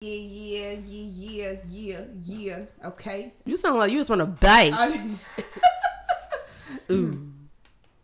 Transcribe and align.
Yeah, 0.00 0.10
yeah, 0.12 0.76
yeah, 0.86 1.10
yeah, 1.12 1.52
yeah, 1.66 2.00
yeah. 2.22 2.58
Okay. 2.84 3.32
You 3.44 3.56
sound 3.56 3.78
like 3.78 3.90
you 3.90 3.98
just 3.98 4.08
want 4.08 4.20
to 4.20 4.26
bite. 4.26 4.72
Ooh. 6.92 7.32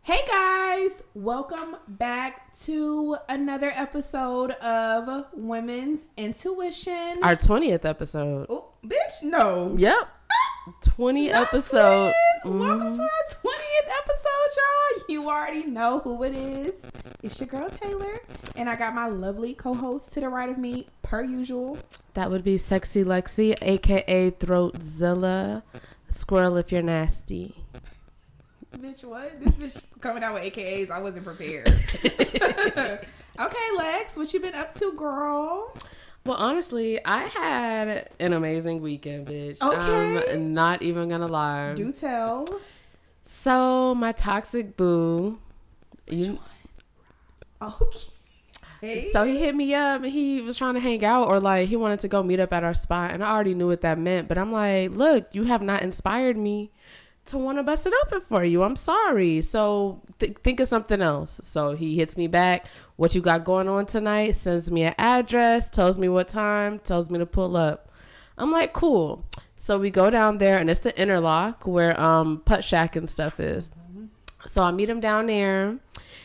hey 0.03 0.21
guys, 0.27 1.05
welcome 1.15 1.77
back 1.87 2.53
to 2.63 3.17
another 3.29 3.71
episode 3.77 4.51
of 4.55 5.27
Women's 5.35 6.07
Intuition. 6.17 7.21
Our 7.23 7.37
20th 7.37 7.85
episode. 7.85 8.47
oh, 8.51 8.71
bitch, 8.85 9.23
no. 9.23 9.77
Yep. 9.79 9.95
Ah, 10.33 10.73
20 10.83 11.29
Not 11.29 11.43
episode. 11.43 12.13
Welcome 12.45 12.95
to 12.95 13.01
our 13.01 13.09
um, 13.09 13.37
20th 13.43 13.91
episode, 14.03 14.51
y'all. 14.57 15.05
You 15.09 15.31
already 15.31 15.65
know 15.65 16.01
who 16.01 16.23
it 16.25 16.35
is. 16.35 16.75
It's 17.23 17.41
your 17.41 17.47
girl 17.47 17.71
Taylor, 17.71 18.21
and 18.55 18.69
I 18.69 18.77
got 18.77 18.95
my 18.95 19.07
lovely 19.07 19.55
co-host 19.55 20.13
to 20.13 20.21
the 20.21 20.29
right 20.29 20.51
of 20.51 20.59
me, 20.59 20.87
per 21.03 21.23
usual. 21.23 21.79
That 22.13 22.31
would 22.31 22.45
be 22.45 22.59
Sexy 22.59 23.03
Lexi, 23.03 23.57
aka 23.63 24.31
Throatzilla. 24.31 25.63
Squirrel 26.11 26.59
if 26.59 26.71
you're 26.71 26.83
nasty. 26.83 27.57
Bitch, 28.77 29.05
what? 29.05 29.41
This 29.41 29.77
bitch 29.77 29.83
coming 30.01 30.23
out 30.23 30.35
with 30.35 30.43
AKAs. 30.43 30.91
I 30.91 31.01
wasn't 31.01 31.25
prepared. 31.25 31.69
okay, 32.05 33.69
Lex, 33.79 34.17
what 34.17 34.35
you 34.35 34.41
been 34.41 34.55
up 34.55 34.75
to, 34.75 34.93
girl? 34.93 35.75
Well, 36.27 36.37
honestly, 36.39 37.05
I 37.05 37.25
had 37.25 38.09
an 38.19 38.33
amazing 38.33 38.81
weekend, 38.81 39.27
bitch. 39.27 39.61
Um, 39.61 39.75
okay. 39.75 40.33
I'm 40.33 40.55
not 40.55 40.83
even 40.83 41.09
gonna 41.11 41.27
lie. 41.27 41.75
Do 41.75 41.93
tell. 41.93 42.47
So, 43.25 43.95
my 43.95 44.13
toxic 44.13 44.77
boo. 44.77 45.39
You, 46.09 46.39
Okay. 47.63 49.09
So 49.13 49.25
he 49.25 49.39
hit 49.39 49.55
me 49.55 49.75
up 49.75 50.03
and 50.03 50.13
he 50.13 50.41
was 50.43 50.59
trying 50.59 50.75
to 50.75 50.81
hang 50.81 51.05
out 51.05 51.29
or 51.29 51.41
like 51.41 51.69
he 51.69 51.77
wanted 51.77 52.01
to 52.01 52.09
go 52.09 52.23
meet 52.23 52.39
up 52.41 52.53
at 52.53 52.65
our 52.65 52.75
spot 52.75 53.13
and 53.13 53.25
I 53.25 53.31
already 53.31 53.55
knew 53.55 53.67
what 53.67 53.81
that 53.81 53.99
meant. 53.99 54.29
But 54.29 54.37
I'm 54.37 54.53
like, 54.53 54.91
look, 54.91 55.27
you 55.33 55.45
have 55.45 55.63
not 55.63 55.83
inspired 55.83 56.37
me 56.37 56.71
to 57.27 57.39
want 57.39 57.57
to 57.59 57.63
bust 57.63 57.87
it 57.87 57.95
open 58.05 58.21
for 58.21 58.45
you. 58.45 58.63
I'm 58.63 58.77
sorry. 58.77 59.41
So 59.41 60.03
th- 60.19 60.37
think 60.45 60.61
of 60.61 60.69
something 60.69 61.01
else. 61.01 61.41
So 61.45 61.75
he 61.75 61.97
hits 61.97 62.17
me 62.17 62.27
back. 62.27 62.67
What 62.97 63.15
you 63.15 63.21
got 63.21 63.45
going 63.45 63.69
on 63.69 63.87
tonight? 63.87 64.37
Sends 64.37 64.71
me 64.71 64.85
an 64.85 64.95
address, 64.99 65.69
tells 65.69 65.99
me 65.99 66.09
what 66.09 66.29
time, 66.29 66.79
tells 66.79 67.11
me 67.11 67.19
to 67.19 67.27
pull 67.27 67.57
up. 67.57 67.91
I'm 68.39 68.53
like, 68.53 68.73
cool. 68.73 69.25
So 69.57 69.79
we 69.79 69.91
go 69.91 70.11
down 70.11 70.39
there 70.39 70.59
and 70.59 70.71
it's 70.71 70.81
the 70.81 70.97
interlock 71.01 71.67
where 71.67 71.99
um 72.01 72.43
Puttshack 72.47 72.97
and 72.97 73.09
stuff 73.09 73.41
is. 73.41 73.73
So 74.47 74.63
I 74.63 74.71
meet 74.71 74.91
him 74.91 75.01
down 75.01 75.27
there 75.27 75.79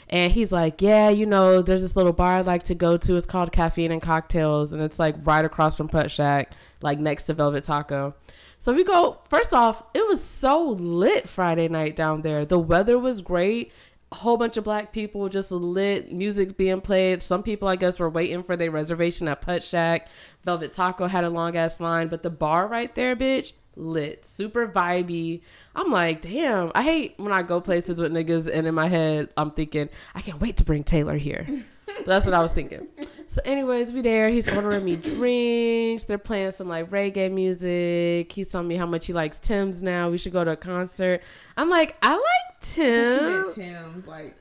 and 0.09 0.33
he's 0.33 0.51
like, 0.51 0.81
Yeah, 0.81 1.09
you 1.09 1.25
know, 1.25 1.61
there's 1.61 1.81
this 1.81 1.95
little 1.95 2.13
bar 2.13 2.33
I 2.33 2.41
like 2.41 2.63
to 2.63 2.75
go 2.75 2.97
to. 2.97 3.15
It's 3.15 3.25
called 3.25 3.51
Caffeine 3.51 3.91
and 3.91 4.01
Cocktails, 4.01 4.73
and 4.73 4.81
it's 4.81 4.99
like 4.99 5.15
right 5.25 5.45
across 5.45 5.77
from 5.77 5.87
Puttshack, 5.87 6.47
like 6.81 6.99
next 6.99 7.25
to 7.25 7.33
Velvet 7.33 7.63
Taco. 7.63 8.13
So 8.61 8.73
we 8.73 8.83
go, 8.83 9.19
first 9.29 9.53
off, 9.53 9.83
it 9.93 10.05
was 10.05 10.21
so 10.21 10.71
lit 10.71 11.29
Friday 11.29 11.69
night 11.69 11.95
down 11.95 12.23
there. 12.23 12.43
The 12.43 12.59
weather 12.59 12.99
was 12.99 13.21
great. 13.21 13.71
A 14.11 14.15
whole 14.15 14.37
bunch 14.37 14.57
of 14.57 14.63
black 14.63 14.91
people 14.91 15.29
just 15.29 15.51
lit, 15.51 16.11
music 16.11 16.57
being 16.57 16.81
played. 16.81 17.21
Some 17.21 17.43
people, 17.43 17.67
I 17.67 17.75
guess, 17.75 17.99
were 17.99 18.09
waiting 18.09 18.41
for 18.43 18.57
their 18.57 18.71
reservation 18.71 19.27
at 19.27 19.41
Puttshack. 19.41 20.07
Velvet 20.43 20.73
Taco 20.73 21.07
had 21.07 21.23
a 21.23 21.29
long 21.29 21.55
ass 21.55 21.79
line, 21.79 22.07
but 22.07 22.23
the 22.23 22.29
bar 22.31 22.67
right 22.67 22.93
there, 22.95 23.15
bitch, 23.15 23.53
lit, 23.75 24.25
super 24.25 24.67
vibey. 24.67 25.41
I'm 25.75 25.91
like, 25.91 26.21
damn, 26.21 26.71
I 26.75 26.83
hate 26.83 27.15
when 27.17 27.31
I 27.31 27.43
go 27.43 27.61
places 27.61 27.99
with 27.99 28.11
niggas 28.11 28.51
and 28.51 28.67
in 28.67 28.75
my 28.75 28.87
head 28.87 29.29
I'm 29.37 29.51
thinking, 29.51 29.89
I 30.15 30.21
can't 30.21 30.41
wait 30.41 30.57
to 30.57 30.63
bring 30.63 30.83
Taylor 30.83 31.17
here. 31.17 31.47
That's 32.05 32.25
what 32.25 32.33
I 32.33 32.41
was 32.41 32.51
thinking. 32.51 32.87
So, 33.29 33.41
anyways, 33.45 33.91
we 33.91 34.01
there. 34.01 34.29
He's 34.29 34.47
ordering 34.47 34.83
me 34.83 34.95
drinks. 34.95 36.05
They're 36.05 36.17
playing 36.17 36.51
some 36.53 36.67
like 36.67 36.89
reggae 36.89 37.31
music. 37.31 38.31
He's 38.31 38.49
telling 38.49 38.67
me 38.67 38.75
how 38.75 38.87
much 38.87 39.05
he 39.05 39.13
likes 39.13 39.37
Tems 39.37 39.83
now. 39.83 40.09
We 40.09 40.17
should 40.17 40.33
go 40.33 40.43
to 40.43 40.51
a 40.51 40.55
concert. 40.57 41.21
I'm 41.55 41.69
like, 41.69 41.95
I 42.01 42.13
like 42.15 42.59
Tim. 42.61 43.53
Tim's 43.53 44.07
like. 44.07 44.35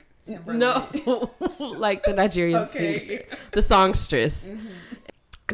No, 0.47 0.87
like 1.59 2.05
the 2.05 2.13
Nigerian 2.15 2.59
Okay. 2.65 3.07
singer, 3.09 3.23
the 3.53 3.63
songstress. 3.63 4.53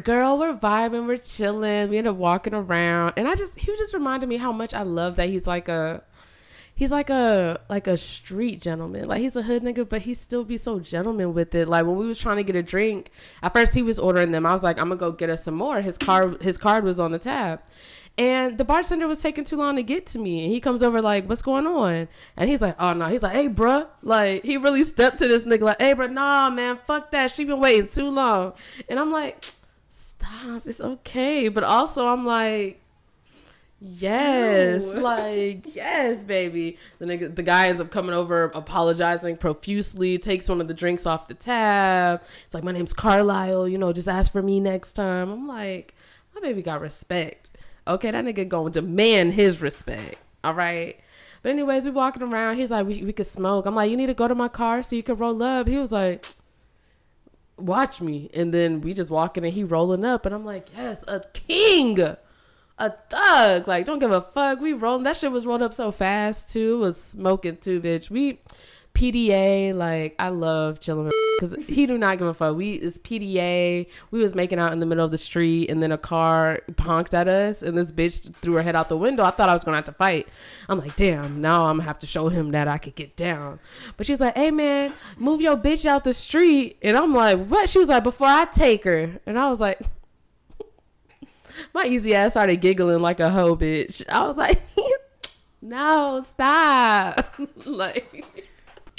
Girl, 0.03 0.37
we're 0.39 0.57
vibing, 0.57 1.07
we're 1.07 1.17
chilling. 1.17 1.89
We 1.91 1.99
end 1.99 2.09
up 2.09 2.17
walking 2.17 2.55
around, 2.55 3.13
and 3.17 3.29
I 3.29 3.37
just 3.37 3.57
he 3.57 3.71
was 3.71 3.79
just 3.79 3.95
reminded 3.95 4.29
me 4.29 4.37
how 4.37 4.51
much 4.53 4.75
I 4.75 4.83
love 4.83 5.15
that 5.17 5.29
he's 5.29 5.47
like 5.47 5.69
a 5.69 6.03
he's 6.75 6.91
like 6.91 7.11
a 7.11 7.61
like 7.69 7.87
a 7.87 7.97
street 7.97 8.61
gentleman. 8.61 9.05
Like 9.07 9.21
he's 9.21 9.37
a 9.37 9.43
hood 9.43 9.63
nigga, 9.63 9.89
but 9.89 10.03
he 10.03 10.15
still 10.15 10.45
be 10.45 10.57
so 10.57 10.81
gentleman 10.81 11.35
with 11.35 11.55
it. 11.55 11.69
Like 11.69 11.87
when 11.87 11.97
we 11.97 12.07
was 12.07 12.19
trying 12.19 12.37
to 12.39 12.43
get 12.43 12.57
a 12.57 12.63
drink, 12.63 13.11
at 13.43 13.53
first 13.53 13.75
he 13.75 13.83
was 13.83 13.99
ordering 13.99 14.33
them. 14.33 14.47
I 14.47 14.53
was 14.53 14.63
like, 14.63 14.79
I'm 14.79 14.89
gonna 14.89 14.99
go 14.99 15.13
get 15.13 15.31
us 15.31 15.45
some 15.45 15.55
more. 15.55 15.81
His 15.81 15.99
card 15.99 16.43
his 16.43 16.59
card 16.59 16.85
was 16.85 16.99
on 16.99 17.13
the 17.13 17.19
tab. 17.19 17.61
And 18.17 18.59
the 18.59 18.65
bartender 18.65 19.09
was 19.09 19.19
taking 19.19 19.43
too 19.43 19.57
long 19.57 19.75
to 19.75 19.83
get 19.83 20.07
to 20.09 20.21
me. 20.21 20.45
And 20.45 20.53
he 20.53 20.61
comes 20.61 20.85
over 20.85 21.03
like, 21.03 21.29
what's 21.29 21.43
going 21.43 21.67
on? 21.67 22.07
And 22.37 22.49
he's 22.49 22.61
like, 22.61 22.77
oh 22.79 22.93
no. 22.93 23.09
He's 23.09 23.25
like, 23.25 23.33
hey, 23.33 23.49
bruh. 23.49 23.89
Like, 24.03 24.45
he 24.45 24.57
really 24.57 24.85
stepped 24.85 25.19
to 25.19 25.27
this 25.27 25.45
nigga 25.45 25.63
like, 25.63 25.81
hey, 25.81 25.97
bruh, 25.97 26.13
nah, 26.13 26.49
man, 26.49 26.79
fuck 26.87 27.11
that. 27.11 27.35
She 27.35 27.45
been 27.45 27.59
waiting 27.59 27.89
too 27.89 28.09
long. 28.09 28.53
And 28.89 29.01
I'm 29.01 29.11
like, 29.11 29.45
stop. 29.89 30.63
It's 30.65 30.81
okay. 30.81 31.49
But 31.49 31.65
also, 31.65 32.07
I'm 32.07 32.25
like, 32.25 32.84
yes. 33.85 34.97
Ew. 34.97 35.03
Like, 35.03 35.63
yes, 35.75 36.25
baby. 36.25 36.79
The 36.99 37.07
nigga, 37.07 37.35
the 37.35 37.43
guy 37.43 37.69
ends 37.69 37.81
up 37.81 37.91
coming 37.91 38.15
over, 38.15 38.45
apologizing 38.55 39.37
profusely, 39.37 40.19
takes 40.19 40.49
one 40.49 40.61
of 40.61 40.69
the 40.69 40.75
drinks 40.75 41.07
off 41.07 41.29
the 41.29 41.35
tab. 41.35 42.23
It's 42.45 42.55
like, 42.55 42.65
my 42.65 42.73
name's 42.73 42.93
Carlisle. 42.93 43.69
You 43.69 43.79
know, 43.79 43.93
just 43.93 44.09
ask 44.09 44.33
for 44.33 44.43
me 44.43 44.61
next 44.61 44.95
time. 44.95 45.31
I'm 45.31 45.47
like, 45.47 45.95
my 46.35 46.41
baby 46.41 46.63
got 46.63 46.81
respect. 46.81 47.51
Okay, 47.87 48.11
that 48.11 48.25
nigga 48.25 48.49
gonna 48.49 48.71
demand 48.71 49.35
his 49.35 49.61
respect. 49.61 50.17
All 50.43 50.55
right. 50.55 50.99
But 51.43 51.51
anyways, 51.51 51.85
we 51.85 51.91
walking 51.91 52.23
around. 52.23 52.57
He's 52.57 52.71
like, 52.71 52.87
we, 52.87 53.03
we 53.03 53.13
could 53.13 53.27
smoke. 53.27 53.67
I'm 53.67 53.75
like, 53.75 53.91
you 53.91 53.99
need 53.99 54.07
to 54.07 54.15
go 54.15 54.27
to 54.27 54.35
my 54.35 54.49
car 54.49 54.83
so 54.83 54.97
you 54.97 55.03
can 55.03 55.17
roll 55.17 55.43
up. 55.43 55.69
He 55.69 55.77
was 55.77 55.93
like, 55.93 56.25
watch 57.59 58.01
me. 58.01 58.31
And 58.33 58.53
then 58.53 58.81
we 58.81 58.95
just 58.95 59.11
walking 59.11 59.45
and 59.45 59.53
he 59.53 59.63
rolling 59.63 60.05
up. 60.05 60.25
And 60.25 60.35
I'm 60.35 60.45
like, 60.45 60.69
yes, 60.75 61.05
a 61.07 61.21
king. 61.35 61.99
A 62.79 62.91
thug. 62.91 63.69
Like, 63.69 63.87
don't 63.87 64.01
give 64.01 64.11
a 64.11 64.21
fuck. 64.21 64.61
We 64.61 64.73
rolled 64.73 65.05
That 65.05 65.17
shit 65.17 65.31
was 65.31 65.47
rolled 65.47 65.63
up 65.63 65.75
so 65.75 65.93
fast 65.93 66.51
too. 66.51 66.77
It 66.77 66.79
was 66.79 67.03
smoking 67.03 67.59
too, 67.59 67.81
bitch. 67.81 68.11
We 68.11 68.41
PDA, 68.95 69.75
like 69.75 70.15
I 70.21 70.29
love 70.29 70.79
chilling 70.79 71.11
because 71.39 71.57
he 71.67 71.85
do 71.85 71.99
not 71.99 72.19
give 72.19 72.29
a 72.29 72.35
fuck. 72.35 72.57
We 72.57 72.75
it's 72.75 72.97
PDA. 72.99 73.89
We 74.13 74.21
was 74.21 74.37
making 74.37 74.61
out 74.61 74.73
in 74.73 74.79
the 74.79 74.87
middle 74.87 75.05
of 75.05 75.11
the 75.11 75.19
street, 75.19 75.69
and 75.69 75.83
then 75.83 75.91
a 75.91 75.99
car 75.99 76.61
honked 76.79 77.13
at 77.13 77.27
us, 77.27 77.61
and 77.61 77.77
this 77.77 77.91
bitch 77.91 78.33
threw 78.37 78.55
her 78.55 78.63
head 78.63 78.77
out 78.77 78.89
the 78.89 78.97
window. 78.97 79.25
I 79.25 79.31
thought 79.31 79.49
I 79.49 79.53
was 79.53 79.65
gonna 79.65 79.79
have 79.79 79.85
to 79.87 79.93
fight. 79.93 80.29
I'm 80.69 80.79
like, 80.79 80.95
damn, 80.95 81.41
now 81.41 81.67
I'm 81.67 81.79
gonna 81.79 81.89
have 81.89 81.99
to 82.01 82.07
show 82.07 82.29
him 82.29 82.53
that 82.53 82.69
I 82.69 82.79
could 82.79 82.95
get 82.95 83.17
down. 83.17 83.59
But 83.97 84.07
she 84.07 84.13
was 84.13 84.21
like, 84.21 84.37
hey 84.37 84.53
man, 84.53 84.95
move 85.17 85.41
your 85.41 85.57
bitch 85.57 85.85
out 85.85 86.05
the 86.05 86.15
street, 86.15 86.79
and 86.81 86.97
I'm 86.97 87.13
like, 87.13 87.47
what? 87.47 87.69
She 87.69 87.81
was 87.81 87.89
like, 87.89 88.05
before 88.05 88.29
I 88.29 88.45
take 88.45 88.85
her, 88.85 89.21
and 89.27 89.39
I 89.39 89.51
was 89.51 89.61
like. 89.61 89.81
My 91.73 91.87
easy 91.87 92.15
ass 92.15 92.33
started 92.33 92.61
giggling 92.61 93.01
like 93.01 93.21
a 93.21 93.31
hoe 93.31 93.57
bitch. 93.57 94.09
I 94.09 94.27
was 94.27 94.37
like, 94.37 94.63
no, 95.63 96.25
stop. 96.29 97.35
like, 97.65 98.25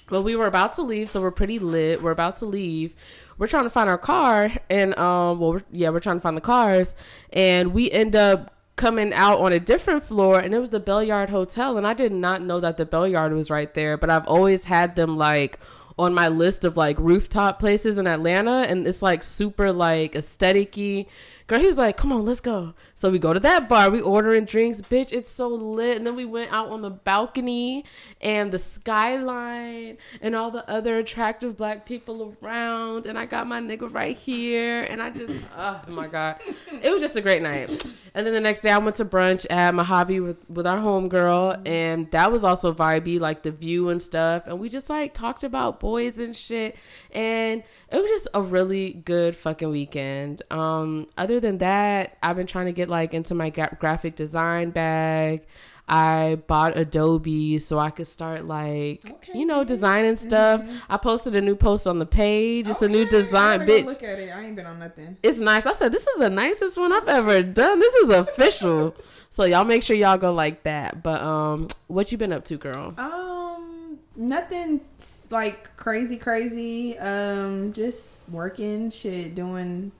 but 0.10 0.22
we 0.22 0.36
were 0.36 0.48
about 0.48 0.74
to 0.76 0.82
leave, 0.82 1.10
so 1.10 1.22
we're 1.22 1.32
pretty 1.32 1.60
lit. 1.60 2.02
We're 2.02 2.12
about 2.12 2.38
to 2.38 2.46
leave. 2.46 2.96
We're 3.38 3.48
trying 3.48 3.64
to 3.64 3.70
find 3.70 3.90
our 3.90 3.98
car, 3.98 4.52
and 4.70 4.98
um, 4.98 5.40
well, 5.40 5.54
we're, 5.54 5.64
yeah, 5.72 5.90
we're 5.90 6.00
trying 6.00 6.18
to 6.18 6.22
find 6.22 6.38
the 6.38 6.42
cars, 6.42 6.96
and 7.34 7.74
we 7.74 7.92
end 7.92 8.16
up 8.16 8.54
coming 8.76 9.14
out 9.14 9.40
on 9.40 9.52
a 9.54 9.60
different 9.60 10.04
floor, 10.04 10.40
and 10.40 10.54
it 10.54 10.60
was 10.60 10.70
the 10.70 10.80
Bellyard 10.80 11.30
Hotel, 11.30 11.78
and 11.78 11.88
I 11.88 11.94
did 11.94 12.12
not 12.12 12.42
know 12.42 12.60
that 12.60 12.78
the 12.78 12.86
Bellyard 12.86 13.34
was 13.34 13.50
right 13.50 13.74
there, 13.74 13.98
but 13.98 14.10
I've 14.10 14.28
always 14.28 14.66
had 14.66 14.96
them 14.96 15.18
like 15.18 15.60
on 15.98 16.14
my 16.14 16.28
list 16.28 16.66
of 16.66 16.76
like 16.76 16.98
rooftop 17.00 17.60
places 17.60 17.98
in 17.98 18.08
Atlanta, 18.08 18.66
and 18.68 18.88
it's 18.88 19.02
like 19.02 19.24
super 19.24 19.72
like 19.72 20.16
aesthetic-y. 20.16 21.06
Girl, 21.47 21.59
he 21.59 21.67
was 21.67 21.78
like, 21.78 21.97
"Come 21.97 22.11
on, 22.11 22.25
let's 22.25 22.41
go." 22.41 22.73
So 22.97 23.12
we 23.12 23.19
go 23.19 23.33
to 23.33 23.42
that 23.42 23.68
bar. 23.68 23.89
We 23.89 24.00
ordering 24.00 24.45
drinks, 24.45 24.81
bitch. 24.81 25.12
It's 25.12 25.30
so 25.30 25.50
lit. 25.50 25.97
And 25.97 26.07
then 26.07 26.15
we 26.15 26.24
went 26.24 26.53
out 26.53 26.69
on 26.69 26.81
the 26.81 26.89
balcony 26.89 27.83
and 28.21 28.53
the 28.53 28.57
skyline 28.57 29.97
and 30.21 30.33
all 30.33 30.50
the 30.50 30.68
other 30.69 30.97
attractive 30.97 31.57
black 31.57 31.86
people 31.86 32.33
around. 32.42 33.06
And 33.06 33.19
I 33.19 33.25
got 33.25 33.47
my 33.47 33.59
nigga 33.59 33.94
right 33.94 34.15
here. 34.15 34.83
And 34.83 35.03
I 35.03 35.09
just, 35.09 35.33
oh 35.57 35.81
my 35.89 36.07
god, 36.07 36.42
it 36.81 36.89
was 36.89 37.01
just 37.01 37.18
a 37.18 37.21
great 37.21 37.42
night. 37.42 37.86
And 38.13 38.25
then 38.25 38.33
the 38.33 38.39
next 38.39 38.62
day, 38.62 38.71
I 38.71 38.77
went 38.77 38.95
to 38.95 39.06
brunch 39.06 39.45
at 39.50 39.75
Mojave 39.75 40.21
with 40.21 40.38
with 40.50 40.65
our 40.65 40.77
homegirl, 40.77 41.68
and 41.68 42.09
that 42.12 42.31
was 42.31 42.45
also 42.45 42.74
vibey, 42.74 43.19
like 43.19 43.44
the 43.44 43.51
view 43.51 43.89
and 43.89 44.01
stuff. 44.01 44.44
And 44.48 44.57
we 44.57 44.69
just 44.69 44.89
like 44.89 45.13
talked 45.13 45.44
about 45.44 45.81
boys 45.81 46.18
and 46.18 46.36
shit. 46.36 46.77
And 47.12 47.62
it 47.91 47.98
was 47.98 48.09
just 48.09 48.30
a 48.33 48.41
really 48.41 48.94
good 48.94 49.36
fucking 49.36 49.69
weekend. 49.69 50.41
Um, 50.50 51.07
other 51.18 51.41
than 51.41 51.57
that, 51.57 52.18
I've 52.24 52.38
been 52.38 52.48
trying 52.48 52.68
to 52.68 52.71
get 52.71 52.85
like 52.90 53.14
into 53.14 53.34
my 53.36 53.50
gra- 53.50 53.76
graphic 53.80 54.16
design 54.16 54.70
bag. 54.72 55.46
I 55.88 56.40
bought 56.48 56.76
Adobe 56.76 57.60
so 57.60 57.78
I 57.78 57.92
could 57.92 58.08
start 58.08 58.46
like 58.46 59.04
Okay. 59.08 59.38
you 59.38 59.46
know 59.46 59.64
designing 59.64 60.16
stuff. 60.18 60.62
Mhm. 60.62 60.82
I 60.90 60.98
posted 60.98 61.36
a 61.36 61.42
new 61.42 61.56
post 61.56 61.86
on 61.86 62.00
the 62.00 62.08
page. 62.08 62.68
It's 62.68 62.82
a 62.82 62.88
new 62.90 63.02
Okay, 63.02 63.10
design, 63.12 63.60
bitch. 63.62 63.86
Look 63.86 64.02
at 64.02 64.18
it. 64.18 64.32
I 64.36 64.46
ain't 64.46 64.56
been 64.56 64.66
on 64.66 64.80
nothing. 64.80 65.18
It's 65.22 65.38
nice. 65.38 65.68
I 65.68 65.74
said 65.74 65.92
this 65.92 66.08
is 66.08 66.18
the 66.18 66.30
nicest 66.32 66.78
one 66.80 66.92
I've 66.92 67.08
ever 67.08 67.44
done. 67.44 67.80
This 67.80 67.94
is 67.96 68.10
official. 68.10 68.96
so 69.30 69.44
y'all 69.44 69.64
make 69.64 69.84
sure 69.84 69.96
y'all 69.96 70.18
go 70.18 70.34
like 70.34 70.64
that. 70.64 71.04
But 71.04 71.22
um, 71.22 71.68
what 71.86 72.12
you 72.12 72.18
been 72.18 72.34
up 72.34 72.46
to, 72.46 72.58
girl? 72.58 72.96
Um, 72.98 74.00
nothing 74.16 74.82
like 75.30 75.78
crazy, 75.78 76.18
crazy. 76.18 76.98
Um, 76.98 77.74
just 77.74 78.28
working, 78.30 78.90
shit, 78.90 79.36
doing 79.36 79.92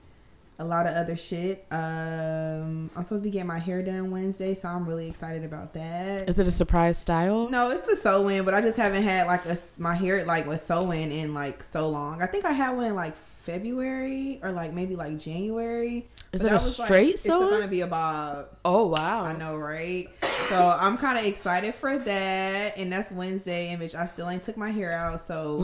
a 0.58 0.64
lot 0.64 0.86
of 0.86 0.94
other 0.94 1.16
shit. 1.16 1.66
Um, 1.70 2.90
I'm 2.96 3.02
supposed 3.02 3.22
to 3.22 3.28
be 3.28 3.30
getting 3.30 3.46
my 3.46 3.58
hair 3.58 3.82
done 3.82 4.10
Wednesday, 4.10 4.54
so 4.54 4.68
I'm 4.68 4.86
really 4.86 5.08
excited 5.08 5.44
about 5.44 5.74
that. 5.74 6.28
Is 6.28 6.38
it 6.38 6.48
a 6.48 6.52
surprise 6.52 6.98
style? 6.98 7.48
No, 7.50 7.70
it's 7.70 7.82
the 7.82 7.96
sew 7.96 8.28
in, 8.28 8.44
but 8.44 8.54
I 8.54 8.60
just 8.60 8.78
haven't 8.78 9.02
had 9.02 9.26
like 9.26 9.44
a 9.46 9.56
my 9.78 9.94
hair 9.94 10.24
like 10.24 10.46
was 10.46 10.62
sew 10.62 10.90
in 10.90 11.12
in 11.12 11.34
like 11.34 11.62
so 11.62 11.88
long. 11.88 12.22
I 12.22 12.26
think 12.26 12.44
I 12.44 12.52
had 12.52 12.70
one 12.76 12.86
in 12.86 12.94
like 12.94 13.16
February 13.16 14.40
or 14.42 14.50
like 14.50 14.72
maybe 14.72 14.96
like 14.96 15.18
January. 15.18 16.08
Is 16.32 16.42
But 16.42 16.48
it 16.48 16.50
a 16.50 16.54
was, 16.54 16.78
like, 16.78 16.86
straight 16.86 17.14
It's 17.14 17.26
gonna 17.26 17.68
be 17.68 17.82
a 17.82 17.86
bob. 17.86 18.48
Oh 18.64 18.86
wow. 18.86 19.22
I 19.22 19.36
know, 19.36 19.56
right? 19.56 20.08
So 20.48 20.76
I'm 20.80 20.96
kind 20.98 21.18
of 21.18 21.24
excited 21.24 21.74
for 21.74 21.98
that, 21.98 22.76
and 22.76 22.92
that's 22.92 23.12
Wednesday, 23.12 23.72
in 23.72 23.78
which 23.78 23.94
I 23.94 24.06
still 24.06 24.28
ain't 24.28 24.42
took 24.42 24.56
my 24.56 24.70
hair 24.70 24.92
out. 24.92 25.20
So 25.20 25.58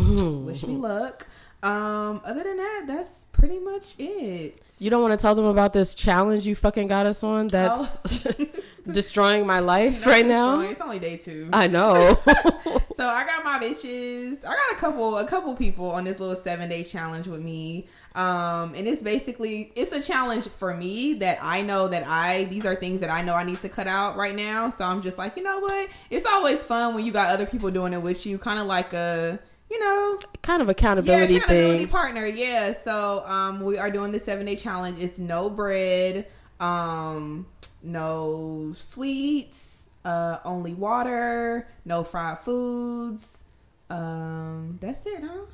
wish 0.47 0.65
me 0.65 0.77
luck. 0.77 1.27
Um, 1.63 2.21
other 2.25 2.43
than 2.43 2.57
that, 2.57 2.85
that's 2.87 3.25
pretty 3.33 3.59
much 3.59 3.95
it. 3.99 4.61
You 4.79 4.91
don't 4.91 5.01
want 5.01 5.13
to 5.13 5.17
tell 5.17 5.35
them 5.35 5.45
about 5.45 5.73
this 5.73 5.95
challenge 5.95 6.47
you 6.47 6.57
fucking 6.57 6.89
got 6.89 7.07
us 7.07 7.23
on 7.23 7.47
that's 7.49 8.25
destroying 8.91 9.47
my 9.47 9.61
life 9.61 10.05
right 10.05 10.23
too 10.23 10.29
now? 10.29 10.61
It's 10.61 10.81
only 10.81 10.99
day 10.99 11.19
two. 11.19 11.49
I 11.53 11.69
know. 11.69 12.19
So 13.03 13.09
I 13.09 13.25
got 13.25 13.45
my 13.45 13.59
bitches. 13.59 14.45
I 14.45 14.55
got 14.55 14.73
a 14.73 14.77
couple 14.77 15.19
a 15.19 15.27
couple 15.27 15.55
people 15.57 15.91
on 15.91 16.05
this 16.05 16.21
little 16.21 16.37
seven 16.37 16.69
day 16.69 16.85
challenge 16.85 17.27
with 17.27 17.41
me. 17.41 17.89
Um, 18.15 18.75
and 18.75 18.87
it's 18.87 19.03
basically 19.03 19.73
it's 19.75 19.91
a 19.91 20.01
challenge 20.01 20.47
for 20.47 20.73
me 20.73 21.15
that 21.15 21.39
I 21.43 21.63
know 21.63 21.89
that 21.89 22.05
I 22.07 22.45
these 22.45 22.65
are 22.65 22.77
things 22.77 23.01
that 23.01 23.11
I 23.11 23.23
know 23.23 23.35
I 23.35 23.43
need 23.43 23.61
to 23.63 23.69
cut 23.69 23.89
out 23.89 24.17
right 24.17 24.37
now. 24.37 24.71
So 24.71 24.85
I'm 24.85 25.03
just 25.03 25.19
like, 25.19 25.37
you 25.37 25.43
know 25.43 25.59
what? 25.59 25.89
It's 26.11 26.27
always 26.27 26.63
fun 26.63 26.95
when 26.95 27.05
you 27.05 27.11
got 27.11 27.31
other 27.31 27.47
people 27.47 27.73
doing 27.73 27.93
it 27.93 28.03
with 28.03 28.25
you, 28.25 28.39
kind 28.39 28.61
of 28.61 28.67
like 28.67 28.93
a 28.93 29.41
you 29.73 29.81
know 29.81 30.19
kind 30.43 30.61
of 30.61 30.69
accountability 30.69 31.35
yeah, 31.35 31.39
accountability 31.39 31.79
thing. 31.79 31.89
partner. 31.89 32.27
Yeah. 32.27 32.75
So 32.75 33.25
um, 33.25 33.63
we 33.63 33.79
are 33.79 33.91
doing 33.91 34.13
the 34.13 34.21
seven 34.21 34.45
day 34.45 34.55
challenge. 34.55 35.03
It's 35.03 35.19
no 35.19 35.49
bread, 35.49 36.27
um, 36.61 37.47
no 37.83 38.73
sweets, 38.77 39.87
uh, 40.05 40.39
only 40.45 40.75
water, 40.75 41.69
no 41.87 42.05
fried 42.05 42.41
foods. 42.41 43.45
Um, 43.89 44.79
that's 44.81 45.07
it, 45.07 45.23
huh? 45.23 45.47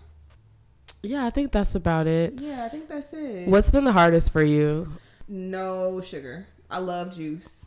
Yeah, 1.03 1.25
I 1.25 1.31
think 1.31 1.53
that's 1.53 1.77
about 1.77 2.09
it. 2.09 2.35
Yeah, 2.35 2.65
I 2.65 2.69
think 2.69 2.89
that's 2.89 3.13
it. 3.13 3.49
What's 3.49 3.71
been 3.71 3.85
the 3.85 3.93
hardest 3.93 4.33
for 4.33 4.43
you? 4.43 4.93
No 5.29 6.01
sugar. 6.01 6.47
I 6.69 6.79
love 6.79 7.15
juice. 7.15 7.58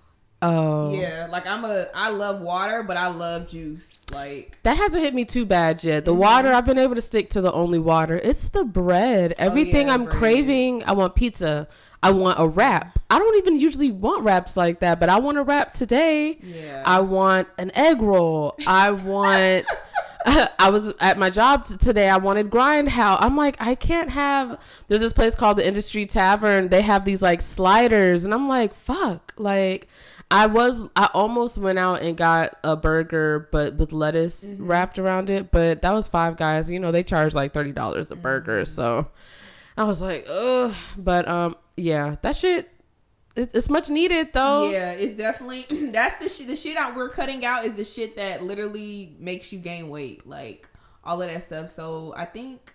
Oh. 0.42 0.94
Yeah, 0.94 1.28
like 1.32 1.48
I'm 1.48 1.64
a 1.66 1.86
I 1.94 2.10
love 2.10 2.42
water, 2.42 2.82
but 2.84 2.98
I 2.98 3.08
love 3.10 3.48
juice. 3.48 4.06
Like 4.12 4.58
That 4.64 4.78
hasn't 4.78 5.04
hit 5.04 5.14
me 5.14 5.24
too 5.26 5.46
bad 5.46 5.84
yet. 5.84 6.06
The 6.06 6.14
Mhm. 6.14 6.18
water, 6.18 6.54
I've 6.54 6.66
been 6.66 6.80
able 6.80 6.96
to 6.96 7.02
stick 7.02 7.30
to 7.32 7.42
the 7.42 7.52
only 7.54 7.78
water. 7.80 8.16
It's 8.24 8.48
the 8.48 8.64
bread. 8.66 9.34
Everything 9.38 9.88
yeah, 9.88 9.94
I'm 9.94 10.06
bread. 10.06 10.16
craving, 10.18 10.84
I 10.86 10.94
want 10.94 11.16
pizza. 11.16 11.68
I 12.04 12.10
want 12.12 12.40
a 12.40 12.48
wrap. 12.48 12.98
I 13.12 13.20
don't 13.20 13.38
even 13.38 13.60
usually 13.60 13.92
want 13.92 14.24
wraps 14.24 14.58
like 14.58 14.80
that, 14.80 15.00
but 15.00 15.10
I 15.10 15.20
want 15.20 15.38
a 15.38 15.44
wrap 15.44 15.74
today. 15.74 16.40
yeah. 16.42 16.82
I 16.86 17.00
want 17.02 17.48
an 17.60 17.72
egg 17.76 18.02
roll. 18.02 18.56
I 18.66 18.92
want. 18.92 19.66
I 20.60 20.70
was 20.70 20.94
at 21.00 21.18
my 21.18 21.32
job 21.32 21.66
t- 21.66 21.78
today. 21.78 22.08
I 22.08 22.18
wanted 22.18 22.52
grind 22.52 22.88
grindhouse. 22.90 23.18
I'm 23.22 23.36
like, 23.36 23.56
I 23.60 23.74
can't 23.74 24.12
have. 24.12 24.60
There's 24.88 25.02
this 25.02 25.14
place 25.14 25.34
called 25.36 25.58
the 25.58 25.66
Industry 25.68 26.06
Tavern. 26.06 26.70
They 26.70 26.82
have 26.84 27.06
these 27.06 27.24
like 27.24 27.42
sliders, 27.42 28.24
and 28.24 28.32
I'm 28.34 28.48
like, 28.48 28.74
fuck. 28.76 29.34
Like, 29.38 29.88
I 30.32 30.46
was. 30.48 30.82
I 30.96 31.10
almost 31.14 31.58
went 31.58 31.78
out 31.78 32.02
and 32.02 32.16
got 32.18 32.58
a 32.64 32.76
burger, 32.76 33.50
but 33.52 33.76
with 33.76 33.92
lettuce 33.92 34.44
Mm-hmm. 34.46 34.66
wrapped 34.66 34.98
around 34.98 35.30
it. 35.30 35.52
But 35.52 35.82
that 35.82 35.92
was 35.94 36.08
five 36.08 36.38
guys. 36.38 36.72
You 36.72 36.80
know, 36.80 36.92
they 36.92 37.04
charge 37.04 37.34
like 37.36 37.54
thirty 37.54 37.72
dollars 37.74 38.10
a 38.12 38.16
burger. 38.16 38.62
Mm-hmm. 38.64 38.74
So 38.76 39.08
I 39.78 39.84
was 39.84 40.02
like, 40.02 40.26
ugh. 40.30 40.74
But 40.98 41.28
um, 41.28 41.56
yeah, 41.78 42.16
that 42.22 42.36
shit. 42.36 42.70
It's, 43.36 43.54
it's 43.54 43.70
much 43.70 43.90
needed 43.90 44.34
though. 44.34 44.70
Yeah, 44.70 44.92
it's 44.92 45.14
definitely 45.18 45.66
that's 45.92 46.22
the 46.22 46.28
shit. 46.30 46.48
The 46.48 46.56
shit 46.56 46.76
out 46.78 46.96
we're 46.96 47.10
cutting 47.10 47.46
out 47.46 47.66
is 47.66 47.74
the 47.74 47.84
shit 47.86 48.16
that 48.18 48.44
literally 48.44 49.16
makes 49.20 49.54
you 49.54 49.60
gain 49.60 49.90
weight, 49.90 50.26
like 50.28 50.68
all 51.04 51.22
of 51.22 51.30
that 51.30 51.44
stuff. 51.44 51.70
So 51.70 52.14
I 52.18 52.26
think 52.26 52.74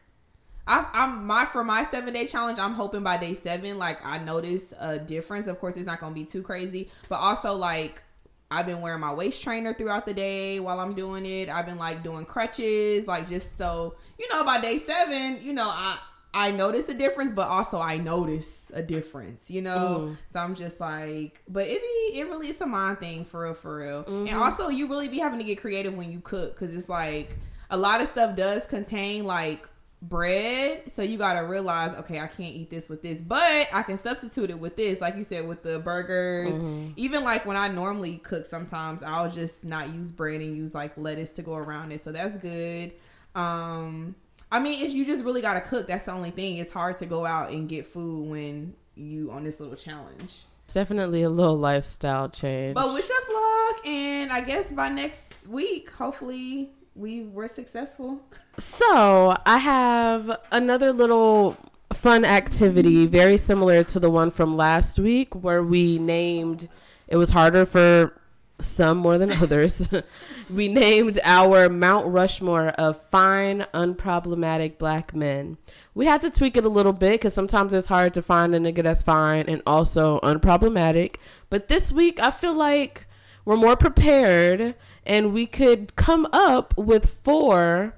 I, 0.66 0.86
I'm 0.92 1.26
my 1.26 1.44
for 1.44 1.62
my 1.62 1.84
seven 1.84 2.12
day 2.12 2.26
challenge. 2.26 2.58
I'm 2.58 2.74
hoping 2.74 3.02
by 3.02 3.16
day 3.18 3.34
seven, 3.34 3.78
like 3.78 4.04
I 4.04 4.18
notice 4.18 4.72
a 4.80 4.98
difference. 4.98 5.46
Of 5.46 5.58
course, 5.60 5.76
it's 5.76 5.86
not 5.86 6.00
gonna 6.00 6.14
be 6.14 6.24
too 6.24 6.42
crazy, 6.42 6.90
but 7.08 7.16
also 7.16 7.54
like 7.54 8.02
I've 8.50 8.66
been 8.66 8.80
wearing 8.80 9.00
my 9.00 9.12
waist 9.12 9.42
trainer 9.42 9.74
throughout 9.74 10.06
the 10.06 10.14
day 10.14 10.60
while 10.60 10.80
I'm 10.80 10.94
doing 10.94 11.26
it. 11.26 11.48
I've 11.48 11.66
been 11.66 11.78
like 11.78 12.02
doing 12.02 12.24
crutches, 12.24 13.06
like 13.06 13.28
just 13.28 13.56
so 13.58 13.94
you 14.18 14.28
know. 14.32 14.44
By 14.44 14.60
day 14.60 14.78
seven, 14.78 15.38
you 15.42 15.52
know 15.52 15.68
I. 15.68 15.98
I 16.34 16.50
notice 16.50 16.86
a 16.90 16.94
difference, 16.94 17.32
but 17.32 17.48
also 17.48 17.78
I 17.78 17.96
notice 17.96 18.70
a 18.74 18.82
difference, 18.82 19.50
you 19.50 19.62
know. 19.62 20.10
Mm. 20.10 20.16
So 20.30 20.40
I'm 20.40 20.54
just 20.54 20.78
like, 20.78 21.40
but 21.48 21.66
it 21.66 21.80
be 21.80 22.18
it 22.18 22.28
really 22.28 22.50
is 22.50 22.60
a 22.60 22.66
mind 22.66 22.98
thing 22.98 23.24
for 23.24 23.44
real, 23.44 23.54
for 23.54 23.78
real. 23.78 24.04
Mhm. 24.04 24.28
And 24.28 24.36
also, 24.36 24.68
you 24.68 24.86
really 24.86 25.08
be 25.08 25.18
having 25.18 25.38
to 25.38 25.46
get 25.46 25.56
creative 25.58 25.94
when 25.94 26.12
you 26.12 26.20
cook 26.20 26.54
because 26.54 26.76
it's 26.76 26.90
like 26.90 27.38
a 27.70 27.78
lot 27.78 28.02
of 28.02 28.08
stuff 28.08 28.36
does 28.36 28.66
contain 28.66 29.24
like 29.24 29.66
bread, 30.08 30.90
so 30.90 31.02
you 31.02 31.18
gotta 31.18 31.46
realize, 31.46 31.96
okay, 31.98 32.20
I 32.20 32.26
can't 32.26 32.54
eat 32.54 32.70
this 32.70 32.88
with 32.88 33.02
this, 33.02 33.20
but 33.22 33.68
I 33.72 33.82
can 33.82 33.98
substitute 33.98 34.50
it 34.50 34.58
with 34.58 34.76
this, 34.76 35.00
like 35.00 35.16
you 35.16 35.24
said, 35.24 35.46
with 35.48 35.62
the 35.62 35.78
burgers. 35.78 36.54
Mhm. 36.54 36.92
Even 36.96 37.24
like 37.24 37.46
when 37.46 37.56
I 37.56 37.68
normally 37.68 38.18
cook, 38.18 38.46
sometimes 38.46 39.02
I'll 39.02 39.30
just 39.30 39.64
not 39.64 39.92
use 39.94 40.10
bread 40.10 40.40
and 40.40 40.56
use 40.56 40.74
like 40.74 40.96
lettuce 40.96 41.30
to 41.32 41.42
go 41.42 41.54
around 41.54 41.92
it, 41.92 42.00
so 42.02 42.12
that's 42.12 42.36
good. 42.36 42.92
Um, 43.34 44.14
I 44.50 44.60
mean, 44.60 44.84
it's 44.84 44.92
you 44.94 45.04
just 45.04 45.24
really 45.24 45.42
gotta 45.42 45.60
cook. 45.60 45.86
That's 45.86 46.04
the 46.04 46.12
only 46.12 46.30
thing. 46.30 46.58
It's 46.58 46.70
hard 46.70 46.96
to 46.98 47.06
go 47.06 47.26
out 47.26 47.50
and 47.50 47.68
get 47.68 47.86
food 47.86 48.30
when 48.30 48.74
you 48.94 49.30
on 49.30 49.44
this 49.44 49.60
little 49.60 49.76
challenge. 49.76 50.42
It's 50.64 50.74
definitely 50.74 51.22
a 51.22 51.30
little 51.30 51.56
lifestyle 51.56 52.28
change. 52.28 52.74
But 52.74 52.92
wish 52.92 53.04
us 53.04 53.10
luck, 53.32 53.86
and 53.86 54.32
I 54.32 54.40
guess 54.40 54.72
by 54.72 54.88
next 54.88 55.46
week, 55.46 55.90
hopefully, 55.90 56.70
we 56.96 57.24
were 57.24 57.48
successful. 57.48 58.20
So 58.58 59.36
I 59.44 59.58
have 59.58 60.38
another 60.50 60.92
little 60.92 61.56
fun 61.92 62.24
activity, 62.24 63.06
very 63.06 63.36
similar 63.36 63.82
to 63.84 64.00
the 64.00 64.10
one 64.10 64.30
from 64.30 64.56
last 64.56 64.98
week, 64.98 65.34
where 65.34 65.62
we 65.62 65.98
named. 65.98 66.68
It 67.08 67.16
was 67.16 67.30
harder 67.30 67.66
for 67.66 68.20
some 68.58 68.98
more 68.98 69.18
than 69.18 69.30
others. 69.30 69.88
we 70.50 70.68
named 70.68 71.20
our 71.22 71.68
Mount 71.68 72.06
Rushmore 72.08 72.68
of 72.70 73.00
fine, 73.10 73.66
unproblematic 73.74 74.78
black 74.78 75.14
men. 75.14 75.58
We 75.94 76.06
had 76.06 76.22
to 76.22 76.30
tweak 76.30 76.56
it 76.56 76.64
a 76.64 76.70
little 76.70 76.92
bit 76.92 77.12
because 77.12 77.34
sometimes 77.34 77.74
it's 77.74 77.88
hard 77.88 78.14
to 78.14 78.22
find 78.22 78.54
a 78.54 78.58
nigga 78.58 78.82
that's 78.82 79.02
fine 79.02 79.44
and 79.46 79.62
also 79.66 80.18
unproblematic. 80.20 81.16
But 81.50 81.68
this 81.68 81.92
week, 81.92 82.18
I 82.20 82.30
feel 82.30 82.54
like 82.54 83.06
we're 83.44 83.56
more 83.56 83.76
prepared 83.76 84.74
and 85.06 85.32
we 85.32 85.46
could 85.46 85.96
come 85.96 86.26
up 86.32 86.76
with 86.76 87.08
four 87.08 87.94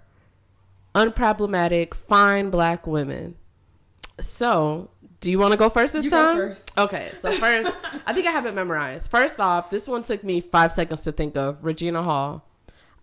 unproblematic, 0.94 1.94
fine 1.94 2.50
black 2.50 2.86
women. 2.86 3.36
So, 4.20 4.90
do 5.20 5.30
you 5.30 5.38
want 5.38 5.52
to 5.52 5.58
go 5.58 5.68
first 5.68 5.92
this 5.92 6.04
You 6.04 6.10
go 6.10 6.16
time? 6.26 6.36
first. 6.36 6.72
Okay, 6.78 7.12
so 7.20 7.32
first, 7.38 7.70
I 8.06 8.12
think 8.12 8.26
I 8.26 8.30
have 8.32 8.46
it 8.46 8.54
memorized. 8.54 9.10
First 9.10 9.40
off, 9.40 9.70
this 9.70 9.86
one 9.88 10.02
took 10.02 10.24
me 10.24 10.40
five 10.40 10.72
seconds 10.72 11.02
to 11.02 11.12
think 11.12 11.36
of 11.36 11.64
Regina 11.64 12.02
Hall. 12.02 12.44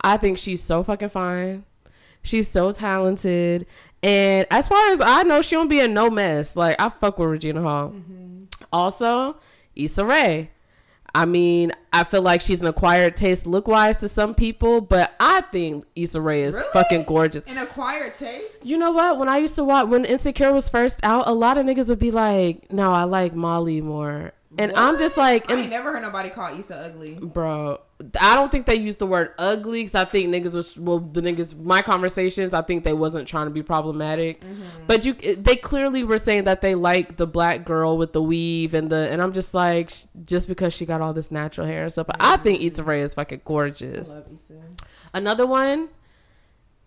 I 0.02 0.18
think 0.18 0.38
she's 0.38 0.62
so 0.62 0.84
fucking 0.84 1.10
fine. 1.10 1.66
She's 2.22 2.50
so 2.50 2.72
talented. 2.72 3.66
And 4.04 4.46
as 4.52 4.68
far 4.68 4.92
as 4.92 5.00
I 5.02 5.24
know, 5.24 5.42
she 5.42 5.56
won't 5.58 5.70
be 5.70 5.80
in 5.80 5.94
no 5.94 6.10
mess. 6.10 6.56
Like, 6.56 6.76
I 6.80 6.90
fuck 6.90 7.18
with 7.20 7.30
Regina 7.30 7.62
Hall. 7.62 7.90
Mm-hmm. 7.90 8.44
Also, 8.74 9.38
Issa 9.76 10.06
Rae. 10.06 10.52
I 11.16 11.24
mean, 11.24 11.72
I 11.94 12.04
feel 12.04 12.22
like 12.22 12.42
she's 12.42 12.62
an 12.62 12.68
acquired 12.68 13.16
taste 13.16 13.48
look 13.48 13.70
wise 13.70 13.98
to 14.00 14.10
some 14.10 14.36
people, 14.36 14.82
but 14.82 15.14
I 15.18 15.40
think 15.50 15.86
Issa 15.96 16.20
Rae 16.20 16.44
is 16.44 16.56
Really? 16.56 16.68
fucking 16.74 17.04
gorgeous. 17.04 17.46
An 17.46 17.58
acquired 17.58 18.16
taste. 18.16 18.64
You 18.64 18.78
know 18.78 18.92
what? 18.92 19.18
When 19.18 19.30
I 19.30 19.38
used 19.38 19.56
to 19.56 19.64
watch, 19.64 19.88
when 19.88 20.04
Insecure 20.04 20.52
was 20.52 20.68
first 20.68 21.00
out, 21.04 21.24
a 21.26 21.32
lot 21.34 21.58
of 21.58 21.66
niggas 21.66 21.88
would 21.88 22.00
be 22.00 22.12
like, 22.12 22.70
no, 22.72 22.92
I 22.92 23.06
like 23.06 23.34
Molly 23.34 23.80
more. 23.80 24.34
And 24.58 24.72
I'm 24.74 24.98
just 24.98 25.18
like, 25.18 25.52
I 25.52 25.56
ain't 25.56 25.70
never 25.70 25.92
heard 25.92 26.02
nobody 26.02 26.30
call 26.30 26.58
Issa 26.58 26.76
ugly. 26.76 27.16
bro, 27.16 27.80
I 28.20 28.36
don't 28.36 28.52
think 28.52 28.66
they 28.66 28.76
used 28.76 29.00
the 29.00 29.06
word 29.06 29.32
ugly 29.38 29.84
because 29.84 29.96
I 29.96 30.06
think 30.06 30.30
niggas 30.30 30.54
was 30.54 30.78
well 30.78 31.00
the 31.00 31.22
niggas 31.22 31.58
my 31.58 31.82
conversations 31.82 32.54
I 32.54 32.62
think 32.62 32.84
they 32.84 32.94
wasn't 32.94 33.28
trying 33.28 33.48
to 33.48 33.52
be 33.52 33.64
problematic, 33.64 34.42
mm-hmm. 34.42 34.64
but 34.88 35.06
you 35.06 35.14
they 35.14 35.56
clearly 35.56 36.04
were 36.04 36.18
saying 36.18 36.44
that 36.44 36.62
they 36.62 36.76
like 36.76 37.16
the 37.16 37.28
black 37.28 37.64
girl 37.66 37.98
with 37.98 38.14
the 38.14 38.22
weave 38.22 38.74
and 38.74 38.90
the 38.90 39.10
and 39.10 39.22
I'm 39.22 39.32
just 39.32 39.54
like 39.54 39.90
sh- 39.90 40.04
just 40.26 40.48
because 40.48 40.74
she 40.74 40.86
got 40.86 41.02
all 41.02 41.14
this 41.14 41.32
natural 41.32 41.68
hair 41.68 41.84
and 41.84 41.92
stuff. 41.92 42.08
But 42.08 42.18
I 42.20 42.38
think 42.38 42.60
mm-hmm. 42.60 42.68
Issa 42.68 42.84
Rae 42.84 43.02
is 43.02 43.14
fucking 43.14 43.42
gorgeous. 43.46 44.10
love 44.10 44.26
Issa. 44.34 44.62
Another 45.14 45.48
one, 45.48 45.90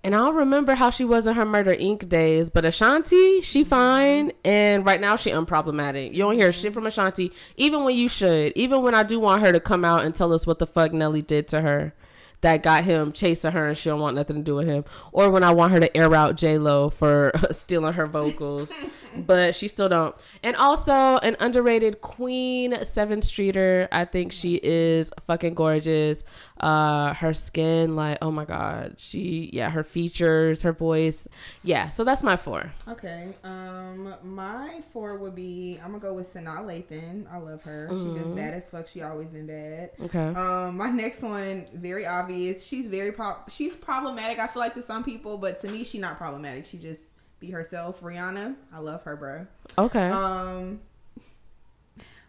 and 0.04 0.14
I 0.14 0.18
don't 0.18 0.36
remember 0.36 0.74
how 0.74 0.90
she 0.90 1.04
was 1.04 1.26
in 1.26 1.34
her 1.34 1.44
Murder 1.44 1.74
Inc. 1.74 2.08
days, 2.08 2.50
but 2.50 2.64
Ashanti, 2.64 3.40
she 3.42 3.64
fine, 3.64 4.32
and 4.44 4.86
right 4.86 5.00
now 5.00 5.16
she 5.16 5.30
unproblematic. 5.30 6.12
You 6.12 6.18
don't 6.18 6.36
hear 6.36 6.52
shit 6.52 6.72
from 6.72 6.86
Ashanti, 6.86 7.32
even 7.56 7.82
when 7.84 7.96
you 7.96 8.08
should. 8.08 8.52
Even 8.54 8.82
when 8.82 8.94
I 8.94 9.02
do 9.02 9.18
want 9.18 9.42
her 9.42 9.52
to 9.52 9.60
come 9.60 9.84
out 9.84 10.04
and 10.04 10.14
tell 10.14 10.32
us 10.32 10.46
what 10.46 10.60
the 10.60 10.66
fuck 10.66 10.92
Nelly 10.92 11.22
did 11.22 11.48
to 11.48 11.62
her. 11.62 11.94
That 12.42 12.62
got 12.62 12.84
him 12.84 13.10
chasing 13.10 13.50
her 13.50 13.66
and 13.66 13.76
she 13.76 13.88
don't 13.88 13.98
want 13.98 14.14
nothing 14.14 14.36
to 14.36 14.42
do 14.42 14.54
with 14.54 14.68
him. 14.68 14.84
Or 15.10 15.28
when 15.28 15.42
I 15.42 15.50
want 15.50 15.72
her 15.72 15.80
to 15.80 15.96
air 15.96 16.14
out 16.14 16.36
J 16.36 16.56
Lo 16.56 16.88
for 16.88 17.32
stealing 17.50 17.94
her 17.94 18.06
vocals, 18.06 18.72
but 19.16 19.56
she 19.56 19.66
still 19.66 19.88
don't. 19.88 20.14
And 20.44 20.54
also 20.54 20.92
an 20.92 21.36
underrated 21.40 22.00
Queen 22.00 22.74
Sevyn 22.74 23.24
Streeter. 23.24 23.88
I 23.90 24.04
think 24.04 24.30
she 24.30 24.60
is 24.62 25.10
fucking 25.26 25.54
gorgeous. 25.54 26.22
Uh, 26.60 27.14
her 27.14 27.32
skin, 27.32 27.94
like 27.94 28.18
oh 28.20 28.30
my 28.32 28.44
god, 28.44 28.94
she 28.98 29.48
yeah, 29.52 29.70
her 29.70 29.84
features, 29.84 30.62
her 30.62 30.72
voice, 30.72 31.28
yeah. 31.62 31.88
So 31.88 32.02
that's 32.02 32.22
my 32.24 32.36
four. 32.36 32.72
Okay. 32.88 33.28
Um, 33.44 34.12
my 34.24 34.80
four 34.92 35.16
would 35.18 35.34
be 35.36 35.78
I'm 35.82 35.92
gonna 35.92 36.00
go 36.00 36.14
with 36.14 36.32
Sanaa 36.34 36.58
Lathan. 36.64 37.26
I 37.32 37.36
love 37.36 37.62
her. 37.62 37.88
She's 37.90 38.22
just 38.22 38.34
bad 38.34 38.54
as 38.54 38.68
fuck. 38.70 38.88
She 38.88 39.02
always 39.02 39.30
been 39.30 39.46
bad. 39.46 39.90
Okay. 40.02 40.32
Um, 40.40 40.76
my 40.76 40.90
next 40.90 41.22
one, 41.22 41.66
very 41.74 42.06
obvious. 42.06 42.66
She's 42.66 42.88
very 42.88 43.12
pop. 43.12 43.50
She's 43.50 43.76
problematic. 43.76 44.40
I 44.40 44.48
feel 44.48 44.60
like 44.60 44.74
to 44.74 44.82
some 44.82 45.04
people, 45.04 45.38
but 45.38 45.60
to 45.60 45.68
me, 45.68 45.84
she 45.84 45.98
not 45.98 46.16
problematic. 46.18 46.66
She 46.66 46.76
just 46.78 47.10
be 47.38 47.50
herself. 47.52 48.00
Rihanna, 48.00 48.56
I 48.74 48.78
love 48.80 49.02
her, 49.04 49.14
bro. 49.16 49.46
Okay. 49.78 50.08
Um, 50.08 50.80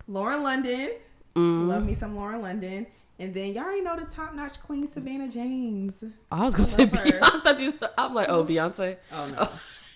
Lauren 0.07 0.43
London, 0.43 0.91
Mm. 1.35 1.67
love 1.67 1.85
me 1.85 1.93
some 1.93 2.15
Lauren 2.15 2.41
London. 2.41 2.87
And 3.19 3.33
then 3.33 3.53
y'all 3.53 3.63
already 3.65 3.81
know 3.81 3.97
the 3.97 4.05
top 4.05 4.33
notch 4.33 4.61
queen 4.61 4.89
Savannah 4.89 5.27
James. 5.27 6.03
I 6.31 6.45
was 6.45 6.53
gonna 6.55 6.65
say. 6.65 6.85
Beyonce. 6.85 7.19
I 7.21 7.39
thought 7.43 7.59
you. 7.59 7.69
Said, 7.71 7.89
I'm 7.97 8.13
like, 8.13 8.29
oh, 8.29 8.45
Beyonce. 8.45 8.95
Oh 9.11 9.27
no. 9.27 9.49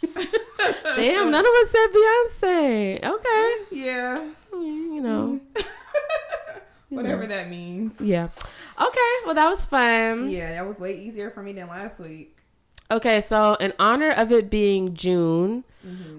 Damn, 0.96 1.32
none 1.32 1.46
of 1.46 1.52
us 1.52 1.70
said 1.70 1.88
Beyonce. 1.88 3.06
Okay, 3.06 3.56
yeah. 3.72 4.26
I 4.52 4.56
mean, 4.58 4.94
you 4.94 5.02
know, 5.02 5.40
Whatever 6.90 7.26
that 7.28 7.50
means. 7.50 8.00
yeah. 8.02 8.28
Okay, 8.80 9.14
well 9.26 9.36
that 9.36 9.50
was 9.50 9.66
fun. 9.66 10.30
Yeah, 10.30 10.52
that 10.52 10.68
was 10.68 10.78
way 10.78 10.98
easier 10.98 11.30
for 11.32 11.42
me 11.42 11.54
than 11.54 11.68
last 11.68 12.00
week. 12.02 12.33
Okay, 12.92 13.22
so 13.22 13.56
in 13.56 13.74
honor 13.80 14.12
of 14.12 14.32
it 14.32 14.50
being 14.50 14.94
June, 14.94 15.64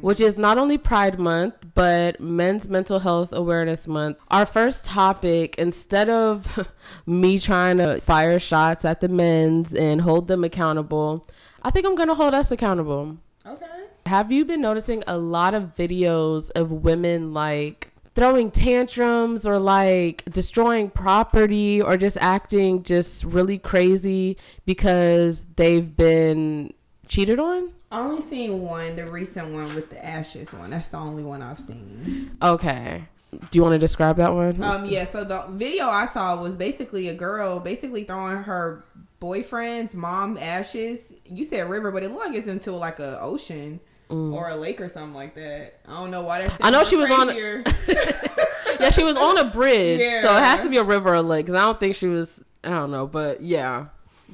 which 0.00 0.21
is 0.21 0.37
not 0.37 0.59
only 0.59 0.76
Pride 0.76 1.18
Month, 1.18 1.54
but 1.75 2.21
Men's 2.21 2.68
Mental 2.68 2.99
Health 2.99 3.33
Awareness 3.33 3.88
Month, 3.88 4.18
our 4.30 4.44
first 4.44 4.85
topic, 4.85 5.54
instead 5.56 6.11
of 6.11 6.68
me 7.06 7.38
trying 7.38 7.78
to 7.78 8.00
fire 8.00 8.38
shots 8.38 8.85
at 8.85 9.00
the 9.00 9.09
men's 9.09 9.75
and 9.75 10.02
hold 10.02 10.28
them 10.28 10.44
accountable, 10.44 11.26
I 11.62 11.71
think 11.71 11.87
I'm 11.87 11.94
going 11.94 12.09
to 12.09 12.14
hold 12.14 12.35
us 12.35 12.50
accountable. 12.50 13.16
Okay. 13.47 13.66
Have 14.06 14.30
you 14.30 14.44
been 14.44 14.61
noticing 14.61 15.02
a 15.06 15.16
lot 15.16 15.54
of 15.54 15.75
videos 15.75 16.50
of 16.54 16.71
women 16.71 17.33
like 17.33 17.94
throwing 18.14 18.50
tantrums 18.50 19.47
or 19.47 19.59
like 19.59 20.25
destroying 20.30 20.90
property 20.90 21.83
or 21.83 21.97
just 21.97 22.16
acting 22.21 22.83
just 22.83 23.25
really 23.25 23.59
crazy 23.59 24.37
because 24.64 25.44
they've 25.56 25.97
been 25.97 26.73
cheated 27.09 27.38
on? 27.38 27.73
I 27.90 28.00
only 28.00 28.23
seen 28.23 28.61
one, 28.61 28.97
the 28.97 29.06
recent 29.06 29.52
one 29.52 29.75
with 29.75 29.90
the 29.90 30.04
ashes 30.04 30.52
one. 30.52 30.71
That's 30.71 30.88
the 30.88 30.97
only 30.97 31.23
one 31.23 31.42
I've 31.42 31.59
seen. 31.59 32.37
Okay. 32.42 33.04
Do 33.30 33.59
you 33.59 33.62
want 33.62 33.75
to 33.75 33.78
describe 33.78 34.16
that 34.16 34.33
one? 34.33 34.62
Um, 34.62 34.87
yeah. 34.87 35.04
So 35.06 35.25
the 35.25 35.47
video 35.50 35.87
I 35.87 36.06
saw 36.06 36.40
was 36.40 36.56
basically 36.56 37.09
a 37.09 37.14
girl 37.14 37.59
basically 37.59 38.04
throwing 38.04 38.44
her 38.44 38.85
boyfriend's 39.21 39.94
mom 39.94 40.38
ashes. 40.38 41.12
You 41.25 41.44
said 41.44 41.68
river, 41.68 41.90
but 41.90 42.02
it 42.02 42.11
looked 42.11 42.26
like 42.26 42.37
it's 42.37 42.47
into 42.47 42.73
like 42.73 43.00
a 43.00 43.18
ocean 43.21 43.80
or 44.11 44.49
a 44.51 44.57
lake 44.57 44.81
or 44.81 44.89
something 44.89 45.15
like 45.15 45.35
that. 45.35 45.81
I 45.89 45.93
don't 45.93 46.11
know 46.11 46.23
why 46.23 46.41
that's. 46.43 46.55
Mm. 46.55 46.67
I 46.67 46.71
know 46.71 46.85
she 46.85 46.97
was 46.97 47.11
on- 47.11 47.29
yeah, 48.81 48.91
she 48.91 49.03
was 49.03 49.17
on 49.17 49.39
a 49.39 49.45
bridge, 49.51 50.01
so 50.23 50.37
it 50.37 50.43
has 50.43 50.63
to 50.63 50.69
be 50.69 50.77
a 50.77 50.85
river 50.85 51.15
or 51.15 51.23
lake. 51.23 51.47
Cause 51.47 51.55
I 51.55 51.61
don't 51.63 51.81
think 51.81 51.95
she 51.97 52.07
was. 52.07 52.43
I 52.63 52.71
don't 52.71 52.91
know, 52.91 53.07
but 53.07 53.41
yeah, 53.41 53.87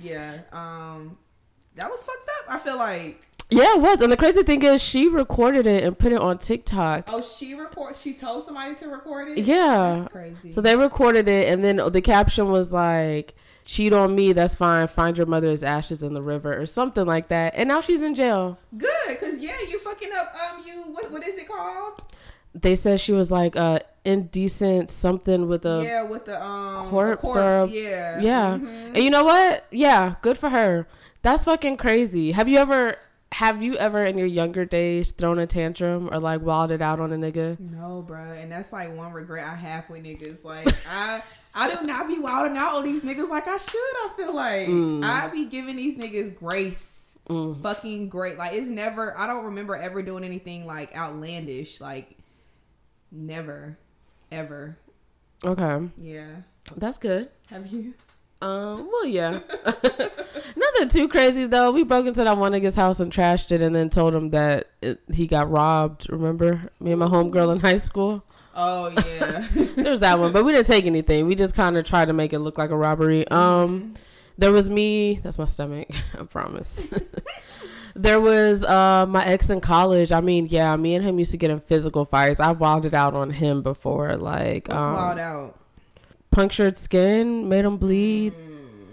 yeah. 0.03 0.41
Um, 0.53 1.19
that 1.77 1.89
was 1.91 2.03
fucked 2.03 2.29
up. 2.41 2.55
I 2.55 2.59
feel 2.59 2.77
like. 2.77 3.27
yeah, 3.51 3.75
it 3.75 3.81
was. 3.81 4.01
And 4.03 4.13
the 4.13 4.17
crazy 4.17 4.43
thing 4.43 4.63
is, 4.63 4.83
she 4.83 5.09
recorded 5.09 5.67
it 5.67 5.83
and 5.83 5.99
put 5.99 6.13
it 6.13 6.19
on 6.21 6.39
TikTok. 6.39 7.05
Oh, 7.09 7.23
she 7.23 7.55
record. 7.55 7.97
She 7.97 8.13
told 8.15 8.45
somebody 8.45 8.75
to 8.77 8.89
record 8.89 9.29
it. 9.31 9.39
Yeah. 9.45 10.01
That's 10.01 10.13
crazy. 10.13 10.51
So 10.53 10.61
they 10.61 10.77
recorded 10.77 11.27
it, 11.27 11.49
and 11.49 11.65
then 11.65 11.77
the 11.91 12.01
caption 12.03 12.51
was 12.51 12.71
like, 12.73 13.35
"Cheat 13.65 13.93
on 13.93 14.15
me, 14.15 14.33
that's 14.33 14.55
fine. 14.55 14.87
Find 14.89 15.17
your 15.17 15.27
mother's 15.27 15.63
ashes 15.63 16.03
in 16.03 16.15
the 16.15 16.23
river, 16.23 16.59
or 16.61 16.67
something 16.67 17.07
like 17.07 17.29
that." 17.29 17.55
And 17.57 17.69
now 17.69 17.81
she's 17.81 18.03
in 18.03 18.15
jail. 18.15 18.59
Good, 18.77 19.19
cause 19.21 19.39
yeah, 19.39 19.61
you 19.69 19.79
fucking 19.79 20.11
up. 20.17 20.35
Um, 20.35 20.63
you 20.67 20.83
what? 20.93 21.11
What 21.11 21.27
is 21.27 21.35
it 21.37 21.49
called? 21.49 22.03
They 22.55 22.75
said 22.75 23.01
she 23.01 23.13
was 23.13 23.31
like 23.31 23.55
uh, 23.57 23.79
indecent 24.05 24.91
something 24.91 25.47
with 25.49 25.65
a 25.65 25.83
yeah, 25.85 26.03
with 26.03 26.25
the 26.25 26.43
um 26.43 26.89
corpse 26.89 27.23
corpse. 27.23 27.37
or 27.37 27.49
a- 27.65 27.67
yeah, 27.69 28.21
yeah. 28.21 28.59
Mhm. 28.59 28.87
And 28.95 28.99
you 28.99 29.11
know 29.11 29.25
what? 29.25 29.67
Yeah, 29.71 30.17
good 30.23 30.37
for 30.37 30.51
her. 30.51 30.87
That's 31.23 31.45
fucking 31.45 31.77
crazy. 31.77 32.33
Have 32.33 32.49
you 32.49 32.59
ever? 32.59 32.97
Have 33.35 33.63
you 33.63 33.77
ever 33.77 34.05
in 34.05 34.19
your 34.19 34.27
younger 34.27 34.65
days 34.65 35.13
thrown 35.13 35.39
a 35.39 35.47
tantrum 35.47 36.09
or 36.13 36.19
like 36.19 36.43
wilded 36.43 36.83
out 36.83 36.99
on 36.99 37.13
a 37.13 37.17
nigga? 37.17 37.61
No, 37.61 38.05
bruh. 38.09 38.43
and 38.43 38.51
that's 38.51 38.73
like 38.73 38.93
one 38.97 39.13
regret 39.13 39.47
I 39.47 39.55
have 39.55 39.89
with 39.89 40.03
niggas. 40.03 40.43
Like 40.43 40.67
I, 40.91 41.23
I 41.55 41.75
do 41.75 41.85
not 41.87 42.07
be 42.09 42.19
wilding 42.19 42.57
out 42.57 42.77
on 42.77 42.85
these 42.85 43.01
niggas 43.03 43.29
like 43.29 43.49
I 43.49 43.57
should. 43.57 43.75
I 43.77 44.11
feel 44.17 44.35
like 44.35 44.69
Mm. 44.69 45.05
I 45.05 45.27
be 45.29 45.47
giving 45.47 45.77
these 45.77 45.97
niggas 45.97 46.35
grace, 46.37 47.17
fucking 47.29 48.09
great. 48.09 48.39
Like 48.39 48.53
it's 48.55 48.69
never. 48.69 49.17
I 49.19 49.27
don't 49.27 49.45
remember 49.47 49.75
ever 49.77 50.03
doing 50.03 50.23
anything 50.25 50.67
like 50.67 50.95
outlandish. 50.97 51.81
Like 51.81 52.17
never, 53.11 53.79
ever. 54.31 54.77
Okay, 55.45 55.89
Yeah. 55.99 56.27
that's 56.77 56.99
good. 56.99 57.31
Have 57.49 57.67
you? 57.69 57.95
Um, 58.43 58.89
well, 58.91 59.07
yeah. 59.07 59.41
Nothing 60.57 60.89
too 60.89 61.09
crazy 61.09 61.47
though. 61.47 61.71
We 61.73 61.83
broke 61.83 62.07
into 62.07 62.25
that 62.25 62.37
one 62.37 62.53
nigga's 62.53 62.77
house 62.77 63.01
and 63.01 63.13
trashed 63.13 63.53
it, 63.53 63.61
and 63.61 63.75
then 63.75 63.91
told 63.91 64.15
him 64.15 64.31
that 64.31 64.69
it, 64.81 65.01
he 65.13 65.27
got 65.27 65.51
robbed. 65.51 66.09
Remember 66.11 66.71
me 66.81 66.93
and 66.93 67.01
my 67.01 67.07
homegirl 67.07 67.53
in 67.55 67.61
high 67.61 67.77
school? 67.77 68.23
Oh 68.55 68.91
yeah. 68.91 69.47
There's 69.77 70.01
that 70.01 70.19
one, 70.19 70.33
but 70.33 70.45
we 70.45 70.53
didn't 70.53 70.67
take 70.67 70.87
anything. 70.87 71.27
We 71.27 71.35
just 71.35 71.55
kind 71.55 71.77
of 71.77 71.85
tried 71.85 72.07
to 72.07 72.13
make 72.13 72.33
it 72.33 72.41
look 72.41 72.59
like 72.59 72.71
a 72.71 72.77
robbery. 72.77 73.27
Um, 73.29 73.93
there 74.39 74.53
was 74.53 74.69
me. 74.69 75.21
That's 75.23 75.39
my 75.39 75.45
stomach. 75.45 75.89
I 76.19 76.25
promise. 76.25 76.87
there 77.95 78.21
was 78.21 78.65
uh 78.65 79.07
my 79.09 79.25
ex 79.25 79.51
in 79.51 79.61
college. 79.61 80.13
I 80.13 80.21
mean, 80.21 80.47
yeah, 80.47 80.75
me 80.77 80.95
and 80.95 81.05
him 81.05 81.19
used 81.19 81.31
to 81.33 81.37
get 81.37 81.51
in 81.51 81.61
physical 81.61 82.05
fights. 82.05 82.41
I've 82.41 82.61
wilded 82.61 82.95
out 82.95 83.15
on 83.15 83.31
him 83.31 83.63
before, 83.63 84.17
like 84.17 84.69
What's 84.69 84.81
um, 84.81 84.93
wild 84.95 85.19
out? 85.19 85.57
punctured 86.31 86.77
skin, 86.77 87.49
made 87.49 87.65
him 87.65 87.77
bleed, 87.77 88.33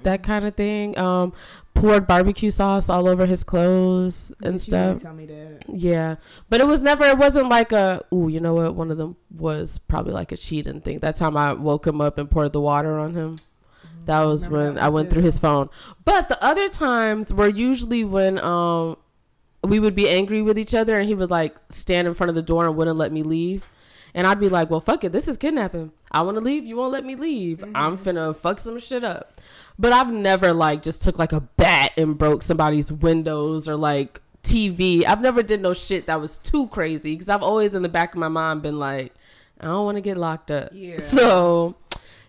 that 0.07 0.23
kind 0.23 0.45
of 0.45 0.55
thing. 0.55 0.97
Um, 0.97 1.33
poured 1.73 2.07
barbecue 2.07 2.49
sauce 2.49 2.89
all 2.89 3.07
over 3.07 3.25
his 3.27 3.43
clothes 3.43 4.31
and 4.41 4.53
didn't 4.53 4.61
stuff. 4.61 5.01
Tell 5.03 5.13
me 5.13 5.25
that. 5.27 5.63
Yeah, 5.67 6.15
but 6.49 6.59
it 6.59 6.67
was 6.67 6.81
never. 6.81 7.05
It 7.05 7.17
wasn't 7.17 7.49
like 7.49 7.71
a. 7.71 8.03
Ooh, 8.13 8.27
you 8.27 8.39
know 8.39 8.55
what? 8.55 8.73
One 8.75 8.89
of 8.89 8.97
them 8.97 9.15
was 9.35 9.77
probably 9.87 10.13
like 10.13 10.31
a 10.31 10.37
cheating 10.37 10.81
thing. 10.81 10.99
That 10.99 11.15
time 11.15 11.37
I 11.37 11.53
woke 11.53 11.85
him 11.85 12.01
up 12.01 12.17
and 12.17 12.29
poured 12.29 12.53
the 12.53 12.61
water 12.61 12.97
on 12.97 13.13
him. 13.13 13.37
That 14.05 14.21
was 14.21 14.47
Remember 14.47 14.65
when 14.65 14.75
that 14.75 14.83
I 14.83 14.89
went 14.89 15.09
too. 15.09 15.15
through 15.15 15.23
his 15.23 15.37
phone. 15.39 15.69
But 16.05 16.29
the 16.29 16.41
other 16.43 16.67
times 16.69 17.33
were 17.33 17.49
usually 17.49 18.03
when 18.05 18.39
um 18.39 18.97
we 19.63 19.79
would 19.79 19.95
be 19.95 20.07
angry 20.07 20.41
with 20.41 20.57
each 20.57 20.73
other 20.73 20.95
and 20.95 21.07
he 21.07 21.13
would 21.15 21.29
like 21.29 21.55
stand 21.69 22.07
in 22.07 22.13
front 22.13 22.29
of 22.29 22.35
the 22.35 22.41
door 22.41 22.65
and 22.67 22.77
wouldn't 22.77 22.97
let 22.97 23.11
me 23.11 23.21
leave. 23.23 23.67
And 24.13 24.25
I'd 24.25 24.39
be 24.39 24.49
like, 24.49 24.69
well, 24.69 24.79
fuck 24.79 25.03
it. 25.03 25.11
This 25.11 25.27
is 25.27 25.37
kidnapping. 25.37 25.91
I 26.11 26.21
want 26.21 26.37
to 26.37 26.41
leave. 26.41 26.63
You 26.63 26.77
won't 26.77 26.91
let 26.93 27.05
me 27.05 27.15
leave. 27.15 27.63
I'm 27.75 27.97
finna 27.97 28.33
fuck 28.35 28.59
some 28.59 28.79
shit 28.79 29.03
up. 29.03 29.33
But 29.79 29.93
I've 29.93 30.11
never 30.11 30.53
like 30.53 30.81
just 30.81 31.01
took 31.01 31.19
like 31.19 31.31
a 31.31 31.41
bat 31.41 31.91
and 31.97 32.17
broke 32.17 32.41
somebody's 32.43 32.91
windows 32.91 33.67
or 33.67 33.75
like 33.75 34.21
TV. 34.43 35.05
I've 35.05 35.21
never 35.21 35.43
did 35.43 35.61
no 35.61 35.73
shit 35.73 36.07
that 36.07 36.19
was 36.19 36.39
too 36.39 36.67
crazy 36.67 37.13
because 37.13 37.29
I've 37.29 37.43
always 37.43 37.73
in 37.73 37.83
the 37.83 37.89
back 37.89 38.13
of 38.13 38.19
my 38.19 38.27
mind 38.27 38.61
been 38.61 38.79
like, 38.79 39.13
I 39.59 39.65
don't 39.65 39.85
want 39.85 39.97
to 39.97 40.01
get 40.01 40.17
locked 40.17 40.51
up. 40.51 40.69
Yeah. 40.73 40.99
So, 40.99 41.75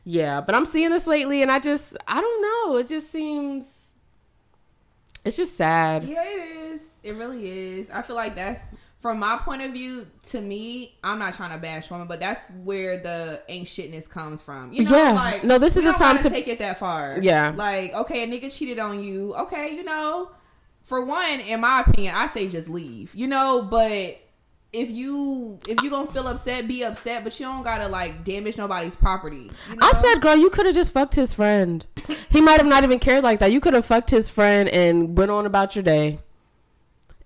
yeah. 0.05 0.41
But 0.41 0.55
I'm 0.55 0.67
seeing 0.67 0.91
this 0.91 1.07
lately 1.07 1.43
and 1.43 1.51
I 1.51 1.59
just, 1.59 1.97
I 2.07 2.21
don't 2.21 2.43
know. 2.43 2.77
It 2.79 2.89
just 2.89 3.11
seems, 3.11 3.67
it's 5.25 5.37
just 5.37 5.57
sad. 5.57 6.05
Yeah, 6.05 6.25
it 6.25 6.57
is. 6.73 6.91
It 7.03 7.15
really 7.15 7.49
is. 7.79 7.91
I 7.91 8.03
feel 8.03 8.17
like 8.17 8.35
that's 8.35 8.61
from 9.01 9.21
my 9.21 9.37
point 9.39 9.63
of 9.63 9.73
view, 9.73 10.07
to 10.25 10.41
me, 10.41 10.99
I'm 11.05 11.19
not 11.21 11.35
trying 11.35 11.53
to 11.53 11.59
bash 11.59 11.89
women, 11.91 12.09
but 12.09 12.19
that's 12.19 12.51
where 12.65 12.97
the 12.99 13.41
ain't 13.49 13.69
shitness 13.69 14.09
comes 14.09 14.43
from. 14.43 14.73
You 14.73 14.85
know, 14.85 14.97
Yeah. 14.97 15.13
like 15.13 15.45
No, 15.45 15.59
this 15.59 15.77
is 15.77 15.87
a 15.87 15.93
time 15.93 16.19
to- 16.19 16.29
take 16.31 16.49
it 16.49 16.59
that 16.59 16.79
far. 16.81 17.19
Yeah. 17.23 17.53
like 17.57 17.95
okay, 17.95 18.25
a 18.25 18.27
nigga 18.27 18.53
cheated 18.57 18.79
on 18.81 19.03
you. 19.03 19.35
Okay, 19.35 19.75
you 19.77 19.85
know, 19.85 20.31
for 20.83 21.05
one, 21.05 21.41
in 21.41 21.61
my 21.61 21.85
opinion, 21.87 22.15
I 22.17 22.27
say 22.27 22.49
just 22.49 22.69
leave. 22.69 23.15
You 23.15 23.29
know, 23.29 23.63
but 23.63 24.19
if 24.73 24.91
you 24.91 25.59
if 25.69 25.81
you 25.83 25.91
gonna 25.91 26.11
feel 26.11 26.27
upset, 26.27 26.67
be 26.69 26.83
upset, 26.83 27.23
but 27.25 27.39
you 27.39 27.47
don't 27.47 27.63
gotta 27.63 27.89
like 27.89 28.25
damage 28.25 28.59
nobody's 28.59 28.97
property. 28.97 29.51
you 29.71 29.79
I 29.81 29.93
said, 29.93 30.21
girl, 30.21 30.37
you 30.37 30.51
could 30.51 30.67
have 30.67 30.75
just 30.75 30.93
fucked 30.93 31.15
his 31.15 31.33
friend. 31.35 31.87
He 32.31 32.41
might 32.41 32.59
have 32.59 32.67
not 32.67 32.85
even 32.85 32.99
cared 32.99 33.23
like 33.25 33.39
that. 33.39 33.53
You 33.53 33.61
could 33.61 33.75
have 33.75 33.87
fucked 33.87 34.11
his 34.11 34.29
friend 34.29 34.69
and 34.69 35.17
went 35.17 35.31
on 35.31 35.47
about 35.47 35.77
your 35.77 35.83
day. 35.85 36.19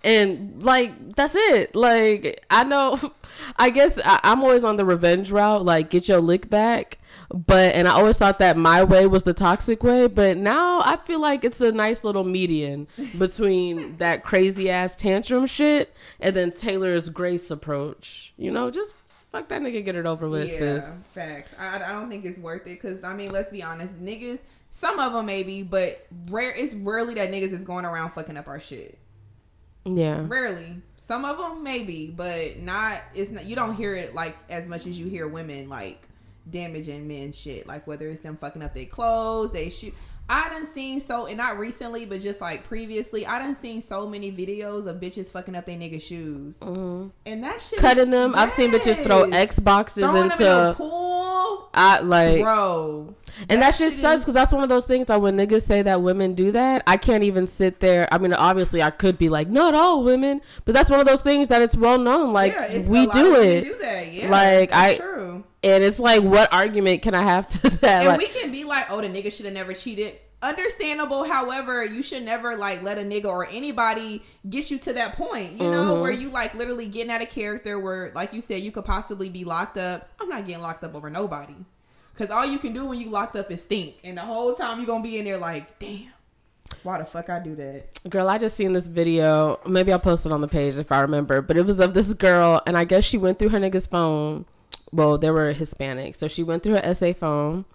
And 0.03 0.61
like 0.63 1.15
that's 1.15 1.35
it. 1.35 1.75
Like 1.75 2.45
I 2.49 2.63
know, 2.63 3.13
I 3.57 3.69
guess 3.69 3.99
I, 4.03 4.19
I'm 4.23 4.43
always 4.43 4.63
on 4.63 4.75
the 4.75 4.85
revenge 4.85 5.31
route. 5.31 5.63
Like 5.65 5.89
get 5.89 6.07
your 6.07 6.19
lick 6.19 6.49
back. 6.49 6.99
But 7.33 7.73
and 7.73 7.87
I 7.87 7.91
always 7.91 8.17
thought 8.17 8.39
that 8.39 8.57
my 8.57 8.83
way 8.83 9.07
was 9.07 9.23
the 9.23 9.33
toxic 9.33 9.83
way. 9.83 10.07
But 10.07 10.37
now 10.37 10.81
I 10.81 10.97
feel 10.97 11.19
like 11.19 11.43
it's 11.43 11.61
a 11.61 11.71
nice 11.71 12.03
little 12.03 12.23
median 12.23 12.87
between 13.17 13.97
that 13.97 14.23
crazy 14.23 14.69
ass 14.69 14.95
tantrum 14.95 15.47
shit 15.47 15.95
and 16.19 16.35
then 16.35 16.51
Taylor's 16.51 17.09
grace 17.09 17.49
approach. 17.49 18.33
You 18.37 18.51
know, 18.51 18.69
just 18.69 18.93
fuck 19.33 19.49
that 19.49 19.61
nigga, 19.61 19.83
get 19.83 19.95
it 19.95 20.05
over 20.05 20.29
with, 20.29 20.47
yeah, 20.49 20.57
sis. 20.57 20.89
facts. 21.11 21.55
I, 21.59 21.77
I 21.77 21.91
don't 21.91 22.09
think 22.09 22.23
it's 22.23 22.37
worth 22.37 22.67
it 22.67 22.81
because 22.81 23.03
I 23.03 23.13
mean, 23.13 23.31
let's 23.31 23.49
be 23.49 23.63
honest, 23.63 23.99
niggas. 24.01 24.39
Some 24.69 24.99
of 24.99 25.13
them 25.13 25.27
maybe, 25.27 25.61
but 25.61 26.07
rare. 26.29 26.51
It's 26.51 26.73
rarely 26.73 27.13
that 27.15 27.31
niggas 27.31 27.51
is 27.51 27.63
going 27.63 27.85
around 27.85 28.11
fucking 28.11 28.37
up 28.37 28.47
our 28.47 28.59
shit. 28.59 28.97
Yeah. 29.85 30.25
Rarely. 30.27 30.81
Some 30.97 31.25
of 31.25 31.37
them 31.37 31.63
maybe, 31.63 32.07
but 32.15 32.59
not. 32.59 33.01
It's 33.13 33.29
not. 33.29 33.45
You 33.45 33.55
don't 33.55 33.75
hear 33.75 33.95
it 33.95 34.15
like 34.15 34.37
as 34.49 34.67
much 34.67 34.87
as 34.87 34.97
you 34.97 35.07
hear 35.07 35.27
women 35.27 35.67
like 35.69 36.07
damaging 36.49 37.07
men 37.07 37.31
shit. 37.33 37.67
Like 37.67 37.85
whether 37.87 38.07
it's 38.07 38.21
them 38.21 38.37
fucking 38.37 38.61
up 38.61 38.73
their 38.73 38.85
clothes, 38.85 39.51
they 39.51 39.69
shoot. 39.69 39.93
I 40.29 40.49
done 40.49 40.65
seen 40.65 40.99
so, 41.01 41.25
and 41.27 41.37
not 41.37 41.59
recently, 41.59 42.05
but 42.05 42.21
just 42.21 42.39
like 42.41 42.63
previously, 42.63 43.25
I 43.25 43.39
done 43.39 43.55
seen 43.55 43.81
so 43.81 44.07
many 44.07 44.31
videos 44.31 44.87
of 44.87 44.97
bitches 45.01 45.31
fucking 45.31 45.55
up 45.55 45.65
their 45.65 45.77
nigga 45.77 46.01
shoes, 46.01 46.57
Mhm. 46.59 47.11
and 47.25 47.43
that 47.43 47.61
shit. 47.61 47.79
Cutting 47.79 48.09
them. 48.09 48.33
I've 48.35 48.51
seen 48.51 48.71
bitches 48.71 49.03
throw 49.03 49.25
Yes. 49.25 49.59
Xboxes 49.59 49.93
Throwing 49.99 50.17
in 50.17 50.31
into. 50.31 50.43
the 50.43 50.73
pool, 50.77 51.67
I 51.73 51.99
like, 51.99 52.41
bro. 52.41 53.13
and 53.49 53.61
that, 53.61 53.75
shit 53.75 53.91
shit 53.93 54.01
sucks 54.01 54.21
because 54.21 54.33
that's 54.33 54.53
one 54.53 54.63
of 54.63 54.69
those 54.69 54.85
things 54.85 55.07
that 55.07 55.21
when 55.21 55.37
niggas 55.37 55.63
say 55.63 55.81
that 55.81 56.01
women 56.01 56.33
do 56.35 56.51
that, 56.53 56.83
I 56.87 56.95
can't 56.97 57.23
even 57.25 57.45
sit 57.45 57.79
there. 57.81 58.07
I 58.11 58.17
mean, 58.17 58.33
obviously, 58.33 58.81
I 58.81 58.91
could 58.91 59.17
be 59.17 59.27
like, 59.29 59.49
not 59.49 59.75
all 59.75 60.03
women, 60.03 60.41
but 60.65 60.73
that's 60.73 60.89
one 60.89 60.99
of 61.01 61.05
those 61.05 61.21
things 61.21 61.49
that 61.49 61.61
it's 61.61 61.75
well 61.75 61.97
known. 61.97 62.31
Like 62.31 62.53
Yeah, 62.53 62.79
we 62.87 63.05
do 63.07 63.35
it, 63.35 63.61
Do 63.65 63.75
that, 63.81 64.13
yeah. 64.13 64.29
Like, 64.29 64.73
I- 64.73 64.95
true. 64.95 65.43
And 65.63 65.83
it's 65.83 65.99
like, 65.99 66.21
what 66.21 66.51
argument 66.53 67.01
can 67.01 67.13
I 67.15 67.23
have 67.23 67.47
to 67.49 67.69
that? 67.81 67.83
And 68.01 68.07
Like, 68.09 68.17
we 68.19 68.27
can 68.27 68.51
be 68.51 68.63
like, 68.63 68.91
oh, 68.91 69.01
the 69.01 69.07
nigga 69.07 69.31
should 69.31 69.45
have 69.45 69.53
never 69.53 69.73
cheated. 69.73 70.15
Understandable. 70.41 71.23
However, 71.23 71.85
you 71.85 72.01
should 72.01 72.23
never 72.23 72.57
like 72.57 72.83
let 72.83 72.97
a 72.99 73.01
nigga 73.01 73.25
or 73.25 73.45
anybody 73.47 74.21
get 74.49 74.69
you 74.69 74.77
to 74.79 74.93
that 74.93 75.13
point. 75.15 75.53
You 75.53 75.69
know, 75.71 75.95
Mhm. 75.95 76.01
where 76.01 76.11
you 76.11 76.29
like 76.29 76.53
literally 76.53 76.87
getting 76.87 77.11
out 77.11 77.21
of 77.21 77.29
character 77.29 77.79
where, 77.79 78.11
like 78.13 78.33
you 78.33 78.41
said, 78.41 78.61
you 78.61 78.71
could 78.71 78.83
possibly 78.85 79.29
be 79.29 79.45
locked 79.45 79.77
up. 79.77 80.09
I'm 80.19 80.27
not 80.29 80.45
getting 80.45 80.61
locked 80.61 80.83
up 80.83 80.95
over 80.95 81.09
nobody. 81.09 81.55
Cause 82.15 82.29
all 82.29 82.45
you 82.45 82.59
can 82.59 82.73
do 82.73 82.85
when 82.85 82.99
you 82.99 83.09
locked 83.09 83.35
up 83.35 83.49
is 83.49 83.63
stink, 83.63 83.95
and 84.03 84.17
the 84.17 84.21
whole 84.21 84.53
time 84.53 84.77
you're 84.77 84.85
gonna 84.85 85.01
be 85.03 85.17
in 85.17 85.25
there 85.25 85.37
like, 85.39 85.79
damn, 85.79 86.09
why 86.83 86.99
the 86.99 87.05
fuck 87.05 87.27
I 87.29 87.39
do 87.39 87.55
that? 87.55 87.87
Girl, 88.07 88.27
I 88.29 88.37
just 88.37 88.55
seen 88.55 88.73
this 88.73 88.85
video. 88.87 89.59
Maybe 89.65 89.91
I'll 89.91 89.97
post 89.99 90.25
it 90.27 90.31
on 90.31 90.41
the 90.41 90.47
page 90.47 90.75
if 90.75 90.91
I 90.91 90.99
remember. 91.01 91.41
But 91.41 91.57
it 91.57 91.65
was 91.65 91.79
of 91.79 91.95
this 91.95 92.13
girl, 92.13 92.61
and 92.67 92.77
I 92.77 92.83
guess 92.83 93.03
she 93.03 93.17
went 93.17 93.39
through 93.39 93.49
her 93.49 93.59
nigga's 93.59 93.87
phone. 93.87 94.45
Well, 94.93 95.17
they 95.17 95.31
were 95.31 95.53
Hispanic, 95.53 96.13
so 96.15 96.27
she 96.27 96.43
went 96.43 96.61
through 96.61 96.75
her 96.75 96.93
SA 96.93 97.13
phone, 97.13 97.65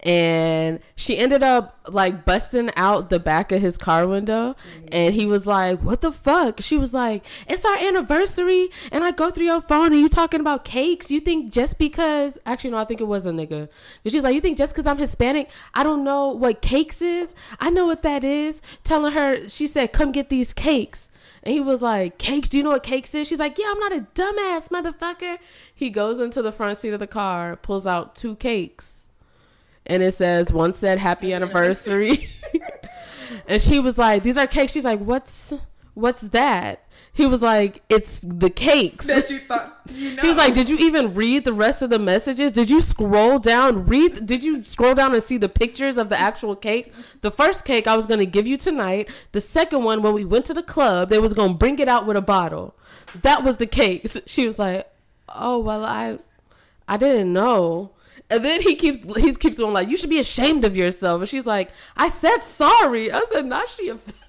and 0.00 0.80
she 0.94 1.18
ended 1.18 1.42
up 1.42 1.78
like 1.86 2.24
busting 2.24 2.70
out 2.76 3.10
the 3.10 3.20
back 3.20 3.52
of 3.52 3.60
his 3.60 3.76
car 3.76 4.06
window. 4.08 4.56
And 4.90 5.14
he 5.14 5.26
was 5.26 5.46
like, 5.46 5.80
"What 5.82 6.00
the 6.00 6.10
fuck?" 6.10 6.62
She 6.62 6.78
was 6.78 6.94
like, 6.94 7.26
"It's 7.46 7.66
our 7.66 7.76
anniversary, 7.76 8.70
and 8.90 9.04
I 9.04 9.10
go 9.10 9.30
through 9.30 9.44
your 9.44 9.60
phone, 9.60 9.92
and 9.92 10.00
you 10.00 10.08
talking 10.08 10.40
about 10.40 10.64
cakes. 10.64 11.10
You 11.10 11.20
think 11.20 11.52
just 11.52 11.78
because? 11.78 12.38
Actually, 12.46 12.70
no, 12.70 12.78
I 12.78 12.84
think 12.86 13.02
it 13.02 13.06
was 13.06 13.26
a 13.26 13.32
nigga. 13.32 13.68
And 14.02 14.12
she's 14.12 14.24
like, 14.24 14.34
"You 14.34 14.40
think 14.40 14.56
just 14.56 14.72
because 14.72 14.86
I'm 14.86 14.96
Hispanic, 14.98 15.50
I 15.74 15.82
don't 15.82 16.04
know 16.04 16.28
what 16.28 16.62
cakes 16.62 17.02
is? 17.02 17.34
I 17.60 17.68
know 17.68 17.84
what 17.84 18.02
that 18.02 18.24
is." 18.24 18.62
Telling 18.82 19.12
her, 19.12 19.46
she 19.50 19.66
said, 19.66 19.92
"Come 19.92 20.10
get 20.10 20.30
these 20.30 20.54
cakes." 20.54 21.10
And 21.46 21.52
he 21.52 21.60
was 21.60 21.80
like, 21.80 22.18
Cakes, 22.18 22.48
do 22.48 22.58
you 22.58 22.64
know 22.64 22.70
what 22.70 22.82
cakes 22.82 23.14
is? 23.14 23.28
She's 23.28 23.38
like, 23.38 23.56
Yeah, 23.56 23.66
I'm 23.70 23.78
not 23.78 23.92
a 23.92 24.00
dumbass 24.16 24.68
motherfucker. 24.68 25.38
He 25.72 25.90
goes 25.90 26.20
into 26.20 26.42
the 26.42 26.50
front 26.50 26.76
seat 26.76 26.92
of 26.92 26.98
the 26.98 27.06
car, 27.06 27.54
pulls 27.54 27.86
out 27.86 28.16
two 28.16 28.34
cakes. 28.34 29.06
And 29.86 30.02
it 30.02 30.12
says, 30.14 30.52
one 30.52 30.72
said 30.72 30.98
happy 30.98 31.32
anniversary. 31.32 32.30
and 33.46 33.62
she 33.62 33.78
was 33.78 33.96
like, 33.96 34.24
These 34.24 34.36
are 34.36 34.48
cakes. 34.48 34.72
She's 34.72 34.84
like, 34.84 34.98
What's 34.98 35.52
what's 35.94 36.22
that? 36.22 36.84
He 37.16 37.26
was 37.26 37.40
like, 37.40 37.82
It's 37.88 38.20
the 38.20 38.50
cakes. 38.50 39.06
That 39.06 39.30
you 39.30 39.38
thought 39.40 39.80
you 39.90 40.14
know. 40.14 40.22
He's 40.22 40.36
like, 40.36 40.52
did 40.52 40.68
you 40.68 40.76
even 40.78 41.14
read 41.14 41.44
the 41.44 41.52
rest 41.52 41.80
of 41.80 41.90
the 41.90 41.98
messages? 41.98 42.52
Did 42.52 42.70
you 42.70 42.80
scroll 42.80 43.38
down? 43.38 43.86
Read? 43.86 44.26
Did 44.26 44.44
you 44.44 44.62
scroll 44.62 44.94
down 44.94 45.14
and 45.14 45.22
see 45.22 45.38
the 45.38 45.48
pictures 45.48 45.96
of 45.96 46.08
the 46.10 46.18
actual 46.18 46.54
cakes? 46.54 46.90
The 47.22 47.30
first 47.30 47.64
cake 47.64 47.86
I 47.86 47.96
was 47.96 48.06
gonna 48.06 48.26
give 48.26 48.46
you 48.46 48.56
tonight. 48.58 49.08
The 49.32 49.40
second 49.40 49.84
one, 49.84 50.02
when 50.02 50.12
we 50.12 50.24
went 50.24 50.44
to 50.46 50.54
the 50.54 50.62
club, 50.62 51.08
they 51.08 51.18
was 51.18 51.32
gonna 51.34 51.54
bring 51.54 51.78
it 51.78 51.88
out 51.88 52.06
with 52.06 52.16
a 52.18 52.22
bottle. 52.22 52.74
That 53.22 53.42
was 53.42 53.56
the 53.56 53.66
cakes. 53.66 54.18
She 54.26 54.44
was 54.44 54.58
like, 54.58 54.86
oh 55.30 55.58
well, 55.58 55.84
I, 55.84 56.18
I 56.86 56.96
didn't 56.98 57.32
know. 57.32 57.92
And 58.28 58.44
then 58.44 58.60
he 58.60 58.74
keeps 58.74 58.98
he 59.16 59.34
keeps 59.36 59.56
going 59.56 59.72
like, 59.72 59.88
you 59.88 59.96
should 59.96 60.10
be 60.10 60.18
ashamed 60.18 60.64
of 60.64 60.76
yourself. 60.76 61.20
And 61.22 61.28
she's 61.30 61.46
like, 61.46 61.70
I 61.96 62.08
said 62.08 62.40
sorry. 62.40 63.10
I 63.10 63.24
said, 63.32 63.46
not 63.46 63.68
she. 63.70 63.88
a- 63.88 63.94
I 63.94 63.98
said 63.98 64.14
I'm 64.22 64.25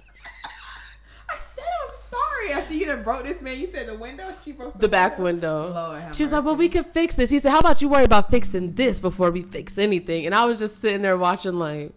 sorry 2.18 2.52
after 2.52 2.74
you 2.74 2.86
done 2.86 3.02
broke 3.02 3.24
this 3.24 3.40
man. 3.42 3.58
You 3.58 3.66
said 3.66 3.88
the 3.88 3.96
window. 3.96 4.32
She 4.44 4.52
broke 4.52 4.78
The 4.78 4.88
back 4.88 5.18
window. 5.18 5.72
Lord 5.72 6.14
She 6.14 6.22
was 6.22 6.32
like, 6.32 6.44
"Well, 6.44 6.56
we 6.56 6.68
can 6.68 6.84
fix 6.84 7.14
this." 7.14 7.30
He 7.30 7.38
said, 7.38 7.50
"How 7.50 7.58
about 7.58 7.82
you 7.82 7.88
worry 7.88 8.04
about 8.04 8.30
fixing 8.30 8.74
this 8.74 9.00
before 9.00 9.30
we 9.30 9.42
fix 9.42 9.78
anything?" 9.78 10.26
And 10.26 10.34
I 10.34 10.44
was 10.44 10.58
just 10.58 10.80
sitting 10.80 11.02
there 11.02 11.16
watching, 11.16 11.54
like, 11.58 11.92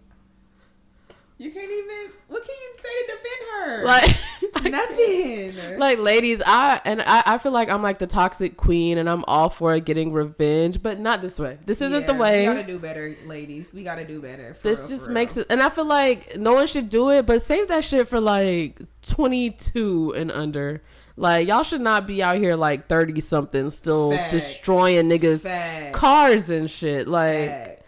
You 1.41 1.49
can't 1.49 1.71
even. 1.71 2.11
What 2.27 2.45
can 2.45 2.55
you 2.55 2.73
say 2.77 2.89
to 3.01 3.13
defend 3.13 3.49
her? 3.51 3.83
like, 4.61 4.71
nothing. 4.71 5.77
like, 5.79 5.97
ladies, 5.97 6.39
I 6.45 6.79
and 6.85 7.01
I, 7.01 7.23
I 7.25 7.37
feel 7.39 7.51
like 7.51 7.67
I'm 7.71 7.81
like 7.81 7.97
the 7.97 8.05
toxic 8.05 8.57
queen, 8.57 8.99
and 8.99 9.09
I'm 9.09 9.23
all 9.25 9.49
for 9.49 9.79
getting 9.79 10.13
revenge, 10.13 10.83
but 10.83 10.99
not 10.99 11.23
this 11.23 11.39
way. 11.39 11.57
This 11.65 11.81
isn't 11.81 12.05
the 12.05 12.13
way. 12.13 12.41
We 12.41 12.45
gotta 12.45 12.63
do 12.63 12.77
better, 12.77 13.17
ladies. 13.25 13.73
We 13.73 13.81
gotta 13.81 14.05
do 14.05 14.21
better. 14.21 14.53
For 14.53 14.67
this 14.67 14.81
real, 14.81 14.89
just 14.89 15.09
makes 15.09 15.35
real. 15.35 15.45
it, 15.45 15.51
and 15.51 15.63
I 15.63 15.69
feel 15.69 15.85
like 15.85 16.37
no 16.37 16.53
one 16.53 16.67
should 16.67 16.89
do 16.89 17.09
it, 17.09 17.25
but 17.25 17.41
save 17.41 17.69
that 17.69 17.83
shit 17.83 18.07
for 18.07 18.21
like 18.21 18.79
22 19.01 20.13
and 20.15 20.31
under. 20.31 20.83
Like 21.17 21.47
y'all 21.47 21.63
should 21.63 21.81
not 21.81 22.05
be 22.05 22.21
out 22.21 22.37
here 22.37 22.55
like 22.55 22.87
30 22.87 23.19
something 23.19 23.71
still 23.71 24.11
Facts. 24.11 24.31
destroying 24.31 25.09
niggas 25.09 25.41
Facts. 25.41 25.97
cars 25.97 26.49
and 26.51 26.69
shit. 26.69 27.07
Like, 27.07 27.47
Facts. 27.47 27.80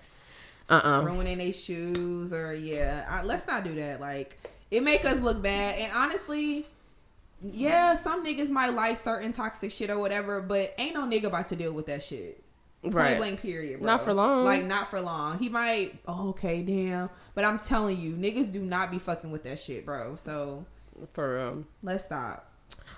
Uh, 0.74 1.02
uh 1.02 1.02
ruining 1.04 1.38
their 1.38 1.54
shoes 1.54 2.34
or 2.34 2.54
yeah. 2.54 3.06
I, 3.10 3.24
let's 3.24 3.48
not 3.48 3.64
do 3.64 3.76
that. 3.76 4.02
Like 4.02 4.38
it 4.72 4.84
make 4.84 5.06
us 5.06 5.20
look 5.20 5.42
bad. 5.42 5.78
And 5.80 5.92
honestly, 5.94 6.66
yeah, 7.42 7.96
some 7.96 8.26
niggas 8.26 8.50
might 8.50 8.74
like 8.74 8.98
certain 8.98 9.32
toxic 9.32 9.72
shit 9.72 9.90
or 9.90 10.00
whatever, 10.00 10.42
but 10.42 10.74
ain't 10.78 10.96
no 10.96 11.04
nigga 11.04 11.26
about 11.26 11.50
to 11.50 11.56
deal 11.56 11.74
with 11.74 11.88
that 11.88 12.04
shit. 12.04 12.44
Right. 12.84 13.18
blank 13.18 13.42
period. 13.42 13.80
Bro. 13.80 13.86
Not 13.86 14.04
for 14.04 14.14
long. 14.14 14.44
Like 14.44 14.66
not 14.66 14.90
for 14.90 15.00
long. 15.00 15.40
He 15.40 15.50
might. 15.50 16.00
Oh, 16.06 16.30
okay, 16.30 16.62
damn. 16.62 17.10
But 17.34 17.46
I'm 17.46 17.58
telling 17.60 18.00
you, 18.00 18.14
niggas 18.14 18.52
do 18.52 18.62
not 18.62 18.92
be 18.92 19.00
fucking 19.00 19.32
with 19.32 19.44
that 19.44 19.60
shit, 19.60 19.86
bro. 19.86 20.16
So 20.18 20.66
For 21.14 21.36
real. 21.36 21.64
let's 21.82 22.04
stop. 22.04 22.50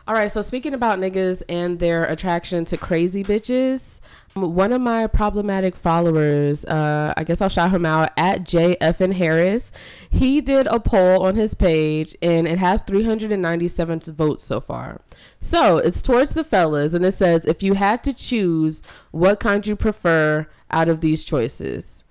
All 0.07 0.13
right, 0.13 0.31
so 0.31 0.41
speaking 0.41 0.73
about 0.73 0.99
niggas 0.99 1.41
and 1.49 1.79
their 1.79 2.03
attraction 2.03 2.63
to 2.65 2.77
crazy 2.77 3.23
bitches, 3.23 3.99
one 4.35 4.73
of 4.73 4.81
my 4.81 5.07
problematic 5.07 5.75
followers, 5.77 6.65
uh, 6.65 7.13
I 7.15 7.23
guess 7.23 7.41
I'll 7.41 7.49
shout 7.49 7.71
him 7.71 7.85
out 7.85 8.11
at 8.17 8.43
JFN 8.43 9.13
Harris. 9.13 9.71
He 10.09 10.41
did 10.41 10.67
a 10.67 10.79
poll 10.79 11.23
on 11.23 11.35
his 11.35 11.53
page 11.53 12.15
and 12.21 12.47
it 12.47 12.59
has 12.59 12.81
397 12.81 14.01
votes 14.13 14.43
so 14.43 14.59
far. 14.59 14.99
So 15.39 15.77
it's 15.77 16.01
towards 16.01 16.33
the 16.33 16.43
fellas 16.43 16.93
and 16.93 17.05
it 17.05 17.13
says, 17.13 17.45
if 17.45 17.63
you 17.63 17.75
had 17.75 18.03
to 18.03 18.13
choose, 18.13 18.83
what 19.11 19.39
kind 19.39 19.65
you 19.65 19.75
prefer 19.77 20.47
out 20.69 20.89
of 20.89 20.99
these 20.99 21.23
choices? 21.23 22.03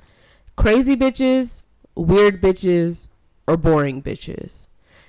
Crazy 0.56 0.96
bitches, 0.96 1.62
weird 1.94 2.40
bitches, 2.40 3.08
or 3.46 3.58
boring 3.58 4.02
bitches? 4.02 4.66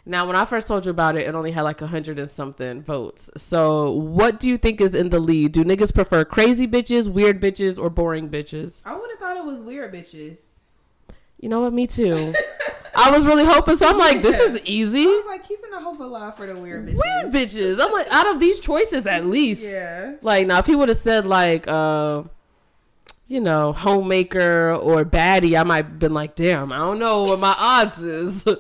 Now, 0.08 0.28
when 0.28 0.36
I 0.36 0.46
first 0.46 0.68
told 0.68 0.86
you 0.86 0.92
about 0.92 1.16
it, 1.16 1.28
it 1.28 1.34
only 1.34 1.52
had 1.52 1.64
like 1.64 1.82
a 1.82 1.88
hundred 1.88 2.20
and 2.20 2.30
something 2.30 2.84
votes. 2.84 3.30
So, 3.38 3.92
what 3.92 4.40
do 4.40 4.48
you 4.48 4.58
think 4.58 4.80
is 4.80 4.94
in 4.94 5.10
the 5.10 5.20
lead? 5.20 5.54
Do 5.54 5.64
niggas 5.64 5.94
prefer 5.94 6.24
crazy 6.24 6.68
bitches, 6.68 7.08
weird 7.08 7.42
bitches, 7.42 7.80
or 7.80 7.90
boring 7.90 8.30
bitches? 8.30 8.84
I 8.86 8.96
would 8.96 9.10
have 9.10 9.20
thought 9.20 9.38
it 9.38 9.46
was 9.46 9.64
weird 9.64 9.92
bitches. 9.94 10.46
You 11.40 11.50
know 11.50 11.62
what? 11.62 11.74
Me 11.74 11.88
too. 11.88 12.36
I 12.96 13.12
was 13.12 13.26
really 13.26 13.44
hoping. 13.44 13.78
So 13.78 13.88
I'm 13.88 13.98
like, 13.98 14.22
this 14.22 14.40
is 14.40 14.60
easy. 14.64 15.04
I 15.04 15.06
was 15.06 15.26
like 15.26 15.48
keeping 15.48 15.72
the 15.72 15.80
hope 15.80 16.00
alive 16.00 16.36
for 16.38 16.46
the 16.46 16.60
weird 16.60 16.88
bitches. 16.88 17.02
Weird 17.04 17.34
bitches. 17.34 17.84
I'm 17.84 17.92
like, 17.92 18.08
out 18.12 18.28
of 18.28 18.40
these 18.40 18.60
choices, 18.60 19.06
at 19.08 19.26
least. 19.26 19.68
Yeah. 19.68 20.16
Like 20.22 20.48
now, 20.48 20.60
if 20.60 20.68
he 20.68 20.76
would 20.76 20.90
have 20.90 20.98
said 20.98 21.26
like, 21.26 21.68
uh, 21.68 22.24
you 23.28 23.40
know, 23.40 23.74
homemaker 23.74 24.72
or 24.72 25.04
baddie, 25.04 25.60
I 25.60 25.64
might 25.64 25.86
have 25.86 26.00
been 26.00 26.14
like, 26.14 26.36
damn, 26.36 26.72
I 26.72 26.78
don't 26.78 27.00
know 27.00 27.24
what 27.24 27.40
my 27.40 27.56
odds 27.58 27.98
is. 27.98 28.46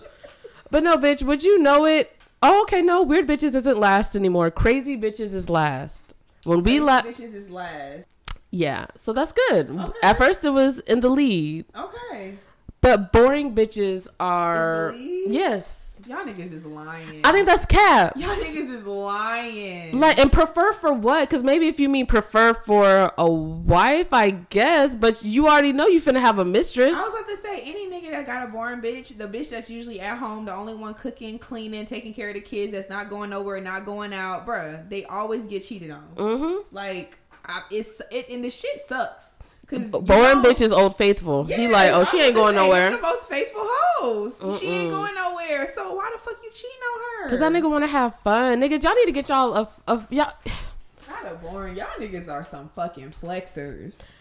but 0.71 0.83
no, 0.83 0.97
bitch, 0.97 1.23
would 1.23 1.43
you 1.43 1.59
know 1.59 1.85
it? 1.85 2.11
Oh, 2.41 2.61
okay, 2.63 2.81
no, 2.81 3.01
weird 3.01 3.27
bitches 3.27 3.55
isn't 3.55 3.77
last 3.79 4.15
anymore. 4.15 4.51
Crazy 4.51 4.97
bitches 4.97 5.33
is 5.33 5.49
last. 5.49 6.13
When 6.43 6.59
we 6.63 6.63
Crazy 6.73 6.79
la 6.79 7.01
bitches 7.01 7.33
is 7.33 7.49
last. 7.49 8.05
yeah, 8.51 8.85
so 8.95 9.13
that's 9.13 9.31
good. 9.49 9.69
Okay. 9.71 9.91
At 10.03 10.17
first, 10.17 10.43
it 10.45 10.51
was 10.51 10.79
in 10.81 10.99
the 10.99 11.09
lead, 11.09 11.65
Okay. 11.75 12.35
but 12.81 13.11
boring 13.11 13.55
bitches 13.55 14.07
are 14.19 14.93
yes. 14.95 15.84
Y'all 16.07 16.23
niggas 16.23 16.53
is 16.53 16.65
lying. 16.65 17.21
I 17.23 17.31
think 17.31 17.47
that's 17.47 17.65
cap. 17.65 18.15
Y'all 18.15 18.35
niggas 18.35 18.69
is 18.69 18.85
lying. 18.85 19.99
Like 19.99 20.19
and 20.19 20.31
prefer 20.31 20.71
for 20.73 20.93
what? 20.93 21.27
Because 21.27 21.41
maybe 21.41 21.67
if 21.67 21.79
you 21.79 21.89
mean 21.89 22.05
prefer 22.05 22.53
for 22.53 23.11
a 23.17 23.31
wife, 23.31 24.09
I 24.11 24.31
guess. 24.31 24.95
But 24.95 25.23
you 25.23 25.47
already 25.47 25.73
know 25.73 25.87
you 25.87 25.99
finna 25.99 26.21
have 26.21 26.37
a 26.37 26.45
mistress. 26.45 26.95
I 26.95 27.01
was 27.01 27.13
about 27.13 27.27
to 27.27 27.37
say, 27.37 27.61
any 27.61 27.89
nigga 27.89 28.11
that 28.11 28.25
got 28.25 28.47
a 28.47 28.51
boring 28.51 28.81
bitch, 28.81 29.17
the 29.17 29.27
bitch 29.27 29.49
that's 29.49 29.69
usually 29.69 29.99
at 29.99 30.17
home, 30.17 30.45
the 30.45 30.53
only 30.53 30.75
one 30.75 30.93
cooking, 30.93 31.39
cleaning, 31.39 31.85
taking 31.87 32.13
care 32.13 32.29
of 32.29 32.35
the 32.35 32.41
kids, 32.41 32.71
that's 32.71 32.89
not 32.89 33.09
going 33.09 33.31
nowhere, 33.31 33.59
not 33.59 33.85
going 33.85 34.13
out, 34.13 34.45
bruh, 34.45 34.87
they 34.89 35.05
always 35.05 35.47
get 35.47 35.63
cheated 35.63 35.89
on. 35.89 36.07
Mm-hmm. 36.15 36.75
Like, 36.75 37.17
I, 37.45 37.63
it's 37.71 38.01
it, 38.11 38.29
and 38.29 38.43
the 38.43 38.49
shit 38.51 38.81
sucks. 38.87 39.29
Cause 39.67 39.85
Boring 39.85 40.03
know- 40.07 40.43
bitch 40.43 40.61
is 40.61 40.71
old 40.71 40.95
faithful. 40.95 41.43
he 41.45 41.67
like, 41.67 41.91
oh, 41.91 42.03
she 42.05 42.21
ain't 42.21 42.35
going 42.35 42.55
nowhere. 42.55 42.91
The 42.91 43.01
most 43.01 43.27
faithful 43.27 43.61
hoes. 43.63 44.59
She 44.59 44.67
ain't 44.67 44.91
going 44.91 45.15
nowhere. 45.15 45.67
So 45.73 45.93
why 45.93 46.11
the 46.13 46.19
fuck 46.19 46.37
you 46.43 46.51
cheating 46.51 46.69
on 46.93 46.99
her? 47.23 47.29
Cause 47.29 47.39
that 47.39 47.51
nigga 47.51 47.69
want 47.69 47.83
to 47.83 47.87
have 47.89 48.19
fun, 48.19 48.61
niggas. 48.61 48.83
Y'all 48.83 48.93
need 48.93 49.05
to 49.05 49.11
get 49.11 49.29
y'all 49.29 49.53
a, 49.55 49.67
a 49.87 50.07
y'all 50.11 50.33
Kind 51.07 51.27
of 51.27 51.41
boring. 51.41 51.75
Y'all 51.75 51.87
niggas 51.99 52.29
are 52.29 52.43
some 52.43 52.69
fucking 52.69 53.11
flexers. 53.11 54.11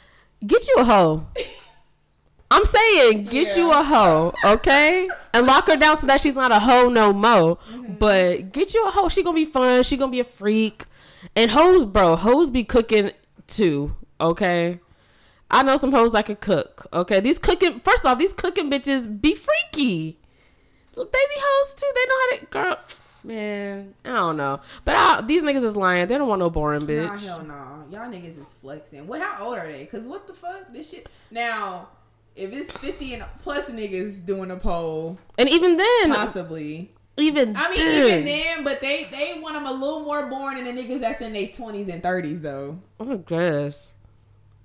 get 0.47 0.67
you 0.69 0.75
a 0.79 0.85
hoe. 0.85 1.27
I'm 2.51 2.65
saying, 2.65 3.25
get 3.25 3.57
you 3.57 3.73
a 3.73 3.83
hoe, 3.83 4.33
okay, 4.45 5.09
and 5.33 5.47
lock 5.47 5.67
her 5.67 5.77
down 5.77 5.97
so 5.97 6.07
that 6.07 6.21
she's 6.21 6.37
not 6.37 6.53
a 6.53 6.61
hoe 6.61 6.89
no 6.89 7.13
more. 7.13 7.57
Mm-hmm. 7.57 7.95
But 7.95 8.53
get 8.53 8.75
you 8.75 8.87
a 8.87 8.91
hoe. 8.93 9.09
She 9.09 9.25
gonna 9.25 9.35
be 9.35 9.45
fun. 9.45 9.83
She 9.83 9.97
gonna 9.97 10.13
be 10.13 10.21
a 10.21 10.25
freak. 10.25 10.85
And 11.35 11.51
hoes, 11.51 11.85
bro, 11.85 12.15
hoes 12.15 12.51
be 12.51 12.63
cooking 12.63 13.11
too. 13.49 13.97
Okay, 14.21 14.79
I 15.55 15.63
know 15.63 15.77
some 15.77 15.93
hoes 15.93 16.11
that 16.13 16.27
can 16.27 16.37
cook. 16.37 16.87
Okay, 16.93 17.21
these 17.21 17.39
cooking. 17.39 17.79
First 17.81 18.05
off, 18.05 18.19
these 18.19 18.33
cooking 18.33 18.69
bitches 18.71 19.21
be 19.21 19.35
freaky. 19.35 20.19
They 20.97 21.03
be 21.05 21.37
hoes 21.39 21.75
too. 21.75 21.91
They 21.95 22.05
know 22.07 22.15
how 22.21 22.37
to 22.37 22.47
girl. 22.47 22.79
Man, 23.23 23.95
I 24.05 24.09
don't 24.11 24.37
know, 24.37 24.61
but 24.85 24.95
I, 24.97 25.23
these 25.23 25.43
niggas 25.43 25.65
is 25.65 25.77
lying. 25.77 26.09
They 26.09 26.19
don't 26.19 26.29
want 26.29 26.41
no 26.41 26.51
boring 26.51 26.83
bitch. 26.83 27.07
Nah, 27.07 27.17
hell 27.19 27.43
no. 27.43 27.85
Y'all 27.91 28.11
niggas 28.11 28.39
is 28.39 28.53
flexing. 28.53 29.07
What? 29.07 29.23
How 29.23 29.47
old 29.47 29.57
are 29.57 29.67
they? 29.71 29.87
Cause 29.87 30.07
what 30.07 30.27
the 30.27 30.35
fuck? 30.35 30.73
This 30.73 30.91
shit. 30.91 31.09
Now, 31.31 31.89
if 32.37 32.53
it's 32.53 32.71
fifty 32.73 33.15
and 33.15 33.25
plus 33.41 33.71
niggas 33.71 34.27
doing 34.27 34.51
a 34.51 34.57
poll, 34.57 35.19
And 35.39 35.49
even 35.49 35.77
then, 35.79 36.11
possibly. 36.13 36.93
even 37.17 37.57
I 37.57 37.71
mean, 37.71 37.79
then, 37.79 38.05
even 38.09 38.25
then, 38.27 38.65
but 38.65 38.81
they 38.83 39.05
they 39.05 39.39
want 39.41 39.55
them 39.55 39.67
a 39.67 39.73
little 39.73 40.01
more 40.01 40.27
boring 40.27 40.63
than 40.63 40.75
the 40.75 40.83
niggas 40.83 41.01
that's 41.01 41.21
in 41.23 41.33
their 41.33 41.47
twenties 41.47 41.89
and 41.89 42.03
thirties 42.03 42.43
though. 42.43 42.79
Oh, 43.01 43.13
I 43.13 43.17
guess. 43.17 43.93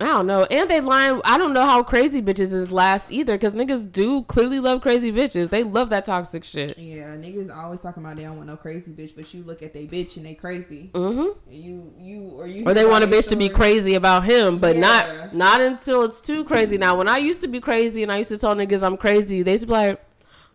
I 0.01 0.05
don't 0.05 0.27
know. 0.27 0.43
And 0.45 0.69
they 0.69 0.79
lying. 0.79 1.19
I 1.25 1.37
don't 1.37 1.53
know 1.53 1.65
how 1.65 1.83
crazy 1.83 2.21
bitches 2.21 2.53
is 2.53 2.71
last 2.71 3.11
either, 3.11 3.35
because 3.37 3.51
niggas 3.51 3.91
do 3.91 4.23
clearly 4.23 4.59
love 4.61 4.81
crazy 4.81 5.11
bitches. 5.11 5.49
They 5.49 5.63
love 5.63 5.89
that 5.89 6.05
toxic 6.05 6.45
shit. 6.45 6.77
Yeah, 6.77 7.07
niggas 7.17 7.53
always 7.53 7.81
talking 7.81 8.03
about 8.03 8.15
they 8.15 8.23
don't 8.23 8.37
want 8.37 8.47
no 8.47 8.55
crazy 8.55 8.91
bitch, 8.91 9.13
but 9.13 9.33
you 9.33 9.43
look 9.43 9.61
at 9.61 9.73
they 9.73 9.85
bitch 9.87 10.15
and 10.15 10.25
they 10.25 10.35
crazy. 10.35 10.91
hmm 10.95 11.27
And 11.47 11.53
you 11.53 11.93
you 11.99 12.21
or 12.33 12.47
you 12.47 12.63
Or 12.65 12.73
they 12.73 12.85
want 12.85 13.03
a 13.03 13.07
bitch 13.07 13.27
to 13.29 13.35
be 13.35 13.49
crazy 13.49 13.95
about 13.95 14.23
him, 14.23 14.57
but 14.59 14.75
Yeah. 14.75 14.81
not 14.81 15.33
not 15.35 15.61
until 15.61 16.03
it's 16.03 16.21
too 16.21 16.45
crazy. 16.45 16.77
Now, 16.77 16.97
when 16.97 17.09
I 17.09 17.17
used 17.17 17.41
to 17.41 17.47
be 17.47 17.59
crazy 17.59 18.01
and 18.01 18.11
I 18.11 18.19
used 18.19 18.29
to 18.29 18.37
tell 18.37 18.55
niggas 18.55 18.81
I'm 18.81 18.95
crazy, 18.95 19.41
they 19.43 19.51
used 19.51 19.63
to 19.63 19.67
be 19.67 19.73
like, 19.73 20.01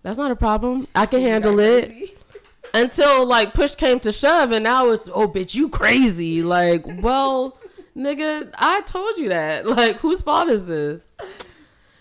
"That's 0.02 0.16
not 0.16 0.30
a 0.30 0.36
problem. 0.36 0.88
I 0.94 1.04
can 1.04 1.20
handle 1.20 1.60
it." 1.60 1.86
crazy. 1.88 2.14
until 2.72 3.26
like 3.26 3.52
push 3.52 3.74
came 3.74 4.00
to 4.00 4.10
shove 4.10 4.50
and 4.50 4.64
now 4.64 4.88
it's 4.90 5.06
oh 5.12 5.28
bitch 5.28 5.54
you 5.54 5.68
crazy 5.68 6.42
like 6.42 6.82
well 7.02 7.58
nigga 7.96 8.52
i 8.58 8.80
told 8.82 9.18
you 9.18 9.28
that. 9.30 9.66
Like 9.74 9.96
whose 9.98 10.22
fault 10.22 10.48
is 10.48 10.64
this? 10.64 11.00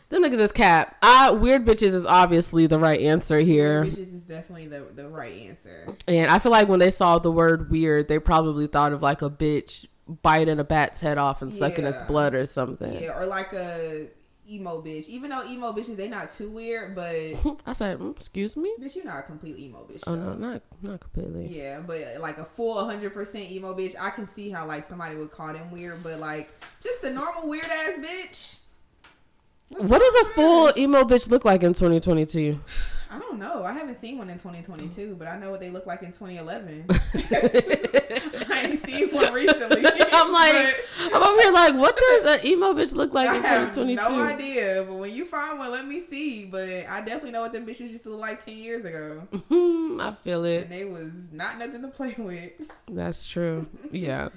Them 0.10 0.24
niggas 0.24 0.40
is 0.40 0.52
cap. 0.52 0.96
I 1.02 1.32
weird 1.32 1.66
bitches 1.66 1.94
is 1.94 2.06
obviously 2.06 2.68
the 2.68 2.78
right 2.78 3.02
answer 3.02 3.40
here. 3.40 3.84
Bitches 3.84 4.14
is 4.14 4.22
definitely 4.22 4.68
the 4.68 4.86
the 4.94 5.08
right 5.10 5.34
answer. 5.48 5.88
and 6.08 6.30
i 6.30 6.40
feel 6.40 6.52
like 6.52 6.68
when 6.68 6.80
they 6.80 6.92
saw 6.92 7.18
the 7.20 7.32
word 7.32 7.70
weird 7.72 8.08
they 8.08 8.20
probably 8.20 8.68
thought 8.68 8.94
of 8.94 9.02
like 9.02 9.22
a 9.22 9.30
bitch 9.30 9.86
biting 10.22 10.60
a 10.60 10.64
bat's 10.64 11.02
head 11.02 11.18
off 11.18 11.42
and 11.42 11.54
sucking 11.56 11.86
its 11.86 12.02
blood 12.04 12.34
or 12.34 12.46
something. 12.46 13.02
Yeah, 13.02 13.18
or 13.18 13.26
like 13.26 13.54
a 13.54 14.10
emo 14.54 14.82
bitch. 14.82 15.08
Even 15.08 15.30
though 15.30 15.44
emo 15.46 15.72
bitches 15.72 15.96
they 15.96 16.08
not 16.08 16.32
too 16.32 16.50
weird, 16.50 16.96
but 16.96 17.16
i 17.66 17.74
said 17.74 18.00
mm, 18.00 18.16
excuse 18.16 18.56
me 18.56 18.74
bitch, 18.80 18.96
you're 18.96 19.06
not 19.06 19.20
a 19.20 19.24
complete 19.24 19.58
emo 19.58 19.80
bitch. 19.90 20.04
oh 20.08 20.16
though. 20.16 20.34
no 20.34 20.52
not 20.52 20.62
not 20.82 21.00
completely 21.00 21.48
Yeah, 21.48 21.80
but 21.80 22.02
like 22.20 22.38
a 22.38 22.46
full 22.46 22.76
100% 22.76 23.52
emo 23.52 23.74
bitch, 23.74 23.96
I 24.00 24.10
can 24.10 24.28
see 24.28 24.50
how 24.50 24.66
like 24.66 24.88
somebody 24.88 25.16
would 25.16 25.32
call 25.32 25.54
them 25.54 25.72
weird, 25.72 26.04
but 26.04 26.20
like 26.20 26.50
just 26.82 27.04
a 27.04 27.12
normal 27.12 27.48
weird 27.48 27.66
ass 27.66 28.00
bitch. 28.00 28.58
What's 29.70 29.86
what 29.86 30.00
does 30.00 30.28
a 30.28 30.34
full 30.34 30.74
emo 30.78 31.04
bitch 31.04 31.30
look 31.30 31.46
like 31.46 31.64
in 31.64 31.74
2022 31.74 32.60
I 33.14 33.20
don't 33.20 33.38
know. 33.38 33.64
I 33.64 33.74
haven't 33.74 33.96
seen 33.96 34.18
one 34.18 34.28
in 34.32 34.38
2022, 34.40 35.16
but 35.20 35.28
I 35.28 35.38
know 35.38 35.52
what 35.52 35.60
they 35.60 35.70
look 35.70 35.86
like 35.86 36.02
in 36.02 36.12
2011. 36.12 36.86
I 38.50 38.68
ain't 38.70 38.84
seen 38.84 39.10
one 39.10 39.32
recently. 39.32 39.86
I'm 40.12 40.32
like, 40.32 40.76
I'm 41.14 41.22
over 41.22 41.42
here 41.42 41.52
like, 41.52 41.76
what 41.76 41.96
does 41.96 42.40
an 42.40 42.46
emo 42.48 42.74
bitch 42.74 42.96
look 42.96 43.14
like 43.14 43.28
I 43.30 43.38
in 43.38 43.44
have 43.44 43.70
2022? 43.76 44.10
no 44.18 44.24
idea. 44.24 44.86
But 44.88 44.96
when 44.96 45.14
you 45.14 45.26
find 45.26 45.60
one, 45.60 45.72
let 45.72 45.86
me 45.86 46.00
see. 46.00 46.46
But 46.46 46.68
I 46.90 47.02
definitely 47.02 47.32
know 47.32 47.42
what 47.42 47.54
them 47.54 47.68
bitches 47.68 47.90
used 47.92 48.04
to 48.06 48.10
look 48.10 48.22
like 48.22 48.44
10 48.44 48.58
years 48.58 48.84
ago, 48.84 49.28
I 50.02 50.16
feel 50.24 50.44
it. 50.46 50.64
and 50.64 50.72
they 50.72 50.86
was 50.86 51.28
not 51.32 51.60
nothing 51.60 51.82
to 51.84 51.90
play 51.90 52.16
with. 52.18 52.52
That's 52.92 53.28
true. 53.28 53.68
Yeah. 53.92 54.30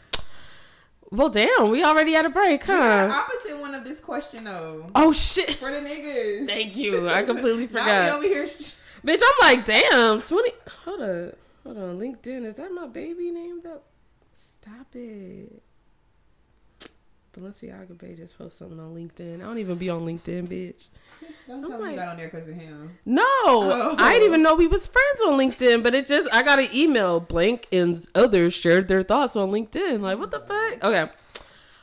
Well, 1.10 1.28
damn, 1.28 1.70
we 1.70 1.84
already 1.84 2.12
had 2.14 2.26
a 2.26 2.30
break, 2.30 2.62
We 2.62 2.66
got 2.66 3.06
the 3.08 3.12
huh? 3.14 3.22
opposite 3.22 3.60
one 3.60 3.74
of 3.74 3.84
this 3.84 4.00
question 4.00 4.44
though. 4.44 4.90
Oh 4.94 5.12
shit! 5.12 5.54
For 5.54 5.70
the 5.70 5.78
niggas. 5.78 6.46
Thank 6.46 6.76
you. 6.76 7.08
I 7.08 7.22
completely 7.24 7.66
forgot. 7.68 8.08
over 8.10 8.24
here. 8.26 8.44
Bitch, 8.44 9.22
I'm 9.22 9.34
like, 9.40 9.64
damn, 9.64 10.20
20. 10.20 10.50
Hold 10.84 11.00
on, 11.00 11.32
hold 11.64 11.78
on. 11.78 11.98
LinkedIn 12.00 12.44
is 12.44 12.54
that 12.56 12.72
my 12.72 12.86
baby 12.88 13.30
name? 13.30 13.60
Though. 13.62 13.82
Stop 14.32 14.86
it. 14.94 15.62
Balenciaga 17.38 17.99
Bay 17.99 18.14
just 18.14 18.37
post 18.38 18.59
something 18.59 18.81
on 18.81 18.94
LinkedIn. 18.94 19.37
I 19.37 19.42
don't 19.42 19.59
even 19.59 19.77
be 19.77 19.90
on 19.90 20.07
LinkedIn, 20.07 20.49
bitch. 20.49 20.88
Bitch, 21.22 21.46
Don't 21.46 21.64
I'm 21.64 21.70
tell 21.70 21.81
me 21.81 21.90
you 21.90 21.96
got 21.96 22.09
on 22.09 22.16
there 22.16 22.29
because 22.29 22.49
of 22.49 22.55
him. 22.55 22.99
No, 23.05 23.22
Oh. 23.27 23.94
I 23.99 24.14
didn't 24.14 24.29
even 24.29 24.42
know 24.42 24.55
we 24.55 24.66
was 24.66 24.87
friends 24.87 25.22
on 25.27 25.35
LinkedIn, 25.35 25.83
but 25.83 25.94
it 25.94 26.07
just 26.07 26.33
I 26.33 26.42
got 26.42 26.59
an 26.59 26.68
email. 26.75 27.20
Blank 27.20 27.68
and 27.72 27.96
others 28.14 28.55
shared 28.55 28.88
their 28.88 29.03
thoughts 29.03 29.37
on 29.37 29.51
LinkedIn. 29.51 30.01
Like, 30.01 30.18
what 30.18 30.31
the 30.31 30.40
mm. 30.40 30.49
fuck? 30.49 30.85
Okay. 30.85 31.11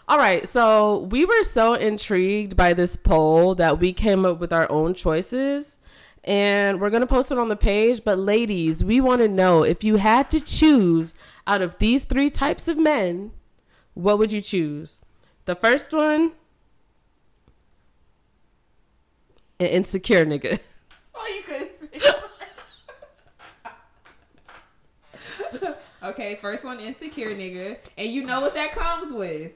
All 0.08 0.18
right, 0.18 0.48
so 0.48 1.00
we 1.10 1.24
were 1.24 1.44
so 1.44 1.76
intrigued 1.76 2.58
by 2.58 2.74
this 2.74 2.98
poll 2.98 3.56
that 3.56 3.80
we 3.80 3.94
came 3.94 4.26
up 4.26 4.38
with 4.38 4.52
our 4.52 4.70
own 4.70 4.94
choices, 4.96 5.78
and 6.26 6.82
we're 6.82 6.90
gonna 6.90 7.08
post 7.08 7.32
it 7.32 7.38
on 7.38 7.48
the 7.48 7.56
page. 7.56 8.04
But 8.04 8.18
ladies, 8.18 8.84
we 8.84 9.00
want 9.00 9.22
to 9.22 9.30
know 9.30 9.64
if 9.64 9.84
you 9.84 9.98
had 9.98 10.30
to 10.32 10.42
choose 10.42 11.14
out 11.48 11.62
of 11.62 11.78
these 11.78 12.04
three 12.04 12.30
types 12.30 12.68
of 12.68 12.78
men, 12.78 13.32
what 13.94 14.18
would 14.18 14.32
you 14.32 14.42
choose? 14.42 15.00
The 15.46 15.56
first 15.56 15.94
one, 15.94 16.32
an 19.60 19.68
insecure 19.68 20.26
nigga. 20.26 20.60
Oh, 21.16 21.28
you 21.28 21.44
couldn't 21.44 21.70
see. 25.62 25.68
okay, 26.04 26.36
first 26.42 26.64
one, 26.64 26.80
insecure 26.80 27.30
nigga. 27.36 27.78
And 27.98 28.10
you 28.10 28.24
know 28.26 28.42
what 28.42 28.56
that 28.56 28.72
comes 28.72 29.14
with. 29.14 29.52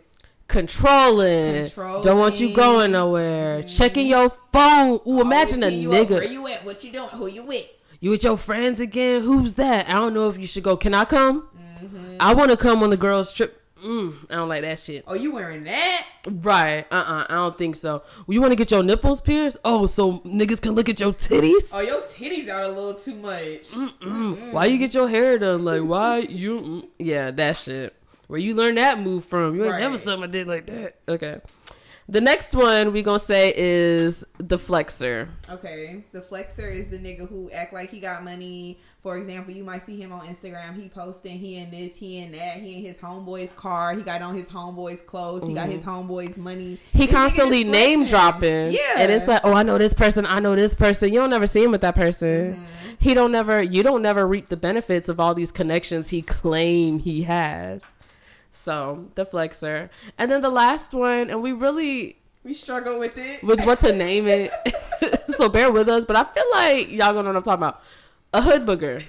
controlling, 0.48 1.68
don't 1.76 2.20
want 2.20 2.40
you 2.40 2.54
going 2.56 2.92
nowhere, 2.92 3.64
checking 3.64 4.06
your 4.06 4.30
phone. 4.54 5.00
Ooh, 5.08 5.20
imagine 5.20 5.64
a 5.64 5.68
nigga. 5.68 6.10
Where 6.10 6.24
you 6.26 6.48
at? 6.48 6.64
What 6.64 6.84
you 6.84 6.92
doing? 6.92 7.10
Who 7.10 7.26
you 7.28 7.44
with? 7.44 7.82
You 8.00 8.12
with 8.12 8.24
your 8.24 8.38
friends 8.38 8.80
again? 8.80 9.24
Who's 9.24 9.56
that? 9.56 9.90
I 9.90 9.94
don't 9.94 10.14
know 10.14 10.30
if 10.30 10.38
you 10.38 10.46
should 10.46 10.64
go. 10.64 10.78
Can 10.78 10.94
I 10.94 11.06
come? 11.06 11.48
Mm-hmm. 11.82 12.18
I 12.20 12.36
want 12.36 12.52
to 12.52 12.58
come 12.58 12.84
on 12.84 12.92
the 12.92 12.98
girls' 12.98 13.34
trip. 13.34 13.60
Mm, 13.84 14.14
I 14.30 14.36
don't 14.36 14.50
like 14.50 14.62
that 14.64 14.80
shit. 14.80 15.04
Oh, 15.08 15.14
you 15.14 15.32
wearing 15.32 15.64
that? 15.66 16.08
Right? 16.28 16.86
Uh 16.92 16.96
uh 16.96 17.26
I 17.30 17.34
don't 17.36 17.58
think 17.58 17.76
so. 17.76 18.04
You 18.28 18.42
want 18.42 18.52
to 18.52 18.56
get 18.56 18.72
your 18.72 18.84
nipples 18.84 19.22
pierced? 19.22 19.58
Oh, 19.64 19.86
so 19.86 20.20
niggas 20.20 20.62
can 20.62 20.74
look 20.74 20.90
at 20.90 21.00
your 21.00 21.14
titties? 21.14 21.70
Oh, 21.72 21.80
your 21.82 22.02
titties 22.02 22.50
out 22.50 22.64
a 22.64 22.68
little 22.70 22.94
too 22.94 23.16
much. 23.16 23.72
Mm, 24.02 24.52
Why 24.52 24.66
you 24.66 24.78
get 24.78 24.94
your 24.94 25.08
hair 25.08 25.38
done? 25.38 25.64
Like 25.64 25.82
why 25.84 26.20
you? 26.20 26.60
mm, 26.60 26.88
Yeah, 27.00 27.32
that 27.32 27.58
shit. 27.58 27.94
Where 28.28 28.40
you 28.40 28.56
learn 28.56 28.76
that 28.76 29.00
move 29.00 29.24
from? 29.24 29.56
You 29.56 29.64
ain't 29.64 29.72
Right. 29.74 29.80
never 29.80 29.98
saw 29.98 30.18
my 30.18 30.28
dick 30.28 30.48
like 30.48 30.66
that. 30.68 30.96
Okay. 31.08 31.38
The 32.10 32.22
next 32.22 32.56
one 32.56 32.94
we 32.94 33.04
gonna 33.04 33.20
say 33.20 33.54
is 33.54 34.26
the 34.38 34.58
flexer. 34.58 35.28
Okay, 35.50 36.06
the 36.14 36.22
flexer 36.22 36.74
is 36.74 36.88
the 36.88 36.98
nigga 36.98 37.28
who 37.28 37.52
act 37.52 37.74
like 37.74 37.90
he 37.90 38.00
got 38.00 38.24
money. 38.24 38.80
For 39.04 39.18
example, 39.18 39.54
you 39.54 39.66
might 39.66 39.86
see 39.86 40.00
him 40.00 40.14
on 40.14 40.26
Instagram. 40.26 40.82
He 40.82 40.88
posting 40.88 41.38
he 41.38 41.58
in 41.58 41.70
this, 41.70 41.98
he 41.98 42.20
in 42.20 42.32
that, 42.32 42.62
he 42.62 42.76
in 42.76 42.84
his 42.84 42.98
homeboy's 42.98 43.52
car. 43.52 43.94
He 43.94 44.04
got 44.04 44.22
on 44.22 44.38
his 44.38 44.48
homeboy's 44.48 45.02
clothes. 45.02 45.46
He 45.46 45.54
got 45.54 45.68
his 45.68 45.84
homeboy's 45.84 46.38
money. 46.38 46.80
He 46.94 47.08
This 47.08 47.16
constantly 47.16 47.66
name 47.66 48.06
dropping. 48.06 48.72
Yeah, 48.72 49.00
And 49.00 49.12
it's 49.12 49.28
like, 49.28 49.42
oh, 49.44 49.54
I 49.54 49.64
know 49.64 49.78
this 49.78 49.94
person, 49.94 50.26
I 50.26 50.40
know 50.40 50.56
this 50.56 50.76
person. 50.76 51.12
You 51.12 51.20
don't 51.20 51.30
never 51.30 51.48
see 51.48 51.64
him 51.64 51.72
with 51.72 51.82
that 51.82 51.96
person. 51.96 52.54
Mm-hmm. 52.54 52.94
He 53.00 53.14
don't 53.16 53.34
never 53.34 53.62
you 53.62 53.84
don't 53.84 54.02
never 54.02 54.26
reap 54.26 54.48
the 54.48 54.58
benefits 54.58 55.10
of 55.10 55.20
all 55.20 55.34
these 55.34 55.52
connections 55.52 56.10
he 56.10 56.22
claim 56.22 57.00
he 57.00 57.24
has. 57.24 57.82
So 58.68 59.08
the 59.16 59.26
flexer. 59.26 59.90
And 60.18 60.30
then 60.30 60.42
the 60.42 60.50
last 60.50 60.94
one, 60.94 61.30
and 61.30 61.42
we 61.42 61.54
really 61.54 62.18
we 62.44 62.54
struggle 62.54 63.00
with 63.00 63.18
it. 63.18 63.42
with 63.42 63.62
what 63.62 63.80
to 63.80 63.94
name 63.96 64.28
it. 64.28 64.52
so 65.38 65.48
bear 65.48 65.72
with 65.72 65.88
us, 65.88 66.04
but 66.04 66.18
I 66.18 66.26
feel 66.26 66.44
like 66.52 66.92
y'all 66.92 67.14
gonna 67.14 67.24
know 67.24 67.30
what 67.30 67.38
I'm 67.38 67.44
talking 67.44 67.64
about. 67.64 67.82
A 68.34 68.42
hood 68.42 68.66
booger. 68.66 69.06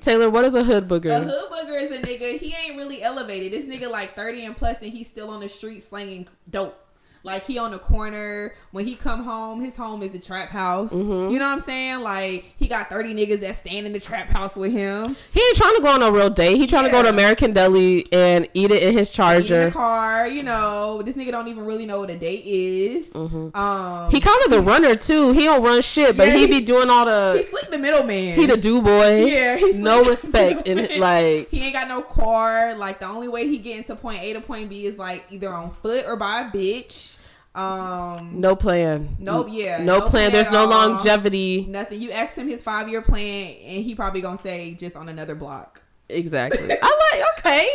Taylor, 0.00 0.28
what 0.28 0.44
is 0.44 0.56
a 0.56 0.64
hood 0.64 0.88
booger? 0.88 1.12
A 1.12 1.20
hood 1.20 1.50
booger 1.52 1.80
is 1.80 1.96
a 1.96 2.02
nigga. 2.02 2.36
He 2.36 2.52
ain't 2.52 2.76
really 2.76 3.00
elevated. 3.00 3.52
This 3.52 3.64
nigga 3.64 3.88
like 3.88 4.16
thirty 4.16 4.44
and 4.44 4.56
plus, 4.56 4.82
and 4.82 4.92
he's 4.92 5.06
still 5.06 5.30
on 5.30 5.38
the 5.38 5.48
street 5.48 5.80
slanging 5.80 6.26
dope. 6.50 6.83
Like 7.24 7.46
he 7.46 7.56
on 7.56 7.70
the 7.70 7.78
corner. 7.78 8.54
When 8.70 8.86
he 8.86 8.94
come 8.94 9.24
home, 9.24 9.62
his 9.64 9.76
home 9.76 10.02
is 10.02 10.14
a 10.14 10.18
trap 10.18 10.50
house. 10.50 10.92
Mm-hmm. 10.92 11.32
You 11.32 11.38
know 11.38 11.46
what 11.46 11.54
I'm 11.54 11.60
saying? 11.60 12.00
Like 12.00 12.52
he 12.58 12.68
got 12.68 12.88
thirty 12.90 13.14
niggas 13.14 13.40
that 13.40 13.56
stand 13.56 13.86
in 13.86 13.94
the 13.94 13.98
trap 14.00 14.28
house 14.28 14.56
with 14.56 14.72
him. 14.72 15.16
He 15.32 15.40
ain't 15.40 15.56
trying 15.56 15.74
to 15.74 15.80
go 15.80 15.88
on 15.88 16.02
a 16.02 16.12
real 16.12 16.28
date. 16.28 16.58
He 16.58 16.66
trying 16.66 16.84
to 16.84 16.90
go 16.90 17.02
to 17.02 17.08
American 17.08 17.54
Deli 17.54 18.04
and 18.12 18.46
eat 18.52 18.70
it 18.70 18.82
in 18.82 18.92
his 18.92 19.08
in 19.08 19.14
charger. 19.14 19.64
the 19.66 19.70
car. 19.70 20.28
You 20.28 20.42
know, 20.42 21.00
this 21.02 21.16
nigga 21.16 21.30
don't 21.30 21.48
even 21.48 21.64
really 21.64 21.86
know 21.86 22.00
what 22.00 22.10
a 22.10 22.16
date 22.18 22.44
is. 22.44 23.14
Um, 23.14 24.10
He 24.10 24.20
kind 24.20 24.44
of 24.44 24.50
the 24.50 24.60
runner 24.60 24.94
too. 24.94 25.32
He 25.32 25.44
don't 25.44 25.62
run 25.62 25.80
shit, 25.80 26.18
but 26.18 26.28
Yeah, 26.28 26.36
he 26.36 26.46
be 26.46 26.60
doing 26.60 26.90
all 26.90 27.06
the. 27.06 27.42
he's 27.42 27.52
like 27.54 27.70
the 27.70 27.78
middleman. 27.78 28.38
He 28.38 28.44
the 28.46 28.58
do 28.58 28.82
boy. 28.82 29.24
Yeah, 29.34 29.56
he's 29.56 29.76
no 29.76 30.04
respect 30.04 30.68
and. 30.68 30.84
Like 31.00 31.48
he 31.50 31.62
ain't 31.62 31.74
got 31.74 31.88
no 31.88 32.02
car. 32.02 32.74
Like 32.74 33.00
the 33.00 33.06
only 33.06 33.28
way 33.28 33.48
he 33.48 33.56
getting 33.58 33.84
to 33.84 33.96
point 33.96 34.22
A 34.22 34.34
to 34.34 34.40
point 34.42 34.68
B 34.68 34.84
is 34.84 34.98
like 34.98 35.24
either 35.30 35.48
on 35.48 35.70
foot 35.70 36.04
or 36.06 36.16
by 36.16 36.42
a 36.42 36.44
bitch. 36.44 37.13
Um, 37.54 38.40
no 38.40 38.56
plan. 38.56 39.16
Nope, 39.20 39.46
yeah, 39.50 39.78
No, 39.78 39.84
no 39.84 40.00
plan. 40.00 40.10
plan 40.10 40.32
There's 40.32 40.50
no 40.50 40.60
all. 40.60 40.68
longevity. 40.88 41.66
nothing. 41.68 42.00
You 42.00 42.10
ask 42.10 42.34
him 42.34 42.48
his 42.48 42.62
five 42.62 42.88
year 42.88 43.00
plan, 43.02 43.54
and 43.64 43.84
he 43.84 43.94
probably 43.94 44.20
gonna 44.20 44.38
say 44.38 44.74
just 44.74 44.96
on 44.96 45.08
another 45.08 45.34
block. 45.36 45.80
Exactly. 46.08 46.76
I 46.82 47.10
like. 47.12 47.38
Okay. 47.38 47.68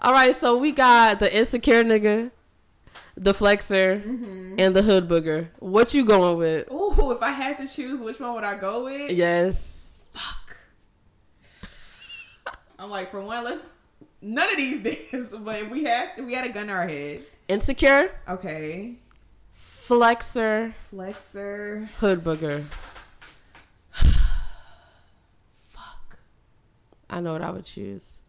All 0.00 0.12
right. 0.12 0.34
So 0.34 0.56
we 0.56 0.72
got 0.72 1.18
the 1.20 1.34
insecure 1.36 1.84
nigga, 1.84 2.30
the 3.16 3.34
flexer, 3.34 4.02
Mm-hmm. 4.02 4.54
and 4.58 4.74
the 4.74 4.80
hood 4.82 5.08
booger. 5.08 5.48
What 5.58 5.92
you 5.92 6.04
going 6.06 6.38
with? 6.38 6.70
Ooh, 6.72 7.10
if 7.12 7.22
I 7.22 7.32
had 7.32 7.58
to 7.58 7.68
choose, 7.68 8.00
which 8.00 8.18
one 8.18 8.34
would 8.34 8.44
I 8.44 8.54
go 8.58 8.84
with? 8.84 9.10
Yes. 9.10 9.90
Fuck. 10.12 10.56
I'm 12.78 12.88
like, 12.90 13.10
for 13.10 13.20
one, 13.20 13.44
let's 13.44 13.64
none 14.22 14.50
of 14.50 14.56
these 14.56 14.82
days. 14.82 15.34
But 15.38 15.60
if 15.62 15.70
we 15.70 15.84
had, 15.84 16.10
if 16.16 16.24
we 16.24 16.34
had 16.34 16.48
a 16.48 16.52
gun 16.52 16.68
to 16.68 16.72
our 16.72 16.88
head, 16.88 17.24
Insecure, 17.50 18.12
okay. 18.28 18.94
flexer, 19.58 20.72
Flexer. 20.92 21.88
hood 21.98 22.20
booger. 22.20 22.62
Fuck. 25.68 26.20
I 27.10 27.20
know 27.20 27.32
what 27.32 27.42
I 27.42 27.50
would 27.50 27.64
choose. 27.64 28.19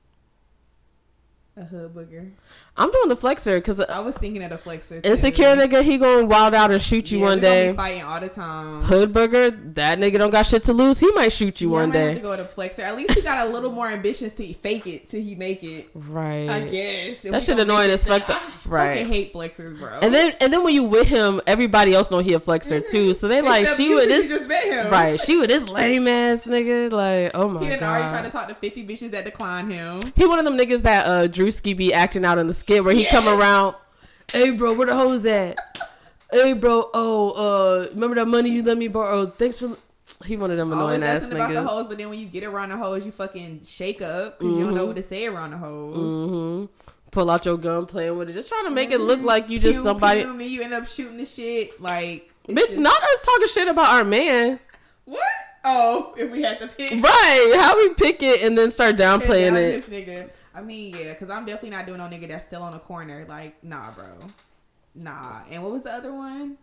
A 1.57 1.65
hood 1.65 1.93
booger. 1.93 2.31
I'm 2.77 2.89
doing 2.91 3.09
the 3.09 3.17
flexer 3.17 3.57
because 3.57 3.81
I 3.81 3.99
was 3.99 4.15
thinking 4.15 4.41
of 4.41 4.51
the 4.51 4.57
flexer. 4.57 5.03
Too. 5.03 5.09
insecure 5.09 5.47
nigga, 5.57 5.83
he 5.83 5.97
going 5.97 6.29
wild 6.29 6.53
out 6.55 6.71
and 6.71 6.81
shoot 6.81 7.11
you 7.11 7.19
Yeah, 7.19 7.25
one 7.25 7.39
day. 7.41 7.73
fighting 7.73 8.03
all 8.03 8.21
the 8.21 8.29
time. 8.29 8.83
Hood 8.83 9.11
booger, 9.11 9.75
that 9.75 9.99
nigga 9.99 10.17
don't 10.17 10.29
got 10.29 10.45
shit 10.45 10.63
to 10.63 10.73
lose. 10.73 11.01
He 11.01 11.11
might 11.11 11.33
shoot 11.33 11.59
you 11.59 11.71
Yeah, 11.71 11.75
I 11.75 11.79
one 11.81 11.89
might 11.89 11.95
have 11.97 12.07
to 12.09 12.15
day. 12.15 12.21
go 12.21 12.35
to 12.37 12.45
Flexer. 12.45 12.79
At 12.79 12.95
least 12.95 13.11
he 13.15 13.21
got 13.21 13.45
a 13.45 13.49
little 13.51 13.69
more 13.69 13.89
ambitions 13.89 14.33
to 14.35 14.53
fake 14.53 14.87
it 14.87 15.09
till 15.09 15.21
he 15.21 15.35
make 15.35 15.61
it. 15.61 15.89
Right. 15.93 16.49
I 16.49 16.61
guess 16.61 17.19
That 17.19 17.43
shit 17.43 17.59
annoying 17.59 17.89
as 17.91 18.05
fuck. 18.05 18.23
I 18.29 18.39
Right. 18.65 18.99
Fucking 18.99 19.11
hate 19.11 19.33
Flexers, 19.33 19.77
bro. 19.77 19.89
And 20.01 20.13
then 20.13 20.33
and 20.39 20.53
then 20.53 20.63
when 20.63 20.73
you 20.73 20.85
with 20.85 21.07
him, 21.07 21.41
everybody 21.47 21.93
else 21.93 22.09
know 22.11 22.19
he 22.19 22.33
a 22.33 22.39
flexer 22.39 22.81
too. 22.89 23.13
So 23.13 23.27
they 23.27 23.41
like 23.41 23.67
she 23.75 23.89
'cause 23.93 24.05
this 24.05 24.29
just 24.29 24.47
met 24.47 24.63
him. 24.63 24.89
right. 24.89 25.19
She 25.19 25.35
with 25.35 25.49
this 25.49 25.67
lame 25.67 26.07
ass 26.07 26.45
nigga. 26.45 26.89
Like 26.93 27.31
oh 27.33 27.49
my 27.49 27.59
god. 27.59 27.65
He 27.65 27.71
already 27.83 28.07
tried 28.07 28.21
god. 28.21 28.23
to 28.23 28.29
talk 28.31 28.47
to 28.47 28.55
fifty 28.55 28.85
bitches 28.87 29.11
that 29.11 29.25
decline 29.25 29.69
him. 29.69 29.99
He 30.15 30.25
one 30.25 30.39
of 30.39 30.45
them 30.45 30.57
niggas 30.57 30.83
that 30.83 31.05
uh 31.05 31.27
Drewski 31.41 31.75
be 31.75 31.93
acting 31.93 32.25
out 32.25 32.37
in 32.37 32.47
the 32.47 32.53
skit 32.53 32.83
where 32.83 32.93
he 32.93 33.05
come 33.05 33.27
around. 33.27 33.75
Hey 34.31 34.51
bro, 34.51 34.73
where 34.73 34.87
the 34.87 34.95
hoes 34.95 35.25
at? 35.25 35.57
Hey 36.31 36.53
bro, 36.53 36.89
oh 36.93 37.31
uh 37.31 37.89
remember 37.93 38.15
that 38.15 38.27
money 38.27 38.49
you 38.51 38.63
let 38.63 38.77
me 38.77 38.87
borrow? 38.87 39.25
Thanks 39.27 39.59
for. 39.59 39.75
He 40.25 40.37
one 40.37 40.51
of 40.51 40.57
them 40.57 40.71
Always 40.71 40.97
annoying 40.97 41.03
ass 41.03 41.23
asking 41.23 41.35
about 41.37 41.53
the 41.53 41.63
hoes, 41.63 41.87
but 41.87 41.97
then 41.97 42.09
when 42.09 42.19
you 42.19 42.27
get 42.27 42.43
around 42.43 42.69
the 42.69 42.77
hoes, 42.77 43.05
you 43.05 43.11
fucking 43.11 43.61
shake 43.63 44.01
up 44.01 44.37
because 44.39 44.55
you 44.55 44.65
don't 44.65 44.75
know 44.75 44.85
what 44.85 44.97
to 44.97 45.03
say 45.03 45.25
around 45.25 45.51
the 45.51 45.57
hoes. 45.57 46.29
hmm 46.29 46.65
Pull 47.11 47.29
out 47.29 47.43
your 47.45 47.57
gun, 47.57 47.85
playing 47.87 48.17
with 48.17 48.29
it, 48.29 48.33
just 48.33 48.47
trying 48.47 48.63
to 48.65 48.69
make 48.71 48.91
it 48.91 48.99
look 49.01 49.21
like 49.21 49.49
you 49.49 49.59
just 49.59 49.73
Pew, 49.75 49.83
somebody. 49.83 50.21
pew, 50.21 50.31
and 50.31 50.41
you 50.43 50.61
end 50.61 50.73
up 50.73 50.87
shooting 50.87 51.17
the 51.17 51.25
shit. 51.25 51.81
Like, 51.81 52.31
it's 52.47 52.53
Bitch, 52.61 52.65
just- 52.67 52.77
not 52.77 53.01
us 53.03 53.21
talking 53.25 53.47
shit 53.49 53.67
about 53.67 53.87
our 53.89 54.03
man. 54.05 54.59
what? 55.05 55.19
Oh, 55.65 56.13
if 56.17 56.31
we 56.31 56.41
had 56.41 56.59
to 56.61 56.67
pick, 56.67 56.89
Right. 57.01 57.53
How 57.59 57.75
we 57.77 57.93
pick 57.95 58.23
it 58.23 58.43
and 58.43 58.57
then 58.57 58.71
start 58.71 58.95
downplaying 58.95 59.49
down 59.53 59.57
it. 59.57 59.89
This 59.89 60.07
nigga. 60.07 60.29
I 60.53 60.61
mean, 60.61 60.95
yeah, 60.95 61.13
because 61.13 61.29
I'm 61.29 61.45
definitely 61.45 61.69
not 61.71 61.85
doing 61.85 61.99
no 61.99 62.05
nigga 62.05 62.27
that's 62.27 62.45
still 62.45 62.61
on 62.63 62.73
the 62.73 62.79
corner. 62.79 63.25
Like, 63.27 63.63
nah, 63.63 63.91
bro. 63.91 64.05
Nah. 64.95 65.41
And 65.49 65.63
what 65.63 65.71
was 65.71 65.83
the 65.83 65.91
other 65.93 66.13
one? 66.13 66.57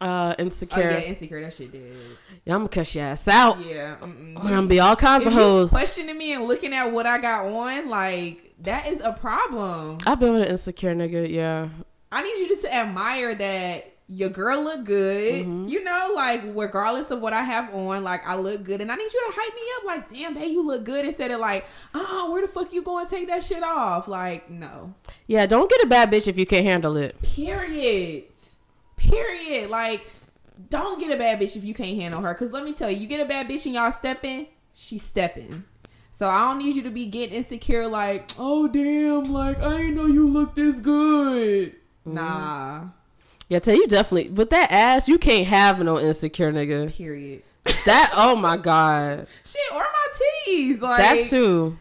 Uh, 0.00 0.34
Oh, 0.38 0.42
insecure. 0.42 0.90
yeah, 0.90 1.00
insecure. 1.00 1.40
That 1.42 1.52
shit 1.52 1.72
did. 1.72 1.96
Yeah, 2.44 2.54
I'm 2.54 2.60
gonna 2.60 2.68
cuss 2.68 2.94
your 2.94 3.04
ass 3.04 3.26
out. 3.28 3.58
Yeah. 3.64 3.96
Mm-mm. 4.00 4.36
I'm 4.36 4.42
gonna 4.48 4.66
be 4.66 4.78
all 4.80 4.94
kinds 4.96 5.22
If 5.22 5.28
of 5.28 5.32
hoes. 5.34 5.70
questioning 5.70 6.16
me 6.16 6.32
and 6.34 6.44
looking 6.46 6.72
at 6.72 6.92
what 6.92 7.06
I 7.06 7.18
got 7.18 7.46
on, 7.46 7.88
like, 7.88 8.54
that 8.60 8.86
is 8.86 9.00
a 9.00 9.12
problem. 9.12 9.98
I've 10.06 10.20
been 10.20 10.32
with 10.34 10.42
an 10.42 10.48
insecure 10.48 10.94
nigga, 10.94 11.28
yeah. 11.28 11.68
I 12.12 12.22
need 12.22 12.38
you 12.38 12.56
to, 12.56 12.62
to 12.62 12.74
admire 12.74 13.34
that 13.34 13.92
your 14.08 14.30
girl 14.30 14.62
look 14.62 14.84
good. 14.84 15.44
Mm-hmm. 15.44 15.68
You 15.68 15.84
know, 15.84 16.12
like 16.14 16.42
regardless 16.54 17.10
of 17.10 17.20
what 17.20 17.32
I 17.32 17.42
have 17.42 17.74
on, 17.74 18.02
like 18.04 18.26
I 18.26 18.36
look 18.36 18.64
good, 18.64 18.80
and 18.80 18.90
I 18.90 18.96
need 18.96 19.12
you 19.12 19.26
to 19.26 19.32
hype 19.36 19.54
me 19.54 19.62
up. 19.76 19.84
Like, 19.84 20.08
damn, 20.08 20.34
babe, 20.34 20.52
you 20.52 20.66
look 20.66 20.84
good. 20.84 21.04
Instead 21.04 21.30
of 21.30 21.40
like, 21.40 21.66
oh, 21.94 22.30
where 22.30 22.42
the 22.42 22.48
fuck 22.48 22.72
you 22.72 22.82
going 22.82 23.06
to 23.06 23.10
take 23.10 23.28
that 23.28 23.44
shit 23.44 23.62
off? 23.62 24.08
Like, 24.08 24.50
no. 24.50 24.94
Yeah, 25.26 25.46
don't 25.46 25.70
get 25.70 25.82
a 25.82 25.86
bad 25.86 26.10
bitch 26.10 26.26
if 26.26 26.38
you 26.38 26.46
can't 26.46 26.64
handle 26.64 26.96
it. 26.96 27.20
Period. 27.22 28.24
Period. 28.96 29.70
Like, 29.70 30.06
don't 30.70 30.98
get 30.98 31.12
a 31.12 31.16
bad 31.16 31.40
bitch 31.40 31.56
if 31.56 31.64
you 31.64 31.74
can't 31.74 32.00
handle 32.00 32.20
her. 32.20 32.34
Cause 32.34 32.52
let 32.52 32.64
me 32.64 32.72
tell 32.72 32.90
you, 32.90 32.98
you 32.98 33.06
get 33.06 33.20
a 33.20 33.24
bad 33.24 33.48
bitch 33.48 33.66
and 33.66 33.74
y'all 33.74 33.92
stepping, 33.92 34.46
she's 34.74 35.02
stepping. 35.02 35.64
So 36.10 36.26
I 36.26 36.48
don't 36.48 36.58
need 36.58 36.74
you 36.74 36.82
to 36.82 36.90
be 36.90 37.06
getting 37.06 37.36
insecure. 37.36 37.86
Like, 37.86 38.30
oh 38.38 38.66
damn, 38.66 39.32
like 39.32 39.62
I 39.62 39.76
didn't 39.76 39.94
know 39.94 40.06
you 40.06 40.26
look 40.26 40.54
this 40.54 40.80
good. 40.80 41.76
Nah. 42.04 42.88
Yeah, 43.48 43.58
tell 43.60 43.74
you 43.74 43.86
definitely 43.86 44.30
with 44.30 44.50
that 44.50 44.70
ass, 44.70 45.08
you 45.08 45.18
can't 45.18 45.46
have 45.46 45.78
no 45.80 45.98
insecure 45.98 46.52
nigga. 46.52 46.94
Period. 46.94 47.42
That 47.86 48.12
oh 48.16 48.34
my 48.36 48.56
god, 48.56 49.26
Shit, 49.44 49.60
or 49.72 49.80
my 49.82 50.06
titties. 50.48 50.80
Like 50.80 50.98
that 50.98 51.24
too. 51.28 51.78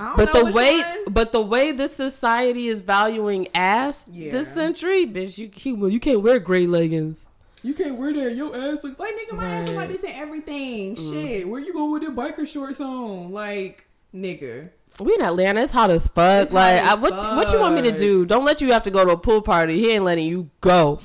I 0.00 0.06
don't 0.06 0.16
But 0.16 0.34
know 0.34 0.44
the 0.44 0.52
way, 0.52 0.78
one. 0.78 1.04
but 1.12 1.32
the 1.32 1.40
way 1.40 1.72
this 1.72 1.94
society 1.96 2.68
is 2.68 2.82
valuing 2.82 3.48
ass 3.54 4.04
Yeah. 4.10 4.30
this 4.30 4.52
century, 4.54 5.06
bitch, 5.06 5.38
you 5.38 5.50
you, 5.56 5.86
you 5.88 6.00
can't 6.00 6.22
wear 6.22 6.38
gray 6.38 6.66
leggings. 6.68 7.24
You 7.64 7.74
can't 7.74 7.96
wear 7.96 8.12
that. 8.12 8.36
Your 8.36 8.54
ass 8.56 8.84
looks 8.84 9.00
like 9.00 9.14
nigga. 9.16 9.36
My 9.36 9.44
ass 9.48 9.66
look 9.68 9.76
like 9.76 9.88
this 9.90 10.04
and 10.04 10.12
everything. 10.14 10.94
Mm. 10.94 11.10
Shit, 11.12 11.48
where 11.48 11.60
you 11.60 11.72
going 11.72 11.90
with 11.90 12.02
them 12.02 12.14
biker 12.14 12.46
shorts 12.46 12.80
on? 12.80 13.32
Like 13.32 13.86
nigga. 14.14 14.70
We 15.00 15.14
in 15.14 15.22
Atlanta, 15.22 15.62
it's 15.62 15.72
hot 15.72 15.90
as 15.90 16.08
fuck. 16.08 16.44
It's 16.44 16.52
like, 16.52 16.80
hot 16.80 16.90
I, 16.90 16.92
as 16.94 17.00
what 17.00 17.12
what 17.36 17.52
you 17.52 17.60
want 17.60 17.76
me 17.76 17.82
to 17.82 17.96
do? 17.96 18.26
Don't 18.26 18.44
let 18.44 18.60
you 18.60 18.72
have 18.72 18.82
to 18.84 18.90
go 18.90 19.04
to 19.04 19.12
a 19.12 19.16
pool 19.16 19.42
party. 19.42 19.80
He 19.80 19.92
ain't 19.92 20.04
letting 20.04 20.26
you 20.26 20.50
go. 20.60 20.96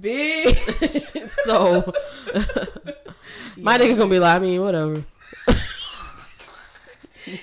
Bitch. 0.00 1.30
so 1.46 1.92
my 3.56 3.78
nigga 3.78 3.96
gonna 3.96 4.10
be 4.10 4.18
like, 4.18 4.36
I 4.36 4.38
mean, 4.38 4.60
whatever. 4.60 5.04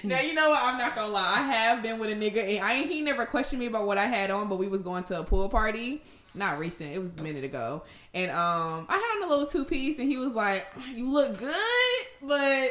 now 0.03 0.19
you 0.21 0.33
know 0.33 0.49
what? 0.49 0.63
I'm 0.63 0.77
not 0.77 0.95
gonna 0.95 1.11
lie. 1.11 1.35
I 1.37 1.41
have 1.41 1.83
been 1.83 1.99
with 1.99 2.09
a 2.09 2.15
nigga, 2.15 2.55
and 2.55 2.63
I 2.63 2.73
ain't 2.73 2.89
he 2.89 3.01
never 3.01 3.25
questioned 3.25 3.59
me 3.59 3.65
about 3.65 3.85
what 3.85 3.97
I 3.97 4.05
had 4.05 4.31
on, 4.31 4.47
but 4.47 4.57
we 4.57 4.67
was 4.67 4.83
going 4.83 5.03
to 5.05 5.19
a 5.19 5.23
pool 5.23 5.49
party. 5.49 6.01
Not 6.33 6.59
recent. 6.59 6.93
It 6.93 6.99
was 6.99 7.11
a 7.17 7.21
minute 7.21 7.43
ago, 7.43 7.83
and 8.13 8.31
um, 8.31 8.85
I 8.89 8.93
had 8.93 9.17
on 9.17 9.23
a 9.23 9.27
little 9.29 9.47
two 9.47 9.65
piece, 9.65 9.99
and 9.99 10.07
he 10.07 10.17
was 10.17 10.33
like, 10.33 10.67
"You 10.93 11.09
look 11.09 11.37
good, 11.37 12.05
but." 12.21 12.69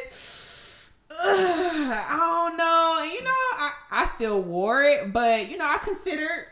Ugh, 1.11 1.17
I 1.27 2.17
don't 2.19 2.57
know. 2.57 2.97
And 3.01 3.11
you 3.11 3.23
know, 3.23 3.29
I, 3.31 3.71
I 3.91 4.11
still 4.15 4.41
wore 4.41 4.83
it, 4.83 5.11
but 5.13 5.49
you 5.49 5.57
know, 5.57 5.65
I 5.65 5.77
considered 5.77 6.45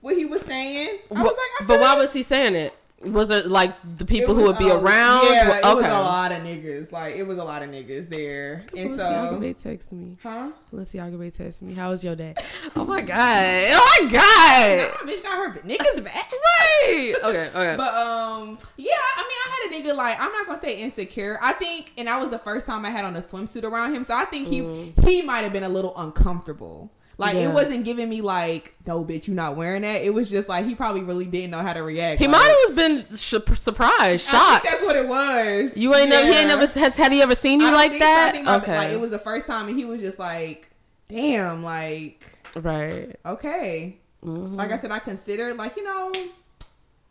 what 0.00 0.16
he 0.16 0.24
was 0.24 0.42
saying. 0.42 0.98
I 1.14 1.22
was 1.22 1.32
like, 1.32 1.36
I 1.62 1.64
but 1.66 1.80
why 1.80 1.90
like- 1.94 1.98
was 1.98 2.12
he 2.12 2.22
saying 2.22 2.54
it? 2.54 2.74
Was 3.12 3.30
it 3.30 3.46
like 3.46 3.74
the 3.98 4.04
people 4.04 4.34
It 4.36 4.40
who 4.40 4.46
would 4.48 4.58
be 4.58 4.70
uh, 4.70 4.76
around? 4.78 5.24
Yeah, 5.26 5.56
it 5.58 5.64
was 5.64 5.76
okay. 5.84 5.88
a 5.90 5.92
lot 5.92 6.32
of 6.32 6.42
niggas. 6.42 6.92
Like 6.92 7.14
it 7.16 7.26
was 7.26 7.38
a 7.38 7.44
lot 7.44 7.62
of 7.62 7.70
niggas 7.70 8.08
there, 8.08 8.64
and 8.76 8.98
Balenciaga 8.98 9.30
so 9.30 9.38
Bay 9.40 9.52
text 9.52 9.92
me. 9.92 10.16
huh? 10.22 10.50
Balenciaga 10.72 11.18
Bay 11.18 11.30
text 11.30 11.62
me. 11.62 11.74
How 11.74 11.90
was 11.90 12.04
your 12.04 12.16
day? 12.16 12.34
Oh 12.74 12.84
my 12.84 13.00
god. 13.00 13.64
Oh 13.70 13.98
my 14.02 14.08
god. 14.10 14.78
Nah, 14.78 15.10
bitch 15.12 15.22
got 15.22 15.36
her 15.38 15.52
niggas 15.62 16.04
back. 16.04 16.32
Right. 16.60 17.14
Okay. 17.22 17.50
Okay. 17.54 17.74
But 17.76 17.94
um, 17.94 18.58
yeah, 18.76 18.94
I 19.16 19.22
mean, 19.22 19.38
I 19.44 19.48
had 19.50 19.70
a 19.70 19.74
nigga 19.88 19.96
like 19.96 20.20
I'm 20.20 20.32
not 20.32 20.46
gonna 20.46 20.60
say 20.60 20.76
insecure. 20.78 21.38
I 21.42 21.52
think, 21.52 21.92
and 21.96 22.08
that 22.08 22.20
was 22.20 22.30
the 22.30 22.38
first 22.38 22.66
time 22.66 22.84
I 22.84 22.90
had 22.90 23.04
on 23.04 23.16
a 23.16 23.20
swimsuit 23.20 23.64
around 23.64 23.94
him, 23.94 24.04
so 24.04 24.14
I 24.14 24.24
think 24.24 24.46
he 24.48 24.92
he 25.04 25.22
might 25.22 25.42
have 25.44 25.52
been 25.52 25.64
a 25.64 25.68
little 25.68 25.94
uncomfortable. 25.96 26.90
Like. 27.18 27.34
Yeah. 27.34 27.48
it 27.48 27.52
wasn't 27.52 27.84
giving 27.84 28.08
me 28.08 28.20
like, 28.20 28.74
no, 28.86 29.04
bitch, 29.04 29.26
you 29.28 29.34
not 29.34 29.56
wearing 29.56 29.82
that. 29.82 30.02
It 30.02 30.12
was 30.12 30.28
just 30.30 30.48
like 30.48 30.66
he 30.66 30.74
probably 30.74 31.02
really 31.02 31.24
didn't 31.24 31.50
know 31.50 31.62
how 31.62 31.72
to 31.72 31.82
react. 31.82 32.20
he 32.20 32.26
like, 32.26 32.36
might 32.36 32.64
have 32.66 32.76
been 32.76 33.04
sh- 33.16 33.34
surprised, 33.54 34.28
I 34.28 34.32
shocked. 34.32 34.62
think 34.66 34.74
that's 34.74 34.86
what 34.86 34.96
it 34.96 35.08
was. 35.08 35.76
you 35.76 35.94
ain't 35.94 36.10
never. 36.10 36.26
He 36.26 36.38
ain't 36.38 36.48
never. 36.48 36.66
Has 36.66 36.96
had 36.96 37.12
he 37.12 37.22
ever 37.22 37.34
seen 37.34 37.60
you 37.60 37.70
like 37.70 37.92
so. 37.92 37.98
That? 38.00 38.32
think 38.32 38.46
okay. 38.46 38.76
Like 38.76 38.90
it 38.90 39.00
was 39.00 39.10
the 39.10 39.18
first 39.18 39.46
time, 39.46 39.68
and 39.68 39.78
he 39.78 39.84
was 39.84 40.00
just 40.00 40.18
like, 40.18 40.70
damn, 41.08 41.62
like 41.62 42.24
right. 42.54 43.16
okay. 43.24 43.98
Mhm. 44.24 44.54
Like 44.56 44.72
I 44.72 44.78
said, 44.78 44.90
I 44.90 44.98
considered 44.98 45.56
like 45.56 45.76
you 45.76 45.84
know, 45.84 46.12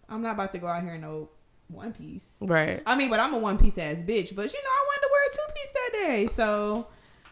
I'm 0.09 0.21
not 0.21 0.33
about 0.33 0.51
to 0.51 0.57
go 0.59 0.67
out 0.67 0.83
here 0.83 0.93
in 0.95 1.01
no 1.01 1.29
one 1.67 1.93
piece. 1.93 2.25
Right. 2.41 2.81
I 2.85 2.95
mean, 2.95 3.09
but 3.09 3.19
I'm 3.19 3.33
a 3.33 3.37
one 3.39 3.57
piece 3.57 3.77
ass 3.77 3.97
bitch. 3.97 4.35
But 4.35 4.53
you 4.53 4.59
know, 4.59 4.69
I 4.69 4.85
wanted 4.87 5.01
to 5.01 5.09
wear 5.11 5.27
a 5.27 5.31
two 5.31 5.53
piece 5.55 5.71
that 5.71 5.89
day, 5.93 6.27
so 6.27 6.87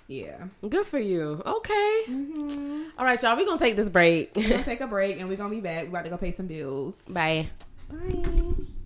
yeah. 0.08 0.46
Good 0.68 0.86
for 0.86 1.00
you. 1.00 1.42
Okay. 1.46 2.04
Mm-hmm. 2.10 2.84
All 2.98 3.06
right, 3.06 3.22
y'all. 3.22 3.36
We 3.38 3.46
gonna 3.46 3.60
take 3.60 3.76
this 3.76 3.90
break. 3.90 4.32
We're 4.36 4.50
gonna 4.50 4.64
take 4.66 4.82
a 4.82 4.88
break 4.88 5.20
and 5.20 5.30
we're 5.30 5.38
gonna 5.38 5.50
be 5.54 5.62
back. 5.62 5.84
We 5.84 5.90
about 5.90 6.06
to 6.06 6.12
go 6.12 6.18
pay 6.18 6.32
some 6.32 6.48
bills. 6.48 7.06
Bye. 7.06 7.50
Bye. 7.90 8.24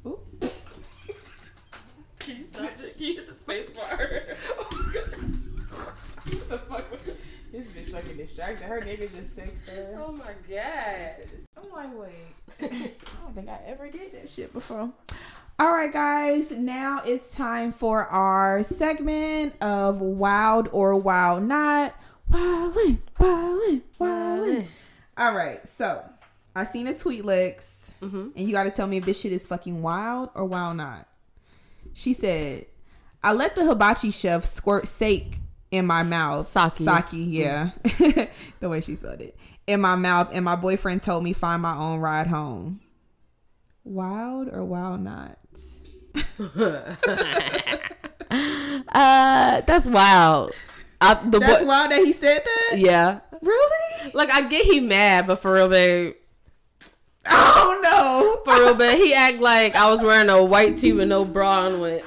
Oop. 0.06 0.42
Can 2.20 2.38
you 2.38 2.46
stop? 2.46 2.70
Can 2.78 3.06
you 3.06 3.16
hit 3.16 3.30
the 3.32 3.38
space 3.38 3.70
bar? 3.70 4.22
This 7.50 7.66
bitch 7.68 7.92
fucking 7.94 8.18
distracted. 8.18 8.66
Her 8.66 8.82
nigga 8.82 9.10
just 9.10 9.36
texted 9.36 9.74
her. 9.74 9.96
oh 10.06 10.12
my 10.12 10.34
god. 10.50 11.16
I'm 11.58 11.72
like, 11.72 11.98
wait. 11.98 12.60
I 12.62 12.92
don't 13.24 13.34
think 13.34 13.48
I 13.48 13.60
ever 13.66 13.90
did 13.90 14.12
that 14.14 14.30
shit 14.30 14.52
before. 14.52 14.92
All 15.60 15.72
right, 15.72 15.92
guys. 15.92 16.52
Now 16.52 17.02
it's 17.06 17.36
time 17.36 17.72
for 17.72 18.06
our 18.06 18.62
segment 18.64 19.56
of 19.62 20.02
Wild 20.02 20.70
or 20.72 20.96
Wild 20.96 21.44
Not. 21.44 21.96
Wildin', 22.32 23.00
wildin', 23.20 23.82
wildin'. 24.00 24.68
All 25.18 25.34
right. 25.34 25.66
So 25.68 26.04
I 26.56 26.66
seen 26.66 26.88
a 26.88 26.94
tweet, 26.98 27.26
Lex, 27.26 27.74
Mm-hmm. 28.02 28.28
and 28.36 28.48
you 28.48 28.52
got 28.54 28.64
to 28.66 28.70
tell 28.70 28.86
me 28.86 28.98
if 28.98 29.06
this 29.06 29.20
shit 29.20 29.32
is 29.32 29.48
fucking 29.48 29.82
wild 29.82 30.30
or 30.36 30.46
wild 30.46 30.78
not. 30.78 31.08
She 31.96 32.14
said, 32.14 32.68
I 33.24 33.34
let 33.34 33.56
the 33.56 33.66
hibachi 33.66 34.12
chef 34.12 34.46
squirt 34.46 34.88
sake 34.88 35.40
in 35.72 35.88
my 35.88 36.04
mouth. 36.04 36.46
Sake. 36.46 36.76
Sake, 36.76 37.06
yeah. 37.14 37.72
the 38.60 38.70
way 38.70 38.82
she 38.82 38.94
spelled 38.94 39.22
it. 39.22 39.36
In 39.66 39.82
my 39.82 39.96
mouth, 39.96 40.30
and 40.32 40.46
my 40.46 40.56
boyfriend 40.56 41.02
told 41.02 41.24
me 41.24 41.34
find 41.34 41.60
my 41.64 41.76
own 41.76 42.00
ride 42.00 42.28
home. 42.28 42.82
Wild 43.84 44.50
or 44.50 44.64
wild 44.64 45.02
not? 45.02 45.40
Uh, 48.30 49.62
that's 49.62 49.86
wild. 49.86 50.52
I, 51.00 51.14
the 51.30 51.40
That's 51.40 51.64
wild 51.64 51.92
that 51.92 52.04
he 52.04 52.12
said 52.14 52.42
that? 52.44 52.78
yeah. 52.80 53.20
Really? 53.42 54.12
Like 54.14 54.32
I 54.32 54.48
get 54.48 54.66
he 54.66 54.80
mad, 54.80 55.28
but 55.28 55.38
for 55.40 55.54
real, 55.54 55.70
babe, 55.70 56.16
Oh 57.30 57.80
no. 58.46 58.52
for 58.52 58.60
real, 58.62 58.74
babe, 58.74 58.98
he 58.98 59.14
act 59.14 59.38
like 59.40 59.76
I 59.76 59.92
was 59.92 60.02
wearing 60.02 60.30
a 60.30 60.44
white 60.44 60.78
tee 60.80 60.94
with 60.94 61.08
no 61.08 61.24
bra 61.26 61.68
and 61.68 61.82
went, 61.82 62.04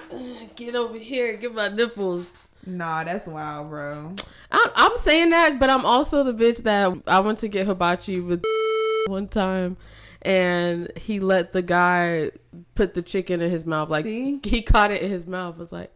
get 0.57 0.75
over 0.75 0.99
here, 0.99 1.37
get 1.37 1.55
my 1.55 1.69
nipples. 1.69 2.33
Nah, 2.67 3.05
that's 3.05 3.27
wild, 3.27 3.69
bro. 3.71 4.15
I'm, 4.51 4.71
I'm 4.75 4.97
saying 4.99 5.31
that, 5.31 5.59
but 5.61 5.71
I'm 5.71 5.85
also 5.87 6.25
the 6.25 6.35
bitch 6.35 6.63
that 6.65 6.93
I 7.07 7.21
went 7.21 7.39
to 7.41 7.49
get 7.49 7.67
hibachi 7.67 8.21
with 8.21 8.43
one 9.07 9.29
time, 9.29 9.77
and 10.23 10.91
he 10.97 11.21
let 11.21 11.53
the 11.53 11.63
guy 11.63 12.31
put 12.75 12.95
the 12.95 13.03
chicken 13.03 13.41
in 13.41 13.51
his 13.51 13.67
mouth. 13.67 13.91
Like 13.91 14.05
See? 14.05 14.41
he 14.45 14.63
caught 14.63 14.91
it 14.91 15.03
in 15.03 15.11
his 15.11 15.27
mouth. 15.27 15.57
Was 15.59 15.73
like, 15.73 15.95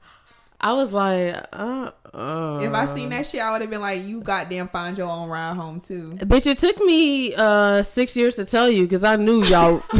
I 0.60 0.72
was 0.72 0.92
like, 0.92 1.34
uh, 1.52 1.90
uh. 2.12 2.60
If 2.62 2.72
I 2.72 2.94
seen 2.94 3.10
that 3.10 3.26
shit, 3.26 3.40
I 3.40 3.52
would 3.52 3.60
have 3.60 3.70
been 3.70 3.80
like, 3.80 4.02
you 4.02 4.20
goddamn 4.20 4.68
find 4.68 4.96
your 4.96 5.08
own 5.08 5.28
ride 5.28 5.56
home 5.56 5.80
too. 5.80 6.12
Bitch, 6.18 6.46
it 6.46 6.58
took 6.58 6.78
me 6.78 7.34
uh 7.34 7.82
six 7.82 8.16
years 8.16 8.36
to 8.36 8.44
tell 8.44 8.70
you 8.70 8.82
because 8.82 9.04
I 9.04 9.16
knew 9.16 9.42
y'all. 9.44 9.82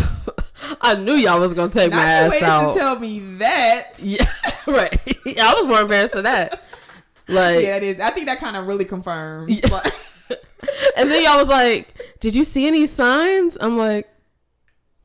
I 0.81 0.95
knew 0.95 1.15
y'all 1.15 1.41
was 1.41 1.55
gonna 1.55 1.71
take 1.73 1.91
my 1.91 1.97
Not 1.97 2.27
you 2.33 2.37
ass 2.39 2.43
out. 2.43 2.73
to 2.75 2.79
tell 2.79 2.99
me 2.99 3.19
that. 3.39 3.93
yeah, 3.99 4.31
right. 4.67 4.99
I 5.27 5.55
was 5.55 5.67
more 5.67 5.83
embarrassed 5.83 6.15
of 6.15 6.25
that. 6.25 6.63
Like, 7.29 7.63
Yeah, 7.63 7.77
it 7.77 7.83
is. 7.83 8.01
I 8.01 8.11
think 8.11 8.27
that 8.27 8.39
kind 8.39 8.57
of 8.57 8.67
really 8.67 8.85
confirms. 8.85 9.51
Yeah. 9.53 9.81
And 10.97 11.11
then 11.11 11.23
y'all 11.23 11.39
was 11.39 11.49
like, 11.49 11.89
"Did 12.21 12.35
you 12.35 12.45
see 12.45 12.67
any 12.67 12.87
signs?" 12.87 13.59
I'm 13.61 13.77
like, 13.77 14.09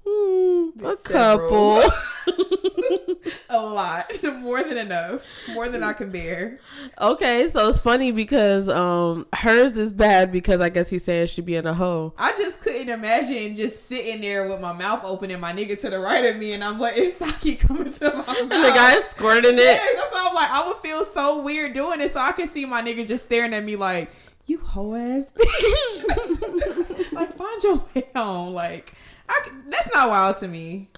hmm, 0.09 0.85
a 0.85 0.95
couple. 0.97 1.83
a 3.49 3.61
lot, 3.61 4.11
more 4.23 4.63
than 4.63 4.77
enough, 4.77 5.21
more 5.49 5.69
than 5.69 5.83
I 5.83 5.93
can 5.93 6.11
bear. 6.11 6.59
okay, 6.99 7.49
so 7.49 7.67
it's 7.69 7.79
funny 7.79 8.11
because 8.11 8.69
um 8.69 9.27
hers 9.33 9.77
is 9.77 9.93
bad 9.93 10.31
because 10.31 10.61
I 10.61 10.69
guess 10.69 10.89
he 10.89 10.99
said 10.99 11.29
she 11.29 11.41
be 11.41 11.55
in 11.55 11.65
a 11.65 11.73
hoe. 11.73 12.13
I 12.17 12.35
just 12.37 12.61
couldn't 12.61 12.89
imagine 12.89 13.55
just 13.55 13.87
sitting 13.87 14.21
there 14.21 14.47
with 14.47 14.61
my 14.61 14.73
mouth 14.73 15.03
open 15.03 15.31
and 15.31 15.41
my 15.41 15.53
nigga 15.53 15.79
to 15.81 15.89
the 15.89 15.99
right 15.99 16.25
of 16.25 16.37
me, 16.37 16.53
and 16.53 16.63
I'm 16.63 16.79
letting 16.79 17.11
sake 17.11 17.59
coming 17.59 17.91
to 17.91 18.05
my 18.05 18.15
mouth. 18.15 18.37
And 18.39 18.51
the 18.51 18.71
guy 18.75 18.99
squirting 18.99 19.57
yeah, 19.57 19.75
it. 19.75 19.95
that's 19.95 20.11
why 20.11 20.27
I'm 20.29 20.35
like, 20.35 20.49
I 20.49 20.67
would 20.67 20.77
feel 20.77 21.05
so 21.05 21.41
weird 21.41 21.73
doing 21.73 22.01
it, 22.01 22.13
so 22.13 22.19
I 22.19 22.31
can 22.31 22.47
see 22.47 22.65
my 22.65 22.81
nigga 22.81 23.07
just 23.07 23.25
staring 23.25 23.53
at 23.53 23.63
me 23.63 23.75
like, 23.75 24.11
"You 24.45 24.59
hoe 24.59 24.95
ass 24.95 25.31
bitch." 25.31 27.11
like, 27.11 27.35
find 27.35 27.63
your 27.63 27.83
way 27.93 28.07
home. 28.15 28.53
Like, 28.53 28.93
I, 29.29 29.49
that's 29.67 29.93
not 29.93 30.09
wild 30.09 30.39
to 30.39 30.47
me. 30.47 30.89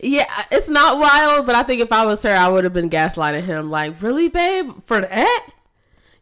Yeah, 0.00 0.26
it's 0.52 0.68
not 0.68 0.98
wild, 0.98 1.44
but 1.44 1.56
I 1.56 1.64
think 1.64 1.82
if 1.82 1.90
I 1.92 2.06
was 2.06 2.22
her, 2.22 2.32
I 2.34 2.48
would 2.48 2.62
have 2.64 2.72
been 2.72 2.88
gaslighting 2.88 3.42
him. 3.42 3.68
Like, 3.70 4.00
really, 4.00 4.28
babe? 4.28 4.82
For 4.84 5.00
that? 5.00 5.48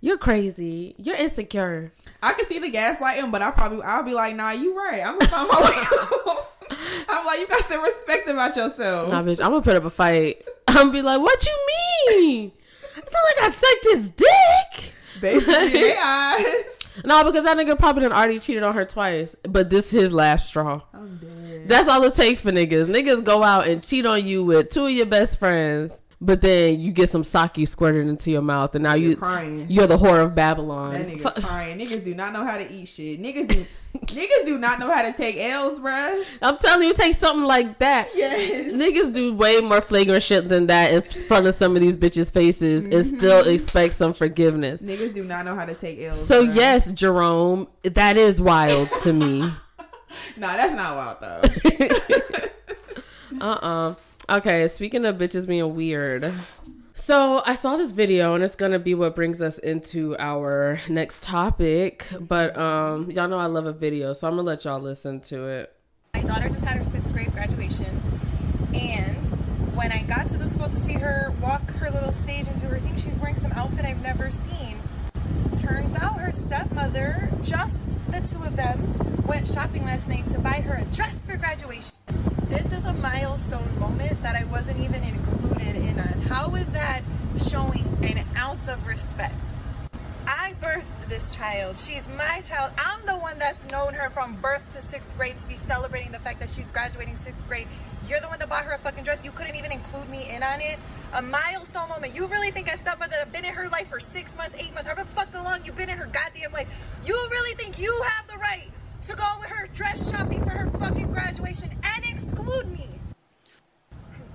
You're 0.01 0.17
crazy. 0.17 0.95
You're 0.99 1.17
insecure. 1.17 1.93
I 2.23 2.33
can 2.33 2.47
see 2.47 2.59
the 2.59 2.71
gaslighting, 2.71 3.31
but 3.31 3.43
I 3.43 3.51
probably 3.51 3.83
I'll 3.83 4.03
be 4.03 4.15
like, 4.15 4.35
nah, 4.35 4.51
you 4.53 4.77
right. 4.77 5.03
I'm 5.05 5.19
gonna 5.19 5.29
find 5.31 5.49
my 5.49 5.61
way. 5.61 6.77
I'm 7.09 7.27
like, 7.27 7.41
you 7.41 7.47
got 7.47 7.65
some 7.65 7.83
respect 7.83 8.29
about 8.29 8.57
yourself. 8.57 9.11
Nah, 9.11 9.23
bitch, 9.23 9.45
I'm 9.45 9.51
gonna 9.51 9.63
put 9.63 9.77
up 9.77 9.85
a 9.85 9.91
fight. 9.91 10.43
I'm 10.69 10.75
gonna 10.77 10.93
be 10.93 11.03
like, 11.03 11.21
what 11.21 11.45
you 11.45 11.67
mean? 12.09 12.53
It's 12.97 13.13
not 13.13 13.23
like 13.25 13.45
I 13.45 13.51
sucked 13.51 13.87
his 13.93 14.09
dick. 14.11 14.93
Basically, 15.21 15.91
in 15.91 15.97
eyes. 16.03 16.76
No, 17.05 17.25
because 17.25 17.45
that 17.45 17.57
nigga 17.57 17.79
probably 17.79 18.03
done 18.03 18.13
already 18.13 18.39
cheated 18.39 18.63
on 18.63 18.75
her 18.75 18.85
twice. 18.85 19.37
But 19.43 19.71
this 19.71 19.91
his 19.91 20.13
last 20.13 20.49
straw. 20.49 20.83
I'm 20.93 21.19
dead. 21.19 21.69
That's 21.69 21.89
all 21.89 22.03
it 22.05 22.15
takes 22.15 22.43
for 22.43 22.53
niggas. 22.53 22.87
Niggas 22.87 23.25
go 23.25 23.43
out 23.43 23.67
and 23.67 23.83
cheat 23.83 24.07
on 24.07 24.27
you 24.27 24.45
with 24.45 24.71
two 24.71 24.87
of 24.87 24.93
your 24.93 25.07
best 25.07 25.39
friends, 25.39 26.01
but 26.21 26.41
then 26.41 26.81
you 26.81 26.93
get 26.93 27.11
some 27.11 27.23
sake 27.25 27.67
squirted 27.69 28.07
into 28.07 28.31
your 28.31 28.43
mouth, 28.43 28.75
and 28.75 28.83
now 28.85 28.95
You're 28.95 29.11
you 29.11 29.17
crying. 29.17 29.67
you're 29.69 29.87
the 29.87 29.99
whore 29.99 30.25
of 30.25 30.35
Babylon. 30.35 30.95
That 30.95 31.07
nigga 31.09 31.43
crying. 31.45 31.79
Niggas 31.79 32.05
do 32.05 32.15
not 32.15 32.33
know 32.33 32.45
how 32.45 32.57
to 32.57 32.71
eat 32.73 32.87
shit. 32.89 33.21
Niggas 33.21 33.49
do. 33.49 33.67
niggas 33.97 34.45
do 34.45 34.59
not 34.59 34.79
know 34.79 34.91
how 34.93 35.01
to 35.03 35.13
take 35.13 35.37
L's, 35.39 35.79
bruh. 35.79 36.23
I'm 36.43 36.59
telling 36.59 36.87
you, 36.87 36.93
take 36.95 37.15
something 37.15 37.45
like 37.45 37.79
that. 37.79 38.09
Yes. 38.15 38.67
Niggas 38.73 39.13
do 39.15 39.35
way 39.35 39.61
more 39.61 39.81
flagrant 39.81 40.23
shit 40.23 40.49
than 40.49 40.67
that 40.69 40.93
in 40.93 41.01
front 41.03 41.47
of 41.47 41.55
some 41.55 41.75
of 41.77 41.81
these 41.81 41.97
bitches' 41.97 42.33
faces 42.33 42.85
and 42.85 42.93
Mm-hmm. 42.93 43.19
still 43.19 43.47
expect 43.49 43.95
some 43.95 44.13
forgiveness. 44.13 44.83
Niggas 44.83 45.15
do 45.15 45.25
not 45.25 45.45
know 45.47 45.55
how 45.55 45.65
to 45.65 45.75
take 45.75 45.99
L's. 46.01 46.27
So 46.27 46.47
bruh. 46.47 46.55
yes, 46.55 46.91
Jerome, 46.93 47.69
that 47.85 48.17
is 48.17 48.41
wild 48.41 48.89
to 49.03 49.13
me. 49.13 49.51
Nah, 50.39 50.57
that's 50.57 50.73
not 50.73 50.97
wild 50.97 51.19
though. 51.21 52.47
Uh-uh. 53.41 53.95
Okay, 54.29 54.67
speaking 54.67 55.05
of 55.05 55.19
bitches 55.19 55.47
being 55.47 55.77
weird. 55.77 56.35
So 56.95 57.43
I 57.47 57.55
saw 57.55 57.77
this 57.77 57.93
video 57.93 58.35
and 58.35 58.43
it's 58.43 58.57
gonna 58.57 58.81
be 58.81 58.93
what 58.93 59.15
brings 59.15 59.41
us 59.41 59.59
into 59.59 60.17
our 60.19 60.81
next 60.89 61.23
topic. 61.23 62.09
But 62.19 62.59
um 62.59 63.09
y'all 63.13 63.29
know 63.29 63.39
I 63.39 63.47
love 63.47 63.67
a 63.67 63.73
video, 63.73 64.15
so 64.15 64.27
I'm 64.27 64.33
gonna 64.33 64.43
let 64.43 64.65
y'all 64.65 64.81
listen 64.81 65.21
to 65.21 65.47
it. 65.47 65.73
My 66.15 66.23
daughter 66.23 66.49
just 66.49 66.65
had 66.65 66.77
her 66.77 66.85
sixth 66.85 67.13
grade 67.13 67.33
graduation, 67.35 68.01
and 68.75 69.17
when 69.77 69.93
I 69.93 70.03
got 70.03 70.29
to 70.31 70.39
the 70.39 70.49
school 70.49 70.71
to 70.71 70.77
see 70.85 70.95
her 70.95 71.33
walk 71.41 71.63
her 71.75 71.89
little 71.91 72.11
stage 72.11 72.49
into 72.49 72.67
her 72.67 72.79
thing, 72.79 72.97
she's 72.97 73.17
wearing 73.21 73.37
some 73.37 73.53
outfit 73.53 73.85
I've 73.85 74.03
never 74.03 74.33
seen. 74.33 74.77
Turns 75.59 75.97
out 75.97 76.21
her 76.21 76.33
stepmother, 76.33 77.31
just 77.43 77.79
the 78.11 78.21
two 78.21 78.43
of 78.45 78.57
them, 78.57 79.23
went 79.27 79.47
shopping 79.47 79.85
last 79.85 80.09
night 80.09 80.27
to 80.29 80.39
buy 80.39 80.61
her 80.61 80.75
a 80.75 80.85
dress 80.95 81.27
for 81.27 81.37
graduation. 81.37 81.95
This 82.49 82.73
is 82.73 82.85
a 82.85 82.93
milestone 82.93 83.79
moment 83.79 84.23
that 84.23 84.37
I 84.37 84.45
wasn't 84.45 84.79
even 84.81 85.03
included 85.03 85.77
in 85.77 85.99
on. 85.99 86.23
How 86.29 86.55
is 86.55 86.71
that 86.73 87.03
showing 87.51 87.85
an 88.03 88.25
ounce 88.37 88.69
of 88.69 88.87
respect? 88.87 89.33
I 90.27 90.55
birthed 90.61 91.09
this 91.09 91.35
child. 91.35 91.79
She's 91.79 92.03
my 92.17 92.41
child. 92.41 92.73
I'm 92.77 93.05
the 93.07 93.15
one 93.15 93.39
that's 93.39 93.71
known 93.71 93.95
her 93.95 94.11
from 94.11 94.35
birth 94.41 94.69
to 94.71 94.83
sixth 94.83 95.17
grade 95.17 95.39
to 95.39 95.47
be 95.47 95.55
celebrating 95.55 96.11
the 96.11 96.19
fact 96.19 96.41
that 96.41 96.51
she's 96.51 96.69
graduating 96.71 97.15
sixth 97.15 97.47
grade. 97.47 97.69
You're 98.09 98.21
the 98.21 98.29
one 98.29 98.39
that 98.41 98.49
bought 98.49 98.65
her 98.65 98.73
a 98.73 98.79
fucking 98.79 99.05
dress. 99.05 99.25
You 99.25 99.31
couldn't 99.31 99.55
even 99.55 99.71
include 99.71 100.09
me 100.09 100.29
in 100.29 100.43
on 100.43 100.61
it. 100.61 100.79
A 101.15 101.23
milestone 101.23 101.89
moment. 101.89 102.15
You 102.15 102.27
really 102.27 102.51
think 102.51 102.69
I 102.69 102.75
stepmother 102.75 103.11
that 103.11 103.19
have 103.21 103.33
been 103.33 103.45
in 103.45 103.55
her 103.55 103.69
life 103.69 103.89
for 103.89 104.01
six 104.01 104.37
months, 104.37 104.61
eight 104.61 104.75
months, 104.75 104.89
however 104.89 105.05
fucking 105.05 105.45
long 105.45 105.61
you've 105.65 105.77
been 105.77 105.91
in 105.91 105.99
her 105.99 106.07
goddamn 106.07 106.53
life? 106.53 106.69
You 107.05 107.15
really 107.31 107.55
think 107.55 107.79
you 107.79 108.03
have 108.09 108.27
the 108.27 108.37
right 108.39 108.69
to 109.07 109.15
go 109.15 109.25
with 109.41 109.51
her 109.51 109.69
dress 109.75 110.11
shopping 110.11 110.43
for 110.43 110.51
her 110.51 110.71
fucking 110.79 111.13
graduation 111.13 111.71
and 111.83 112.05
exclude 112.05 112.69
me? 112.73 112.89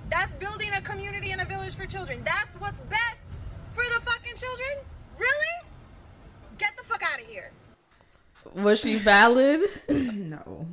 That's 0.08 0.34
building 0.36 0.70
a 0.74 0.80
community 0.80 1.32
and 1.32 1.40
a 1.40 1.44
village 1.44 1.74
for 1.74 1.84
children. 1.84 2.22
That's 2.24 2.54
what's 2.56 2.80
best 2.80 3.38
for 3.72 3.84
the 3.84 4.00
fucking 4.00 4.36
children? 4.36 4.84
Really? 5.18 5.61
Get 6.58 6.76
the 6.76 6.84
fuck 6.84 7.02
out 7.02 7.20
of 7.20 7.26
here. 7.26 7.50
Was 8.54 8.80
she 8.80 8.96
valid? 8.96 9.62
No. 9.88 10.66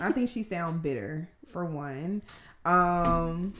I 0.00 0.12
think 0.12 0.28
she 0.28 0.42
sound 0.42 0.82
bitter 0.82 1.28
for 1.48 1.64
one. 1.64 2.22
Um 2.64 3.54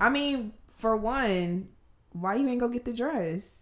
I 0.00 0.10
mean, 0.10 0.52
for 0.76 0.96
one, 0.96 1.68
why 2.12 2.34
you 2.34 2.46
ain't 2.48 2.60
go 2.60 2.68
get 2.68 2.84
the 2.84 2.92
dress? 2.92 3.52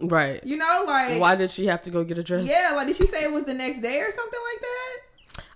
right. 0.00 0.44
You 0.44 0.56
know, 0.56 0.84
like 0.86 1.20
Why 1.20 1.34
did 1.34 1.50
she 1.50 1.66
have 1.66 1.82
to 1.82 1.90
go 1.90 2.04
get 2.04 2.18
a 2.18 2.22
dress? 2.22 2.44
Yeah, 2.46 2.72
like 2.74 2.86
did 2.86 2.96
she 2.96 3.06
say 3.06 3.22
it 3.22 3.32
was 3.32 3.44
the 3.44 3.54
next 3.54 3.80
day 3.80 4.00
or 4.00 4.10
something 4.10 4.40
like 4.52 4.60
that? 4.60 4.96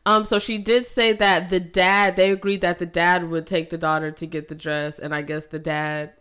Um, 0.07 0.25
so 0.25 0.39
she 0.39 0.59
did 0.59 0.87
say 0.87 1.13
that 1.15 1.49
the 1.49 1.61
dad, 1.61 2.17
they 2.17 2.31
agreed 2.31 2.61
that 2.61 2.79
the 2.79 2.87
dad 2.87 3.31
would 3.31 3.47
take 3.47 3.71
the 3.71 3.79
daughter 3.79 4.11
to 4.11 4.27
get 4.27 4.49
the 4.49 4.55
dress, 4.55 4.99
and 4.99 5.15
I 5.15 5.23
guess 5.23 5.47
the 5.47 5.59
dad 5.59 6.13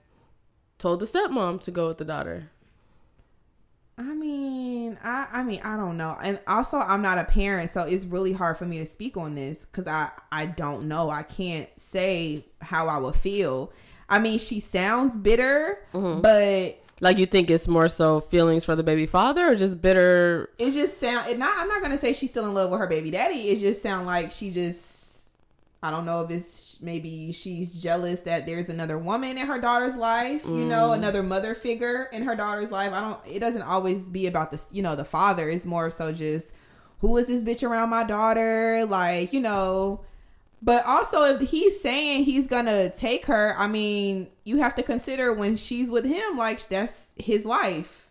told 0.78 1.02
the 1.02 1.06
stepmom 1.06 1.62
to 1.64 1.72
go 1.72 1.88
with 1.88 1.98
the 1.98 2.06
daughter. 2.06 2.50
I 3.98 4.02
mean, 4.16 4.98
I 5.04 5.28
I 5.32 5.44
mean, 5.44 5.62
I 5.64 5.78
don't 5.78 5.98
know. 5.98 6.18
And 6.24 6.40
also 6.48 6.78
I'm 6.78 7.02
not 7.02 7.18
a 7.20 7.26
parent, 7.26 7.70
so 7.72 7.82
it's 7.82 8.06
really 8.06 8.34
hard 8.34 8.58
for 8.58 8.66
me 8.66 8.80
to 8.80 8.86
speak 8.86 9.18
on 9.18 9.36
this 9.36 9.66
cuz 9.72 9.86
I 9.88 10.10
I 10.32 10.48
don't 10.48 10.88
know. 10.88 11.10
I 11.10 11.24
can't 11.24 11.70
say 11.78 12.46
how 12.62 12.88
I 12.88 12.98
would 12.98 13.16
feel. 13.16 13.72
I 14.10 14.20
mean, 14.20 14.40
she 14.40 14.60
sounds 14.60 15.16
bitter, 15.16 15.80
mm-hmm. 15.94 16.22
but 16.22 16.80
Like 17.02 17.18
you 17.18 17.26
think 17.26 17.50
it's 17.52 17.68
more 17.68 17.88
so 17.88 18.20
feelings 18.22 18.66
for 18.66 18.76
the 18.76 18.84
baby 18.84 19.06
father, 19.06 19.52
or 19.52 19.56
just 19.56 19.82
bitter? 19.82 20.50
it 20.58 20.72
just 20.72 21.00
sound 21.00 21.30
it 21.30 21.38
not 21.38 21.56
I'm 21.58 21.68
not 21.68 21.80
going 21.82 21.92
to 21.92 21.98
say 21.98 22.14
she's 22.14 22.32
still 22.32 22.46
in 22.48 22.54
love 22.54 22.72
with 22.72 22.80
her 22.80 22.88
baby 22.88 23.12
daddy. 23.12 23.50
It 23.50 23.60
just 23.60 23.82
sound 23.82 24.06
like 24.08 24.32
she 24.32 24.52
just 24.52 24.93
I 25.84 25.92
don't 25.92 26.06
know 26.06 26.22
if 26.22 26.32
it's 26.32 26.82
maybe 26.82 27.34
she's 27.34 27.82
jealous 27.82 28.22
that 28.22 28.46
there's 28.46 28.70
another 28.70 28.98
woman 28.98 29.38
in 29.38 29.46
her 29.46 29.60
daughter's 29.60 29.96
life, 29.96 30.46
you 30.46 30.64
know, 30.64 30.92
mm. 30.92 30.96
another 30.96 31.22
mother 31.22 31.54
figure 31.54 32.06
in 32.14 32.24
her 32.24 32.38
daughter's 32.38 32.72
life. 32.72 32.94
I 32.94 33.02
don't 33.02 33.20
it 33.28 33.40
doesn't 33.40 33.64
always 33.64 34.08
be 34.08 34.26
about 34.28 34.54
the 34.54 34.66
you 34.72 34.82
know, 34.82 34.96
the 34.96 35.04
father. 35.04 35.50
It's 35.50 35.66
more 35.66 35.92
so 35.92 36.14
just 36.14 36.54
who 37.00 37.18
is 37.18 37.28
this 37.28 37.44
bitch 37.44 37.68
around 37.68 37.90
my 37.90 38.06
daughter? 38.06 38.86
Like, 38.86 39.34
you 39.34 39.42
know, 39.42 40.06
but 40.62 40.86
also 40.86 41.26
if 41.26 41.50
he's 41.50 41.82
saying 41.82 42.24
he's 42.24 42.48
gonna 42.48 42.90
take 42.90 43.26
her, 43.26 43.54
I 43.58 43.68
mean, 43.68 44.30
you 44.46 44.60
have 44.60 44.76
to 44.76 44.84
consider 44.84 45.34
when 45.34 45.58
she's 45.58 45.92
with 45.92 46.06
him, 46.06 46.38
like 46.38 46.66
that's 46.70 47.14
his 47.18 47.44
life. 47.44 48.03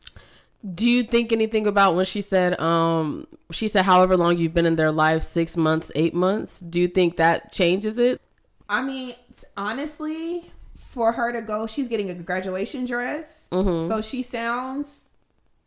Do 0.74 0.88
you 0.88 1.02
think 1.02 1.32
anything 1.32 1.66
about 1.66 1.96
when 1.96 2.04
she 2.04 2.20
said, 2.20 2.58
um, 2.60 3.26
she 3.50 3.66
said, 3.66 3.84
however 3.84 4.16
long 4.16 4.38
you've 4.38 4.54
been 4.54 4.66
in 4.66 4.76
their 4.76 4.92
life, 4.92 5.22
six 5.24 5.56
months, 5.56 5.90
eight 5.96 6.14
months? 6.14 6.60
Do 6.60 6.80
you 6.80 6.86
think 6.88 7.16
that 7.16 7.50
changes 7.52 7.98
it? 7.98 8.20
I 8.68 8.80
mean, 8.82 9.14
honestly, 9.56 10.50
for 10.76 11.12
her 11.12 11.32
to 11.32 11.42
go, 11.42 11.66
she's 11.66 11.88
getting 11.88 12.10
a 12.10 12.14
graduation 12.14 12.84
dress, 12.84 13.46
Mm-hmm. 13.50 13.88
so 13.88 14.00
she 14.00 14.22
sounds 14.22 15.08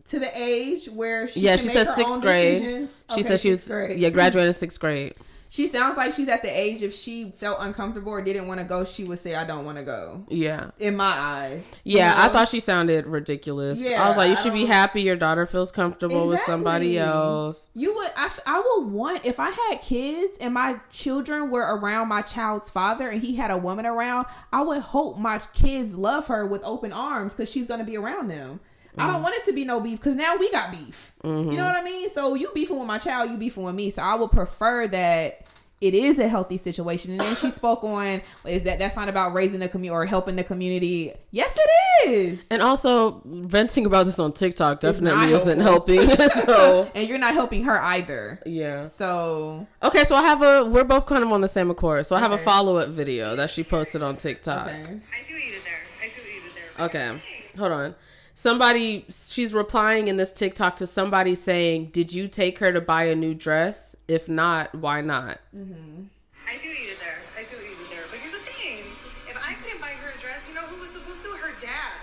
to 0.07 0.19
the 0.19 0.29
age 0.39 0.85
where 0.87 1.27
she 1.27 1.41
yeah, 1.41 1.55
she 1.57 1.67
said 1.67 1.87
her 1.87 1.93
sixth 1.93 2.21
grade. 2.21 2.61
She 3.09 3.13
Okay, 3.13 3.21
said 3.23 3.39
she 3.41 3.51
was 3.51 3.67
grade. 3.67 3.99
yeah 3.99 4.09
graduated 4.11 4.55
sixth 4.55 4.79
grade. 4.79 5.15
She 5.55 5.69
sounds 5.69 5.95
like 5.95 6.11
she's 6.11 6.27
at 6.27 6.41
the 6.41 6.49
age 6.49 6.81
if 6.81 6.93
she 6.93 7.31
felt 7.31 7.59
uncomfortable 7.61 8.11
or 8.11 8.21
didn't 8.21 8.45
want 8.45 8.59
to 8.59 8.65
go, 8.65 8.83
she 8.83 9.05
would 9.05 9.19
say, 9.19 9.35
"I 9.35 9.45
don't 9.45 9.63
want 9.63 9.77
to 9.77 9.85
go." 9.85 10.25
Yeah, 10.27 10.71
In 10.79 10.97
my 10.97 11.05
eyes, 11.05 11.63
you 11.85 11.97
yeah. 11.97 12.13
I 12.17 12.27
thought 12.27 12.49
she 12.49 12.59
sounded 12.59 13.05
ridiculous. 13.05 13.79
Yeah. 13.79 14.03
I 14.03 14.09
was 14.09 14.17
like, 14.17 14.31
you 14.31 14.35
I 14.35 14.41
should 14.41 14.51
be 14.51 14.65
happy 14.65 15.01
your 15.03 15.15
daughter 15.15 15.45
feels 15.45 15.71
comfortable 15.71 16.27
with 16.27 16.41
somebody 16.41 16.97
else. 16.97 17.69
You 17.73 17.95
would, 17.95 18.11
I, 18.17 18.29
I 18.45 18.59
would 18.59 18.91
want 18.91 19.25
if 19.25 19.39
I 19.39 19.51
had 19.51 19.81
kids 19.81 20.37
and 20.41 20.53
my 20.53 20.81
children 20.89 21.49
were 21.49 21.77
around 21.77 22.09
my 22.09 22.21
child's 22.21 22.69
father 22.69 23.07
and 23.07 23.21
he 23.21 23.37
had 23.37 23.49
a 23.49 23.57
woman 23.57 23.85
around. 23.85 24.25
I 24.51 24.61
would 24.61 24.81
hope 24.81 25.17
my 25.17 25.39
kids 25.53 25.95
love 25.95 26.27
her 26.27 26.45
with 26.45 26.65
open 26.65 26.91
arms 26.91 27.31
because 27.31 27.49
she's 27.49 27.65
gonna 27.65 27.85
be 27.85 27.95
around 27.95 28.27
them. 28.27 28.59
I 28.97 29.01
Mm-hmm. 29.03 29.11
don't 29.13 29.23
want 29.23 29.35
it 29.35 29.45
to 29.45 29.53
be 29.53 29.65
no 29.65 29.79
beef 29.81 29.99
because 29.99 30.15
now 30.15 30.35
we 30.37 30.49
got 30.51 30.71
beef. 30.71 31.11
You 31.23 31.29
know 31.31 31.65
what 31.65 31.75
I 31.75 31.83
mean? 31.83 32.09
So 32.09 32.33
you 32.35 32.49
beefing 32.53 32.77
with 32.77 32.87
my 32.87 32.97
child, 32.97 33.29
you 33.31 33.37
beefing 33.37 33.63
with 33.63 33.75
me. 33.75 33.89
So 33.89 34.01
I 34.01 34.15
would 34.15 34.31
prefer 34.31 34.87
that 34.87 35.41
it 35.81 35.93
is 35.93 36.17
a 36.19 36.27
healthy 36.29 36.57
situation. 36.57 37.11
And 37.11 37.19
then 37.21 37.35
she 37.35 37.49
spoke 37.61 37.83
on 37.83 38.21
is 38.45 38.63
that 38.63 38.79
that's 38.79 38.95
not 38.95 39.09
about 39.09 39.33
raising 39.33 39.59
the 39.59 39.67
community 39.67 39.95
or 39.95 40.05
helping 40.05 40.35
the 40.37 40.43
community. 40.43 41.11
Yes, 41.31 41.53
it 41.57 42.07
is. 42.09 42.45
And 42.49 42.61
also, 42.61 43.21
venting 43.25 43.85
about 43.85 44.05
this 44.05 44.17
on 44.19 44.31
TikTok 44.31 44.79
definitely 44.79 45.33
isn't 45.33 45.59
helping. 45.59 46.09
so 46.45 46.89
And 46.95 47.09
you're 47.09 47.17
not 47.17 47.33
helping 47.33 47.63
her 47.65 47.81
either. 47.81 48.39
yeah. 48.45 48.87
So 48.87 49.67
Okay, 49.83 50.05
so 50.05 50.15
I 50.15 50.21
have 50.23 50.41
a. 50.41 50.63
We're 50.63 50.83
both 50.85 51.05
kind 51.07 51.23
of 51.23 51.31
on 51.31 51.41
the 51.41 51.47
same 51.49 51.69
accord. 51.69 52.05
So 52.05 52.15
I 52.15 52.19
have 52.19 52.31
a 52.31 52.37
follow 52.37 52.77
up 52.77 52.89
video 52.89 53.35
that 53.35 53.49
she 53.49 53.63
posted 53.63 54.01
on 54.01 54.15
TikTok. 54.17 54.67
okay. 54.67 54.99
I 55.15 55.19
see 55.21 55.33
what 55.33 55.43
you 55.43 55.49
did 55.51 55.63
there. 55.65 55.81
I 56.01 56.07
see 56.07 56.21
what 56.21 56.29
you 56.33 56.41
did 56.41 56.51
there. 56.55 56.85
Okay, 56.85 57.21
hold 57.57 57.71
on. 57.73 57.95
Somebody, 58.35 59.05
she's 59.09 59.53
replying 59.53 60.07
in 60.07 60.17
this 60.17 60.31
TikTok 60.31 60.75
to 60.77 60.87
somebody 60.87 61.35
saying, 61.35 61.89
"Did 61.91 62.11
you 62.11 62.27
take 62.27 62.59
her 62.59 62.71
to 62.71 62.81
buy 62.81 63.05
a 63.05 63.15
new 63.15 63.33
dress? 63.33 63.95
If 64.07 64.27
not, 64.27 64.75
why 64.75 64.99
not?" 65.01 65.39
Mm-hmm. 65.55 66.11
I 66.45 66.53
see 66.53 66.69
what 66.69 66.77
you 66.77 66.85
did 66.91 66.99
there. 66.99 67.17
I 67.39 67.41
see 67.41 67.55
what 67.55 67.65
you 67.65 67.75
did 67.79 67.89
there. 67.95 68.03
But 68.11 68.19
here's 68.19 68.33
the 68.33 68.43
thing: 68.43 68.83
if 69.25 69.39
I 69.39 69.55
couldn't 69.63 69.79
buy 69.79 69.95
her 69.97 70.11
a 70.13 70.19
dress, 70.19 70.47
you 70.47 70.53
know 70.53 70.67
who 70.67 70.79
was 70.79 70.91
supposed 70.91 71.23
to? 71.23 71.29
Her 71.31 71.55
dad. 71.61 71.95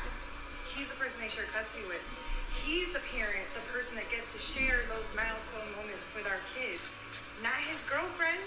He's 0.74 0.88
the 0.88 0.96
person 0.96 1.20
they 1.20 1.28
share 1.28 1.44
custody 1.52 1.84
with. 1.86 2.02
He's 2.64 2.92
the 2.92 3.00
parent, 3.14 3.46
the 3.54 3.60
person 3.72 3.94
that 3.96 4.08
gets 4.10 4.32
to 4.32 4.38
share 4.40 4.80
those 4.88 5.12
milestone 5.14 5.68
moments 5.76 6.12
with 6.14 6.26
our 6.26 6.40
kids, 6.56 6.90
not 7.42 7.54
his 7.68 7.84
girlfriend. 7.84 8.40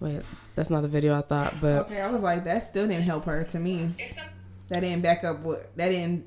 Wait, 0.00 0.22
that's 0.54 0.70
not 0.70 0.82
the 0.82 0.88
video 0.88 1.16
I 1.16 1.22
thought, 1.22 1.54
but 1.60 1.86
Okay, 1.86 2.00
I 2.00 2.10
was 2.10 2.22
like, 2.22 2.44
that 2.44 2.64
still 2.64 2.86
didn't 2.86 3.04
help 3.04 3.24
her 3.24 3.44
to 3.44 3.58
me. 3.58 3.90
If 3.98 4.12
some, 4.12 4.26
That 4.68 4.80
didn't 4.80 5.02
back 5.02 5.24
up 5.24 5.40
what 5.40 5.76
that 5.76 5.88
didn't 5.90 6.26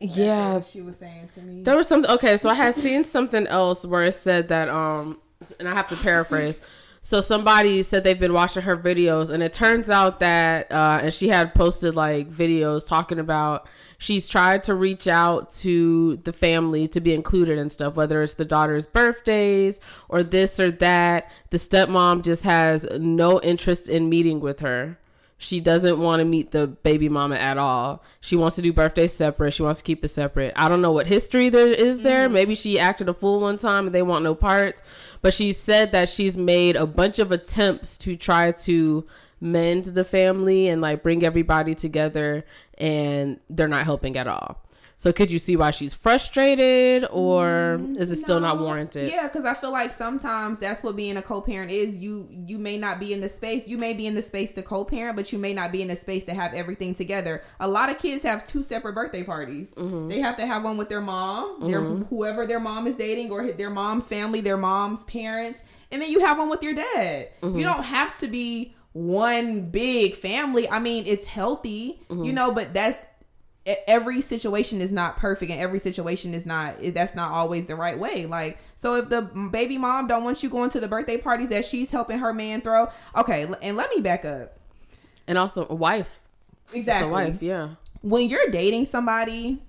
yeah, 0.00 0.54
what 0.54 0.66
she 0.66 0.82
was 0.82 0.96
saying 0.96 1.30
to 1.34 1.42
me. 1.42 1.62
There 1.62 1.76
was 1.76 1.86
something. 1.86 2.10
okay, 2.10 2.36
so 2.36 2.48
I 2.48 2.54
had 2.54 2.74
seen 2.74 3.04
something 3.04 3.46
else 3.46 3.86
where 3.86 4.02
it 4.02 4.14
said 4.14 4.48
that 4.48 4.68
um 4.68 5.20
and 5.58 5.68
I 5.68 5.74
have 5.74 5.88
to 5.88 5.96
paraphrase. 5.96 6.60
So 7.02 7.20
somebody 7.20 7.84
said 7.84 8.02
they've 8.02 8.18
been 8.18 8.32
watching 8.32 8.64
her 8.64 8.76
videos 8.76 9.30
and 9.30 9.40
it 9.40 9.52
turns 9.52 9.88
out 9.88 10.18
that 10.20 10.70
uh 10.72 11.00
and 11.02 11.14
she 11.14 11.28
had 11.28 11.54
posted 11.54 11.94
like 11.94 12.28
videos 12.28 12.86
talking 12.86 13.20
about 13.20 13.68
she's 13.96 14.28
tried 14.28 14.64
to 14.64 14.74
reach 14.74 15.06
out 15.06 15.50
to 15.50 16.16
the 16.16 16.32
family 16.32 16.88
to 16.88 17.00
be 17.00 17.14
included 17.14 17.58
and 17.58 17.70
stuff 17.70 17.94
whether 17.94 18.22
it's 18.22 18.34
the 18.34 18.44
daughter's 18.44 18.86
birthdays 18.86 19.78
or 20.08 20.24
this 20.24 20.58
or 20.58 20.72
that. 20.72 21.30
The 21.50 21.58
stepmom 21.58 22.24
just 22.24 22.42
has 22.42 22.86
no 22.98 23.40
interest 23.40 23.88
in 23.88 24.08
meeting 24.08 24.40
with 24.40 24.60
her. 24.60 24.98
She 25.38 25.60
doesn't 25.60 25.98
want 25.98 26.20
to 26.20 26.24
meet 26.24 26.52
the 26.52 26.66
baby 26.66 27.08
mama 27.10 27.36
at 27.36 27.58
all. 27.58 28.02
She 28.20 28.36
wants 28.36 28.56
to 28.56 28.62
do 28.62 28.72
birthdays 28.72 29.12
separate. 29.12 29.52
She 29.52 29.62
wants 29.62 29.80
to 29.80 29.84
keep 29.84 30.02
it 30.02 30.08
separate. 30.08 30.54
I 30.56 30.68
don't 30.68 30.80
know 30.80 30.92
what 30.92 31.06
history 31.06 31.50
there 31.50 31.68
is 31.68 31.98
there. 31.98 32.24
Mm-hmm. 32.24 32.34
Maybe 32.34 32.54
she 32.54 32.78
acted 32.78 33.08
a 33.08 33.14
fool 33.14 33.40
one 33.40 33.58
time 33.58 33.86
and 33.86 33.94
they 33.94 34.02
want 34.02 34.24
no 34.24 34.34
parts. 34.34 34.82
But 35.20 35.34
she 35.34 35.52
said 35.52 35.92
that 35.92 36.08
she's 36.08 36.38
made 36.38 36.74
a 36.74 36.86
bunch 36.86 37.18
of 37.18 37.32
attempts 37.32 37.98
to 37.98 38.16
try 38.16 38.50
to 38.52 39.06
mend 39.38 39.84
the 39.84 40.04
family 40.04 40.68
and 40.68 40.80
like 40.80 41.02
bring 41.02 41.24
everybody 41.24 41.74
together 41.74 42.44
and 42.78 43.38
they're 43.50 43.68
not 43.68 43.84
helping 43.84 44.16
at 44.16 44.26
all. 44.26 44.62
So 44.98 45.12
could 45.12 45.30
you 45.30 45.38
see 45.38 45.56
why 45.56 45.72
she's 45.72 45.92
frustrated 45.92 47.06
or 47.10 47.78
is 47.98 48.10
it 48.10 48.16
still 48.16 48.40
not 48.40 48.58
warranted? 48.58 49.10
Yeah, 49.10 49.28
because 49.28 49.44
I 49.44 49.52
feel 49.52 49.70
like 49.70 49.92
sometimes 49.92 50.58
that's 50.58 50.82
what 50.82 50.96
being 50.96 51.18
a 51.18 51.22
co-parent 51.22 51.70
is. 51.70 51.98
You 51.98 52.26
you 52.30 52.56
may 52.58 52.78
not 52.78 52.98
be 52.98 53.12
in 53.12 53.20
the 53.20 53.28
space. 53.28 53.68
You 53.68 53.76
may 53.76 53.92
be 53.92 54.06
in 54.06 54.14
the 54.14 54.22
space 54.22 54.52
to 54.52 54.62
co-parent, 54.62 55.14
but 55.14 55.32
you 55.32 55.38
may 55.38 55.52
not 55.52 55.70
be 55.70 55.82
in 55.82 55.88
the 55.88 55.96
space 55.96 56.24
to 56.24 56.34
have 56.34 56.54
everything 56.54 56.94
together. 56.94 57.42
A 57.60 57.68
lot 57.68 57.90
of 57.90 57.98
kids 57.98 58.22
have 58.22 58.44
two 58.46 58.62
separate 58.62 58.94
birthday 58.94 59.22
parties. 59.22 59.70
Mm-hmm. 59.74 60.08
They 60.08 60.20
have 60.20 60.38
to 60.38 60.46
have 60.46 60.64
one 60.64 60.78
with 60.78 60.88
their 60.88 61.02
mom, 61.02 61.60
their 61.68 61.82
whoever 61.82 62.46
their 62.46 62.60
mom 62.60 62.86
is 62.86 62.94
dating, 62.94 63.30
or 63.30 63.52
their 63.52 63.70
mom's 63.70 64.08
family, 64.08 64.40
their 64.40 64.56
mom's 64.56 65.04
parents, 65.04 65.62
and 65.92 66.00
then 66.00 66.10
you 66.10 66.20
have 66.20 66.38
one 66.38 66.48
with 66.48 66.62
your 66.62 66.74
dad. 66.74 67.28
Mm-hmm. 67.42 67.58
You 67.58 67.64
don't 67.64 67.84
have 67.84 68.16
to 68.20 68.28
be 68.28 68.74
one 68.94 69.68
big 69.70 70.14
family. 70.14 70.70
I 70.70 70.78
mean, 70.78 71.04
it's 71.06 71.26
healthy, 71.26 72.00
Mm-hmm. 72.08 72.24
you 72.24 72.32
know, 72.32 72.50
but 72.50 72.72
that 72.72 73.15
every 73.88 74.20
situation 74.20 74.80
is 74.80 74.92
not 74.92 75.16
perfect 75.16 75.50
and 75.50 75.60
every 75.60 75.78
situation 75.78 76.34
is 76.34 76.46
not 76.46 76.76
that's 76.94 77.14
not 77.14 77.32
always 77.32 77.66
the 77.66 77.74
right 77.74 77.98
way 77.98 78.24
like 78.26 78.58
so 78.76 78.94
if 78.96 79.08
the 79.08 79.22
baby 79.50 79.76
mom 79.76 80.06
don't 80.06 80.22
want 80.22 80.42
you 80.42 80.48
going 80.48 80.70
to 80.70 80.78
the 80.78 80.86
birthday 80.88 81.16
parties 81.16 81.48
that 81.48 81.64
she's 81.64 81.90
helping 81.90 82.18
her 82.18 82.32
man 82.32 82.60
throw 82.60 82.88
okay 83.16 83.46
and 83.62 83.76
let 83.76 83.90
me 83.90 84.00
back 84.00 84.24
up 84.24 84.56
And 85.26 85.36
also 85.36 85.66
a 85.68 85.74
wife. 85.74 86.20
Exactly 86.72 87.08
a 87.08 87.12
wife, 87.12 87.42
yeah. 87.42 87.70
when 88.02 88.28
you're 88.28 88.50
dating 88.50 88.84
somebody 88.84 89.62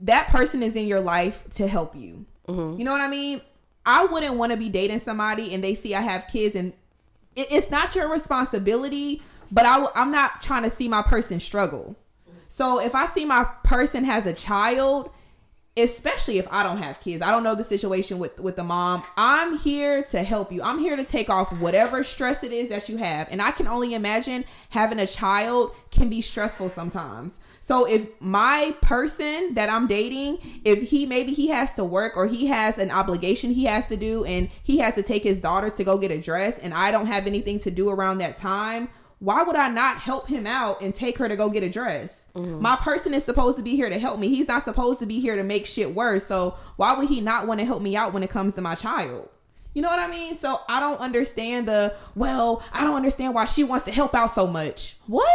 that 0.00 0.28
person 0.28 0.62
is 0.62 0.76
in 0.76 0.86
your 0.86 1.00
life 1.00 1.44
to 1.52 1.66
help 1.66 1.94
you. 1.96 2.26
Mm-hmm. 2.48 2.78
You 2.78 2.84
know 2.84 2.92
what 2.92 3.00
I 3.00 3.08
mean? 3.08 3.40
I 3.84 4.04
wouldn't 4.04 4.34
want 4.34 4.52
to 4.52 4.58
be 4.58 4.68
dating 4.68 5.00
somebody 5.00 5.54
and 5.54 5.62
they 5.64 5.74
see 5.74 5.94
I 5.94 6.00
have 6.00 6.26
kids 6.28 6.54
and 6.56 6.72
it, 7.34 7.48
it's 7.50 7.70
not 7.70 7.94
your 7.94 8.08
responsibility, 8.08 9.22
but 9.50 9.64
I, 9.66 9.86
I'm 9.94 10.10
not 10.10 10.42
trying 10.42 10.62
to 10.64 10.70
see 10.70 10.88
my 10.88 11.02
person 11.02 11.40
struggle. 11.40 11.96
So 12.56 12.80
if 12.80 12.94
I 12.94 13.04
see 13.04 13.26
my 13.26 13.44
person 13.64 14.04
has 14.04 14.24
a 14.24 14.32
child, 14.32 15.10
especially 15.76 16.38
if 16.38 16.50
I 16.50 16.62
don't 16.62 16.78
have 16.78 17.00
kids, 17.00 17.22
I 17.22 17.30
don't 17.30 17.42
know 17.42 17.54
the 17.54 17.62
situation 17.62 18.18
with 18.18 18.40
with 18.40 18.56
the 18.56 18.64
mom. 18.64 19.02
I'm 19.18 19.58
here 19.58 20.02
to 20.04 20.22
help 20.22 20.50
you. 20.50 20.62
I'm 20.62 20.78
here 20.78 20.96
to 20.96 21.04
take 21.04 21.28
off 21.28 21.52
whatever 21.60 22.02
stress 22.02 22.42
it 22.42 22.52
is 22.52 22.70
that 22.70 22.88
you 22.88 22.96
have, 22.96 23.28
and 23.30 23.42
I 23.42 23.50
can 23.50 23.66
only 23.66 23.92
imagine 23.92 24.46
having 24.70 24.98
a 24.98 25.06
child 25.06 25.72
can 25.90 26.08
be 26.08 26.22
stressful 26.22 26.70
sometimes. 26.70 27.34
So 27.60 27.84
if 27.84 28.06
my 28.22 28.74
person 28.80 29.52
that 29.52 29.68
I'm 29.68 29.86
dating, 29.86 30.38
if 30.64 30.88
he 30.88 31.04
maybe 31.04 31.34
he 31.34 31.48
has 31.48 31.74
to 31.74 31.84
work 31.84 32.16
or 32.16 32.26
he 32.26 32.46
has 32.46 32.78
an 32.78 32.90
obligation 32.90 33.50
he 33.50 33.64
has 33.64 33.86
to 33.88 33.98
do 33.98 34.24
and 34.24 34.48
he 34.62 34.78
has 34.78 34.94
to 34.94 35.02
take 35.02 35.24
his 35.24 35.38
daughter 35.38 35.68
to 35.68 35.84
go 35.84 35.98
get 35.98 36.10
a 36.10 36.18
dress 36.18 36.56
and 36.56 36.72
I 36.72 36.90
don't 36.90 37.06
have 37.06 37.26
anything 37.26 37.58
to 37.60 37.70
do 37.70 37.90
around 37.90 38.16
that 38.18 38.38
time, 38.38 38.88
why 39.18 39.42
would 39.42 39.56
I 39.56 39.68
not 39.68 39.96
help 39.96 40.28
him 40.28 40.46
out 40.46 40.82
and 40.82 40.94
take 40.94 41.18
her 41.18 41.28
to 41.28 41.36
go 41.36 41.48
get 41.48 41.62
a 41.62 41.70
dress? 41.70 42.14
Mm-hmm. 42.34 42.60
My 42.60 42.76
person 42.76 43.14
is 43.14 43.24
supposed 43.24 43.56
to 43.56 43.62
be 43.62 43.76
here 43.76 43.88
to 43.88 43.98
help 43.98 44.18
me. 44.18 44.28
He's 44.28 44.48
not 44.48 44.64
supposed 44.64 45.00
to 45.00 45.06
be 45.06 45.20
here 45.20 45.36
to 45.36 45.42
make 45.42 45.64
shit 45.64 45.94
worse. 45.94 46.26
So 46.26 46.56
why 46.76 46.94
would 46.94 47.08
he 47.08 47.20
not 47.20 47.46
want 47.46 47.60
to 47.60 47.66
help 47.66 47.80
me 47.80 47.96
out 47.96 48.12
when 48.12 48.22
it 48.22 48.30
comes 48.30 48.54
to 48.54 48.60
my 48.60 48.74
child? 48.74 49.28
You 49.72 49.82
know 49.82 49.88
what 49.88 49.98
I 49.98 50.08
mean? 50.08 50.36
So 50.36 50.60
I 50.68 50.80
don't 50.80 51.00
understand 51.00 51.68
the 51.68 51.94
well, 52.14 52.62
I 52.72 52.84
don't 52.84 52.96
understand 52.96 53.34
why 53.34 53.44
she 53.46 53.64
wants 53.64 53.84
to 53.86 53.92
help 53.92 54.14
out 54.14 54.30
so 54.30 54.46
much. 54.46 54.96
What? 55.06 55.28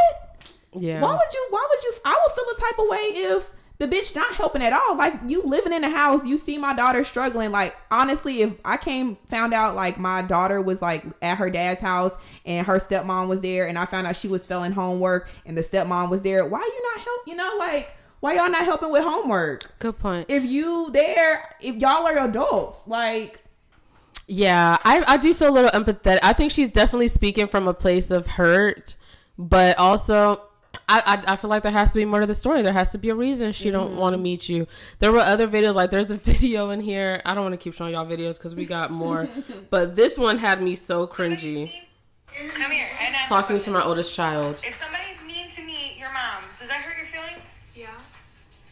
Yeah. 0.74 1.02
Why 1.02 1.12
would 1.14 1.34
you? 1.34 1.48
Why 1.50 1.68
would 1.70 1.84
you? 1.84 1.94
I 2.06 2.20
would 2.26 2.36
feel 2.36 2.46
a 2.56 2.60
type 2.60 2.80
of 2.80 2.88
way 2.88 2.98
if 2.98 3.52
the 3.82 3.88
bitch 3.88 4.16
not 4.16 4.36
helping 4.36 4.62
at 4.62 4.74
all. 4.74 4.96
Like 4.96 5.16
you 5.28 5.42
living 5.42 5.74
in 5.74 5.82
the 5.82 5.90
house, 5.90 6.24
you 6.24 6.38
see 6.38 6.60
my 6.60 6.72
daughter 6.76 7.04
struggling. 7.04 7.50
Like 7.52 7.76
honestly, 7.90 8.44
if 8.44 8.54
I 8.64 8.78
came 8.78 9.18
found 9.26 9.56
out 9.56 9.76
like 9.76 9.98
my 9.98 10.22
daughter 10.22 10.62
was 10.62 10.84
like 10.84 11.04
at 11.24 11.40
her 11.40 11.50
dad's 11.50 11.82
house 11.82 12.16
and 12.46 12.68
her 12.68 12.78
stepmom 12.78 13.28
was 13.28 13.42
there, 13.42 13.68
and 13.68 13.80
I 13.80 13.86
found 13.86 14.06
out 14.06 14.16
she 14.16 14.28
was 14.28 14.46
failing 14.46 14.72
homework 14.72 15.30
and 15.48 15.58
the 15.58 15.64
stepmom 15.64 16.12
was 16.12 16.22
there, 16.22 16.46
why 16.46 16.60
you 16.60 16.84
not 16.94 17.04
help? 17.04 17.22
You 17.28 17.36
know, 17.36 17.56
like 17.58 17.96
why 18.20 18.36
y'all 18.36 18.52
not 18.52 18.66
helping 18.66 18.92
with 18.92 19.04
homework? 19.04 19.74
Good 19.80 19.98
point. 19.98 20.28
If 20.30 20.46
you 20.46 20.92
there, 20.94 21.50
if 21.60 21.78
y'all 21.78 22.06
are 22.06 22.20
adults, 22.20 22.88
like 22.88 23.44
Yeah, 24.28 24.78
I, 24.84 25.04
I 25.08 25.18
do 25.18 25.34
feel 25.34 25.50
a 25.50 25.56
little 25.56 25.72
empathetic. 25.72 26.20
I 26.22 26.34
think 26.34 26.52
she's 26.52 26.72
definitely 26.72 27.08
speaking 27.08 27.48
from 27.48 27.68
a 27.68 27.74
place 27.74 28.12
of 28.12 28.28
hurt, 28.28 28.96
but 29.40 29.76
also 29.80 30.51
I, 30.92 31.02
I, 31.06 31.34
I 31.34 31.36
feel 31.38 31.50
like 31.50 31.64
there 31.64 31.72
has 31.72 31.94
to 31.94 32.00
be 32.00 32.06
more 32.06 32.20
to 32.20 32.26
the 32.26 32.36
story. 32.36 32.62
There 32.62 32.74
has 32.74 32.90
to 32.90 32.98
be 32.98 33.10
a 33.10 33.16
reason 33.16 33.54
she 33.54 33.72
don't 33.72 33.92
mm-hmm. 33.92 34.00
want 34.00 34.14
to 34.14 34.18
meet 34.18 34.50
you. 34.50 34.68
There 35.00 35.14
were 35.14 35.20
other 35.20 35.48
videos 35.48 35.74
like 35.74 35.90
there's 35.90 36.12
a 36.12 36.18
video 36.32 36.70
in 36.72 36.82
here. 36.82 37.22
I 37.24 37.34
don't 37.34 37.44
want 37.44 37.54
to 37.54 37.58
keep 37.58 37.74
showing 37.74 37.94
y'all 37.94 38.06
videos 38.06 38.38
because 38.38 38.56
we 38.56 38.66
got 38.66 38.92
more, 38.92 39.30
but 39.70 39.96
this 39.96 40.18
one 40.18 40.38
had 40.38 40.62
me 40.62 40.76
so 40.76 41.08
cringy. 41.08 41.72
Come 42.56 42.72
here. 42.72 42.88
And 43.00 43.16
Talking 43.28 43.60
to 43.60 43.72
my 43.72 43.84
oldest 43.84 44.14
child. 44.14 44.60
If 44.68 44.74
somebody's 44.74 45.24
mean 45.26 45.50
to 45.52 45.64
me, 45.64 45.96
your 45.98 46.12
mom, 46.12 46.44
does 46.60 46.68
that 46.68 46.82
hurt 46.84 46.98
your 46.98 47.08
feelings? 47.08 47.56
Yeah. 47.76 47.88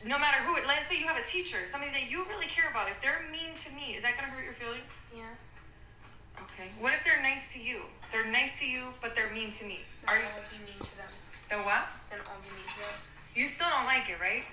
No 0.03 0.19
matter 0.19 0.43
who 0.43 0.55
it. 0.57 0.63
Let's 0.67 0.87
say 0.87 0.99
you 0.99 1.07
have 1.07 1.17
a 1.17 1.23
teacher, 1.23 1.57
somebody 1.65 1.91
that 1.93 2.11
you 2.11 2.25
really 2.27 2.47
care 2.47 2.69
about. 2.69 2.89
If 2.89 2.99
they're 2.99 3.23
mean 3.31 3.55
to 3.55 3.69
me, 3.71 3.95
is 3.95 4.03
that 4.03 4.19
gonna 4.19 4.31
hurt 4.31 4.43
your 4.43 4.53
feelings? 4.53 4.99
Yeah. 5.15 5.23
Okay. 6.43 6.71
What 6.79 6.93
if 6.93 7.03
they're 7.03 7.21
nice 7.21 7.53
to 7.53 7.59
you? 7.59 7.81
They're 8.11 8.29
nice 8.31 8.59
to 8.59 8.67
you, 8.67 8.91
but 9.01 9.15
they're 9.15 9.31
mean 9.31 9.51
to 9.51 9.65
me. 9.65 9.79
Are 10.07 10.15
you? 10.15 10.23
I'll 10.23 10.51
be 10.51 10.63
mean 10.63 10.79
to 10.79 10.97
them. 10.97 11.11
Then 11.49 11.59
what? 11.65 11.89
Then 12.09 12.19
I'll 12.29 12.37
be 12.41 12.49
mean 12.55 12.67
to 12.67 12.79
them. 12.79 12.95
You 13.35 13.47
still 13.47 13.67
don't 13.69 13.85
like 13.85 14.09
it, 14.09 14.19
right? 14.21 14.43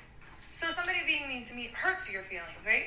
So 0.50 0.66
somebody 0.68 0.98
being 1.06 1.28
mean 1.28 1.42
to 1.44 1.54
me 1.54 1.70
hurts 1.74 2.10
your 2.12 2.22
feelings, 2.22 2.64
right? 2.66 2.86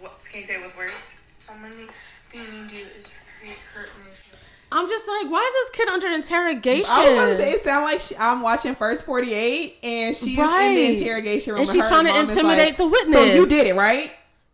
What 0.00 0.12
can 0.28 0.40
you 0.40 0.44
say 0.44 0.54
it 0.56 0.62
with 0.62 0.76
words? 0.76 1.16
Somebody 1.32 1.86
being 2.32 2.50
mean 2.50 2.66
to 2.68 2.76
you 2.76 2.86
is 2.96 3.12
hurt, 3.12 3.58
hurt 3.74 3.88
my 3.98 4.10
feelings. 4.10 4.64
I'm 4.72 4.88
just 4.88 5.06
like, 5.06 5.30
why 5.30 5.44
is 5.46 5.52
this 5.70 5.70
kid 5.78 5.88
under 5.88 6.08
interrogation? 6.08 6.90
I 6.90 7.04
was 7.04 7.14
gonna 7.14 7.36
say, 7.36 7.52
it 7.52 7.62
sound 7.62 7.84
like 7.84 8.00
she, 8.00 8.16
I'm 8.16 8.42
watching 8.42 8.74
First 8.74 9.04
48 9.04 9.78
and 9.84 10.16
she's 10.16 10.36
in 10.36 10.74
the 10.74 10.98
interrogation 10.98 11.52
room 11.52 11.60
And 11.60 11.70
and 11.70 11.76
she's 11.78 11.88
trying 11.88 12.06
to 12.06 12.18
intimidate 12.20 12.58
like, 12.70 12.76
the 12.78 12.86
witness. 12.88 13.14
So 13.14 13.24
you 13.24 13.46
did 13.46 13.68
it, 13.68 13.76
right? 13.76 14.10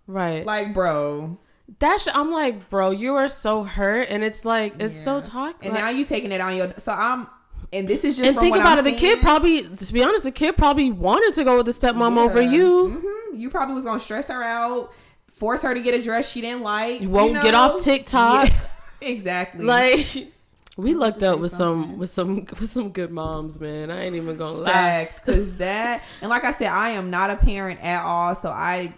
right. 0.06 0.44
Like, 0.44 0.74
bro. 0.74 1.38
That 1.78 2.00
sh- 2.02 2.08
I'm 2.12 2.30
like, 2.32 2.68
bro, 2.68 2.90
you 2.90 3.14
are 3.14 3.28
so 3.30 3.62
hurt, 3.62 4.08
and 4.10 4.22
it's 4.22 4.44
like 4.44 4.74
it's 4.78 4.98
so 4.98 5.18
Yeah. 5.18 5.24
toxic. 5.24 5.64
And 5.64 5.74
now 5.74 5.88
you 5.88 6.04
taking 6.04 6.32
it 6.32 6.40
on 6.42 6.56
your. 6.56 6.70
So 6.76 6.92
I'm, 6.92 7.28
and 7.72 7.86
this 7.86 8.04
is 8.04 8.16
just 8.16 8.28
and 8.30 8.38
think 8.38 8.56
about 8.56 8.78
I'm 8.78 8.86
it, 8.86 8.90
the 8.92 8.96
kid 8.96 9.20
probably, 9.20 9.62
to 9.62 9.92
be 9.92 10.02
honest, 10.02 10.24
the 10.24 10.32
kid 10.32 10.56
probably 10.56 10.90
wanted 10.90 11.34
to 11.34 11.44
go 11.44 11.56
with 11.56 11.66
the 11.66 11.72
stepmom 11.72 12.16
over 12.18 12.40
Yeah. 12.42 12.50
you. 12.50 13.02
Mhm. 13.32 13.38
You 13.38 13.50
probably 13.50 13.74
was 13.74 13.84
gonna 13.84 14.00
stress 14.00 14.26
her 14.28 14.42
out, 14.42 14.92
force 15.32 15.62
her 15.62 15.72
to 15.74 15.80
get 15.80 15.94
a 15.94 16.02
dress 16.02 16.30
she 16.30 16.40
didn't 16.40 16.62
like. 16.62 17.00
You 17.00 17.10
won't 17.10 17.32
know? 17.34 17.42
get 17.42 17.54
off 17.54 17.82
TikTok. 17.82 18.48
Yeah, 18.48 18.60
exactly. 19.08 19.64
Like 19.64 20.06
we 20.76 20.94
lucked 20.94 21.22
up 21.22 21.38
with 21.40 21.52
some 21.52 21.98
with 21.98 22.10
some 22.10 22.46
with 22.58 22.70
some 22.70 22.90
good 22.90 23.10
moms, 23.10 23.60
man. 23.60 23.90
I 23.90 24.04
ain't 24.04 24.16
even 24.16 24.36
gonna 24.36 24.54
lie. 24.58 24.70
facts, 24.72 25.20
because 25.24 25.56
that 25.58 26.02
and 26.20 26.30
like 26.30 26.44
I 26.44 26.52
said, 26.52 26.68
I 26.68 26.90
am 26.90 27.10
not 27.10 27.30
a 27.30 27.36
parent 27.36 27.80
at 27.82 28.02
all, 28.04 28.34
so 28.34 28.48
I 28.48 28.94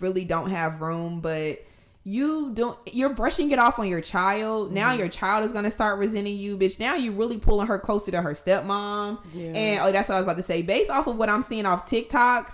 really 0.00 0.24
don't 0.24 0.50
have 0.50 0.80
room, 0.80 1.20
but. 1.20 1.58
You 2.04 2.52
don't. 2.52 2.76
You're 2.92 3.14
brushing 3.14 3.52
it 3.52 3.58
off 3.60 3.78
on 3.78 3.88
your 3.88 4.00
child. 4.00 4.66
Mm-hmm. 4.66 4.74
Now 4.74 4.92
your 4.92 5.08
child 5.08 5.44
is 5.44 5.52
gonna 5.52 5.70
start 5.70 5.98
resenting 5.98 6.36
you, 6.36 6.58
bitch. 6.58 6.80
Now 6.80 6.96
you're 6.96 7.12
really 7.12 7.38
pulling 7.38 7.68
her 7.68 7.78
closer 7.78 8.10
to 8.10 8.20
her 8.22 8.30
stepmom. 8.32 9.18
Yeah. 9.32 9.52
And 9.52 9.80
oh, 9.82 9.92
that's 9.92 10.08
what 10.08 10.16
I 10.16 10.18
was 10.18 10.24
about 10.24 10.36
to 10.38 10.42
say. 10.42 10.62
Based 10.62 10.90
off 10.90 11.06
of 11.06 11.16
what 11.16 11.28
I'm 11.28 11.42
seeing 11.42 11.64
off 11.64 11.88
TikToks, 11.88 12.52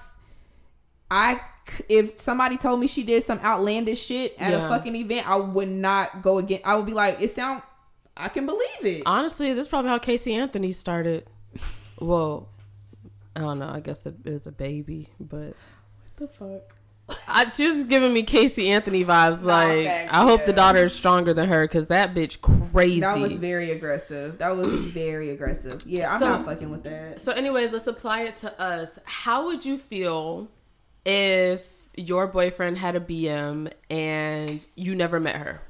i 1.10 1.40
if 1.88 2.18
somebody 2.18 2.56
told 2.56 2.80
me 2.80 2.86
she 2.86 3.02
did 3.02 3.24
some 3.24 3.38
outlandish 3.40 4.02
shit 4.04 4.34
at 4.38 4.52
Yeah. 4.52 4.64
a 4.64 4.68
fucking 4.68 4.96
event, 4.96 5.28
I 5.28 5.36
would 5.36 5.68
not 5.68 6.22
go 6.22 6.38
again. 6.38 6.60
I 6.64 6.76
would 6.76 6.86
be 6.86 6.94
like, 6.94 7.20
it 7.20 7.30
sound. 7.30 7.62
I 8.16 8.28
can 8.28 8.46
believe 8.46 8.84
it. 8.84 9.02
Honestly, 9.06 9.52
this 9.52 9.66
is 9.66 9.68
probably 9.68 9.90
how 9.90 9.98
Casey 9.98 10.34
Anthony 10.34 10.72
started. 10.72 11.26
Well, 12.00 12.48
I 13.36 13.40
don't 13.40 13.58
know. 13.58 13.68
I 13.68 13.80
guess 13.80 14.04
it 14.06 14.14
was 14.24 14.46
a 14.46 14.52
baby, 14.52 15.10
but 15.20 15.54
what 15.54 16.16
the 16.16 16.28
fuck. 16.28 16.74
I 17.26 17.48
she 17.50 17.66
was 17.66 17.84
giving 17.84 18.12
me 18.12 18.22
Casey 18.22 18.68
Anthony 18.70 19.04
vibes. 19.04 19.42
Like 19.42 19.86
facts, 19.86 20.12
I 20.12 20.22
hope 20.22 20.44
the 20.44 20.52
daughter 20.52 20.84
is 20.84 20.94
stronger 20.94 21.32
than 21.32 21.48
her 21.48 21.64
because 21.66 21.86
that 21.86 22.14
bitch 22.14 22.40
crazy. 22.40 23.00
That 23.00 23.18
was 23.18 23.36
very 23.38 23.70
aggressive. 23.70 24.38
That 24.38 24.56
was 24.56 24.74
very 24.74 25.30
aggressive. 25.30 25.82
Yeah, 25.86 26.12
I'm 26.12 26.20
So- 26.20 26.26
not 26.26 26.44
fucking 26.44 26.70
with 26.70 26.84
that. 26.84 27.20
So, 27.20 27.32
anyways, 27.32 27.72
let's 27.72 27.86
apply 27.86 28.22
it 28.22 28.36
to 28.38 28.60
us. 28.60 28.98
How 29.04 29.46
would 29.46 29.64
you 29.64 29.78
feel 29.78 30.48
if 31.04 31.62
your 31.96 32.26
boyfriend 32.26 32.78
had 32.78 32.94
a 32.96 33.00
BM 33.00 33.70
and 33.90 34.66
you 34.76 34.94
never 34.94 35.18
met 35.18 35.36
her? 35.36 35.62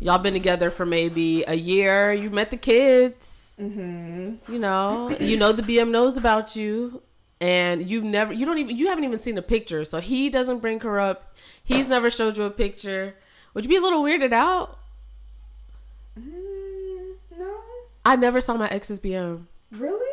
Y'all 0.00 0.18
been 0.18 0.34
together 0.34 0.70
for 0.70 0.84
maybe 0.84 1.44
a 1.46 1.54
year. 1.54 2.12
You 2.12 2.28
met 2.30 2.50
the 2.50 2.56
kids. 2.56 3.56
Mm-hmm. 3.60 4.52
You 4.52 4.58
know, 4.58 5.10
you 5.20 5.36
know 5.36 5.52
the 5.52 5.62
BM 5.62 5.90
knows 5.90 6.16
about 6.16 6.56
you, 6.56 7.02
and 7.44 7.90
you've 7.90 8.04
never, 8.04 8.32
you 8.32 8.46
don't 8.46 8.56
even, 8.56 8.74
you 8.74 8.88
haven't 8.88 9.04
even 9.04 9.18
seen 9.18 9.36
a 9.36 9.42
picture. 9.42 9.84
So 9.84 10.00
he 10.00 10.30
doesn't 10.30 10.60
bring 10.60 10.80
her 10.80 10.98
up. 10.98 11.36
He's 11.62 11.88
never 11.88 12.08
showed 12.08 12.38
you 12.38 12.44
a 12.44 12.50
picture. 12.50 13.16
Would 13.52 13.66
you 13.66 13.68
be 13.68 13.76
a 13.76 13.82
little 13.82 14.02
weirded 14.02 14.32
out? 14.32 14.78
Mm, 16.18 17.16
no, 17.36 17.54
I 18.02 18.16
never 18.16 18.40
saw 18.40 18.54
my 18.54 18.68
ex's 18.70 18.98
BM. 18.98 19.44
really. 19.70 20.10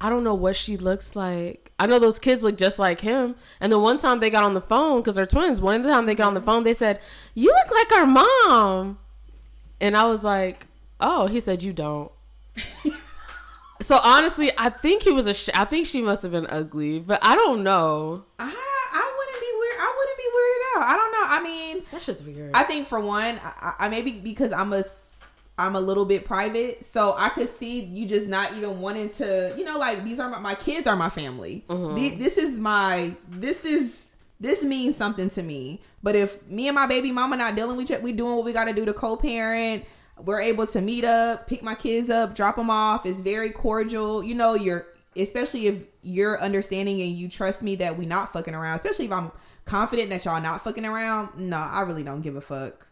I 0.00 0.10
don't 0.10 0.24
know 0.24 0.34
what 0.34 0.56
she 0.56 0.76
looks 0.76 1.14
like. 1.14 1.70
I 1.78 1.86
know 1.86 2.00
those 2.00 2.18
kids 2.18 2.42
look 2.42 2.58
just 2.58 2.80
like 2.80 3.02
him. 3.02 3.36
And 3.60 3.70
the 3.70 3.78
one 3.78 3.98
time 3.98 4.18
they 4.18 4.30
got 4.30 4.42
on 4.42 4.54
the 4.54 4.60
phone, 4.60 5.00
because 5.00 5.14
they're 5.14 5.24
twins, 5.26 5.60
one 5.60 5.76
of 5.76 5.84
the 5.84 5.90
time 5.90 6.06
they 6.06 6.16
got 6.16 6.26
on 6.26 6.34
the 6.34 6.40
phone, 6.40 6.64
they 6.64 6.74
said, 6.74 6.98
You 7.34 7.52
look 7.52 7.70
like 7.70 7.92
our 7.92 8.06
mom. 8.06 8.98
And 9.80 9.96
I 9.96 10.06
was 10.06 10.24
like, 10.24 10.66
Oh, 11.00 11.28
he 11.28 11.38
said, 11.38 11.62
You 11.62 11.72
don't. 11.72 12.10
so 13.82 13.98
honestly, 14.02 14.50
I 14.56 14.70
think 14.70 15.02
he 15.02 15.12
was 15.12 15.26
a, 15.26 15.34
sh- 15.34 15.50
I 15.54 15.64
think 15.64 15.86
she 15.86 16.00
must 16.02 16.22
have 16.22 16.32
been 16.32 16.46
ugly, 16.48 16.98
but 17.00 17.18
I 17.22 17.34
don't 17.34 17.62
know. 17.62 18.24
I 18.38 18.44
I 18.94 19.14
wouldn't 19.18 19.40
be 19.40 19.52
weird. 19.58 19.74
I 19.80 19.94
wouldn't 19.96 20.18
be 20.18 20.24
weirded 20.24 20.82
out. 20.82 20.88
I 20.88 20.96
don't 20.96 21.12
know. 21.12 21.24
I 21.28 21.42
mean, 21.42 21.84
That's 21.92 22.06
just 22.06 22.24
weird. 22.24 22.50
I 22.54 22.62
think 22.62 22.86
for 22.88 23.00
one, 23.00 23.38
I, 23.42 23.74
I 23.80 23.88
maybe 23.88 24.12
because 24.20 24.52
I'm 24.52 24.72
a 24.72 24.84
I'm 25.58 25.76
a 25.76 25.80
little 25.80 26.04
bit 26.06 26.24
private, 26.24 26.84
so 26.84 27.14
I 27.16 27.28
could 27.28 27.48
see 27.48 27.80
you 27.80 28.06
just 28.06 28.26
not 28.26 28.52
even 28.56 28.80
wanting 28.80 29.10
to, 29.10 29.54
you 29.56 29.64
know, 29.64 29.78
like 29.78 30.02
these 30.02 30.18
are 30.18 30.28
my, 30.30 30.38
my 30.38 30.54
kids 30.54 30.86
are 30.86 30.96
my 30.96 31.10
family. 31.10 31.64
Mm-hmm. 31.68 31.94
The- 31.94 32.16
this 32.16 32.36
is 32.38 32.58
my 32.58 33.14
this 33.28 33.64
is 33.64 34.14
this 34.40 34.62
means 34.62 34.96
something 34.96 35.30
to 35.30 35.42
me. 35.42 35.80
But 36.02 36.16
if 36.16 36.44
me 36.48 36.66
and 36.68 36.74
my 36.74 36.86
baby 36.86 37.12
mama 37.12 37.36
not 37.36 37.54
dealing 37.54 37.76
with 37.76 37.90
it, 37.90 38.02
we 38.02 38.12
doing 38.12 38.34
what 38.34 38.44
we 38.44 38.52
got 38.52 38.64
to 38.64 38.72
do 38.72 38.84
to 38.84 38.92
co-parent. 38.92 39.84
We're 40.24 40.40
able 40.40 40.66
to 40.68 40.80
meet 40.80 41.04
up, 41.04 41.46
pick 41.48 41.62
my 41.62 41.74
kids 41.74 42.10
up, 42.10 42.34
drop 42.34 42.56
them 42.56 42.70
off. 42.70 43.06
It's 43.06 43.20
very 43.20 43.50
cordial. 43.50 44.22
You 44.22 44.34
know, 44.34 44.54
you're 44.54 44.86
especially 45.16 45.66
if 45.66 45.82
you're 46.02 46.40
understanding 46.40 47.02
and 47.02 47.12
you 47.12 47.28
trust 47.28 47.62
me 47.62 47.76
that 47.76 47.96
we 47.98 48.06
not 48.06 48.32
fucking 48.32 48.54
around. 48.54 48.76
Especially 48.76 49.04
if 49.06 49.12
I'm 49.12 49.30
confident 49.64 50.10
that 50.10 50.24
y'all 50.24 50.40
not 50.40 50.64
fucking 50.64 50.84
around. 50.84 51.38
No, 51.38 51.56
I 51.56 51.82
really 51.82 52.02
don't 52.02 52.22
give 52.22 52.36
a 52.36 52.40
fuck. 52.40 52.88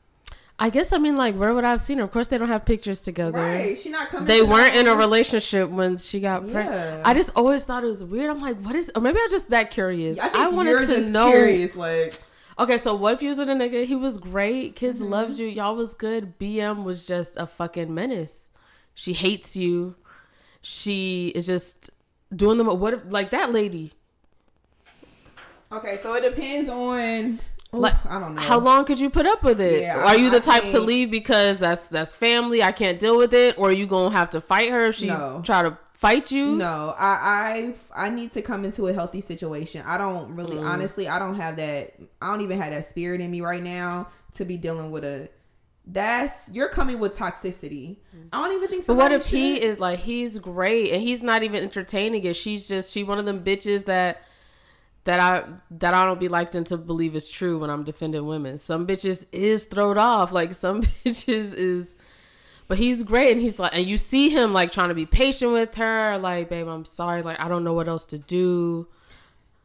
I 0.63 0.69
guess 0.69 0.93
I 0.93 0.99
mean 0.99 1.17
like 1.17 1.35
where 1.37 1.55
would 1.55 1.65
I 1.65 1.71
have 1.71 1.81
seen 1.81 1.97
her? 1.99 2.05
Of 2.05 2.13
course 2.13 2.29
they 2.29 2.37
don't 2.37 2.49
have 2.49 2.67
pictures 2.67 3.01
together. 3.01 3.39
Right. 3.39 3.79
She 3.79 3.89
not 3.89 4.09
coming. 4.11 4.27
They 4.27 4.43
weren't 4.43 4.75
in 4.75 4.87
a 4.89 4.95
relationship 4.95 5.71
when 5.71 5.97
she 5.97 6.21
got 6.21 6.47
Yeah. 6.47 6.53
pregnant. 6.53 7.07
I 7.07 7.15
just 7.15 7.31
always 7.35 7.65
thought 7.65 7.83
it 7.83 7.87
was 7.87 8.05
weird. 8.05 8.29
I'm 8.29 8.43
like, 8.43 8.59
what 8.61 8.77
is? 8.77 8.93
Or 8.95 9.01
maybe 9.01 9.19
I'm 9.23 9.31
just 9.31 9.49
that 9.51 9.71
curious. 9.71 10.19
I, 10.19 10.29
I, 10.45 10.49
wanted 10.49 10.71
you're 10.73 10.81
to 10.81 10.87
just 10.87 11.09
know. 11.09 11.31
Curious, 11.31 11.75
like 11.75 12.21
Okay, 12.61 12.77
so 12.79 12.95
what 12.95 13.15
if 13.15 13.23
you 13.23 13.31
was 13.31 13.39
a 13.39 13.47
nigga? 13.47 13.87
He 13.87 13.97
was 13.97 14.19
great. 14.19 14.77
Kids 14.77 15.01
Mm-hmm. 15.01 15.11
loved 15.11 15.39
you. 15.39 15.47
Y'all 15.49 15.75
was 15.75 15.95
good. 15.95 16.39
BM 16.39 16.85
was 16.85 17.05
just 17.07 17.33
a 17.37 17.47
fucking 17.47 17.93
menace. 17.93 18.51
She 18.95 19.15
hates 19.15 19.57
you. 19.57 19.97
She 20.61 21.29
is 21.35 21.47
just 21.47 21.91
doing 22.35 22.59
them. 22.59 22.67
What 22.79 22.93
if, 22.95 23.01
like 23.09 23.31
that 23.31 23.51
lady? 23.51 23.95
okay. 25.73 25.99
So 26.03 26.15
it 26.15 26.23
depends 26.23 26.69
on. 26.69 27.25
Oof, 27.33 27.41
Like, 27.73 27.95
I 28.07 28.19
don't 28.21 28.35
know 28.35 28.41
How 28.43 28.59
long 28.59 28.85
could 28.85 28.99
you 29.01 29.09
put 29.11 29.27
up 29.27 29.43
with 29.43 29.61
it? 29.61 29.83
Yeah, 29.83 30.05
are 30.05 30.17
you 30.19 30.29
the 30.29 30.39
I 30.39 30.41
type 30.41 30.65
to 30.73 30.81
leave 30.81 31.11
because 31.11 31.59
that's 31.59 31.87
that's 31.87 32.13
family? 32.15 32.63
I 32.63 32.73
can't 32.73 32.99
deal 32.99 33.17
with 33.17 33.33
it, 33.33 33.57
or 33.59 33.69
are 33.69 33.73
you 33.73 33.87
gonna 33.87 34.15
have 34.15 34.31
to 34.31 34.41
fight 34.41 34.71
her 34.71 34.87
if 34.87 34.97
she 34.97 35.07
No. 35.07 35.41
try 35.45 35.63
to 35.63 35.79
fight 36.01 36.33
you? 36.33 36.57
No, 36.57 36.95
I 36.99 37.75
I 37.95 38.07
I 38.07 38.11
need 38.11 38.33
to 38.33 38.43
come 38.43 38.65
into 38.65 38.87
a 38.89 38.93
healthy 38.93 39.21
situation. 39.21 39.83
I 39.87 39.99
don't 39.99 40.35
really 40.35 40.57
Mm. 40.57 40.65
honestly 40.65 41.09
I 41.09 41.19
don't 41.19 41.35
have 41.35 41.57
that 41.57 41.93
I 42.23 42.31
don't 42.33 42.41
even 42.41 42.61
have 42.61 42.73
that 42.73 42.85
spirit 42.87 43.21
in 43.21 43.31
me 43.31 43.41
right 43.41 43.63
now 43.63 44.09
to 44.35 44.45
be 44.45 44.57
dealing 44.57 44.91
with 44.91 45.05
a 45.05 45.29
that's 45.87 46.49
you're 46.53 46.69
coming 46.69 46.99
with 47.01 47.17
toxicity. 47.17 47.97
I 48.33 48.43
don't 48.43 48.55
even 48.57 48.69
think 48.69 48.87
But 48.87 48.95
what 48.95 49.13
if 49.13 49.27
he 49.27 49.61
is 49.61 49.79
like 49.79 50.01
he's 50.01 50.39
great 50.39 50.93
and 50.93 51.03
he's 51.03 51.23
not 51.23 51.43
even 51.43 51.63
entertaining 51.63 52.25
it? 52.25 52.37
She's 52.37 52.69
just 52.69 52.93
she 52.93 53.03
one 53.03 53.19
of 53.19 53.25
them 53.27 53.43
bitches 53.45 53.85
that 53.87 54.23
that 55.05 55.21
I 55.21 55.45
that 55.73 55.95
I 55.95 56.05
don't 56.05 56.21
be 56.21 56.29
liked 56.29 56.55
into 56.55 56.77
believe 56.77 57.17
is 57.17 57.29
true 57.29 57.59
when 57.59 57.71
I'm 57.71 57.85
defending 57.85 58.27
women. 58.27 58.59
Some 58.59 58.87
bitches 58.87 59.27
is 59.33 59.65
throwed 59.65 59.99
off. 59.99 60.33
Like 60.33 60.53
some 60.55 60.83
bitches 61.05 61.55
is 61.55 61.95
but 62.71 62.79
he's 62.79 63.03
great 63.03 63.33
and 63.33 63.41
he's 63.41 63.59
like 63.59 63.75
and 63.75 63.85
you 63.85 63.99
see 63.99 64.29
him 64.29 64.53
like 64.53 64.71
trying 64.71 64.91
to 64.91 64.95
be 64.95 65.05
patient 65.07 65.51
with 65.53 65.75
her, 65.75 66.17
like, 66.19 66.49
babe, 66.49 66.69
I'm 66.69 66.85
sorry, 66.85 67.21
like 67.21 67.41
I 67.41 67.49
don't 67.49 67.65
know 67.65 67.75
what 67.75 67.89
else 67.89 68.07
to 68.07 68.19
do. 68.19 68.87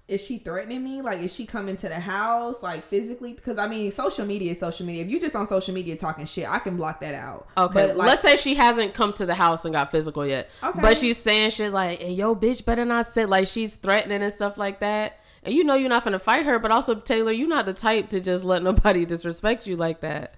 is 0.07 0.23
she 0.25 0.39
threatening 0.39 0.83
me? 0.83 1.01
Like 1.03 1.19
is 1.19 1.33
she 1.33 1.45
coming 1.45 1.77
to 1.77 1.87
the 1.87 1.99
house 1.99 2.63
like 2.63 2.83
physically? 2.83 3.33
Because 3.33 3.59
I 3.59 3.67
mean 3.67 3.91
social 3.91 4.25
media 4.25 4.51
is 4.53 4.59
social 4.59 4.85
media. 4.87 5.03
If 5.05 5.11
you 5.11 5.19
just 5.19 5.35
on 5.35 5.45
social 5.45 5.73
media 5.75 5.95
talking 5.95 6.25
shit, 6.25 6.49
I 6.49 6.57
can 6.57 6.77
block 6.77 6.99
that 7.01 7.13
out. 7.13 7.47
Okay, 7.57 7.87
But, 7.87 7.97
like, 7.97 8.07
let's 8.07 8.21
say 8.23 8.37
she 8.37 8.55
hasn't 8.55 8.95
come 8.95 9.13
to 9.13 9.25
the 9.27 9.35
house 9.35 9.65
and 9.65 9.73
got 9.75 9.91
physical 9.91 10.25
yet, 10.25 10.49
Okay. 10.63 10.81
but 10.81 10.97
she's 10.97 11.17
saying 11.19 11.51
shit 11.51 11.71
like, 11.71 11.99
"Hey, 11.99 12.11
yo, 12.11 12.35
bitch, 12.35 12.65
better 12.65 12.85
not 12.85 13.05
sit." 13.07 13.29
Like 13.29 13.47
she's 13.47 13.75
threatening 13.75 14.23
and 14.23 14.33
stuff 14.33 14.57
like 14.57 14.79
that. 14.79 15.19
And 15.43 15.53
you 15.53 15.63
know 15.63 15.75
you're 15.75 15.89
not 15.89 16.03
gonna 16.03 16.17
fight 16.17 16.43
her, 16.47 16.57
but 16.57 16.71
also 16.71 16.95
Taylor, 16.95 17.31
you're 17.31 17.47
not 17.47 17.67
the 17.67 17.73
type 17.73 18.09
to 18.09 18.19
just 18.19 18.43
let 18.43 18.63
nobody 18.63 19.05
disrespect 19.13 19.67
you 19.67 19.75
like 19.75 20.01
that. 20.01 20.33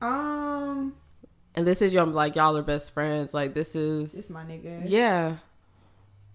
um 0.00 0.94
And 1.54 1.66
this 1.66 1.80
is 1.82 1.94
your 1.94 2.04
like 2.06 2.34
y'all 2.36 2.56
are 2.56 2.62
best 2.62 2.92
friends. 2.92 3.32
Like 3.34 3.54
this 3.54 3.76
is 3.76 4.12
this 4.12 4.30
my 4.30 4.42
nigga. 4.44 4.82
yeah. 4.86 5.36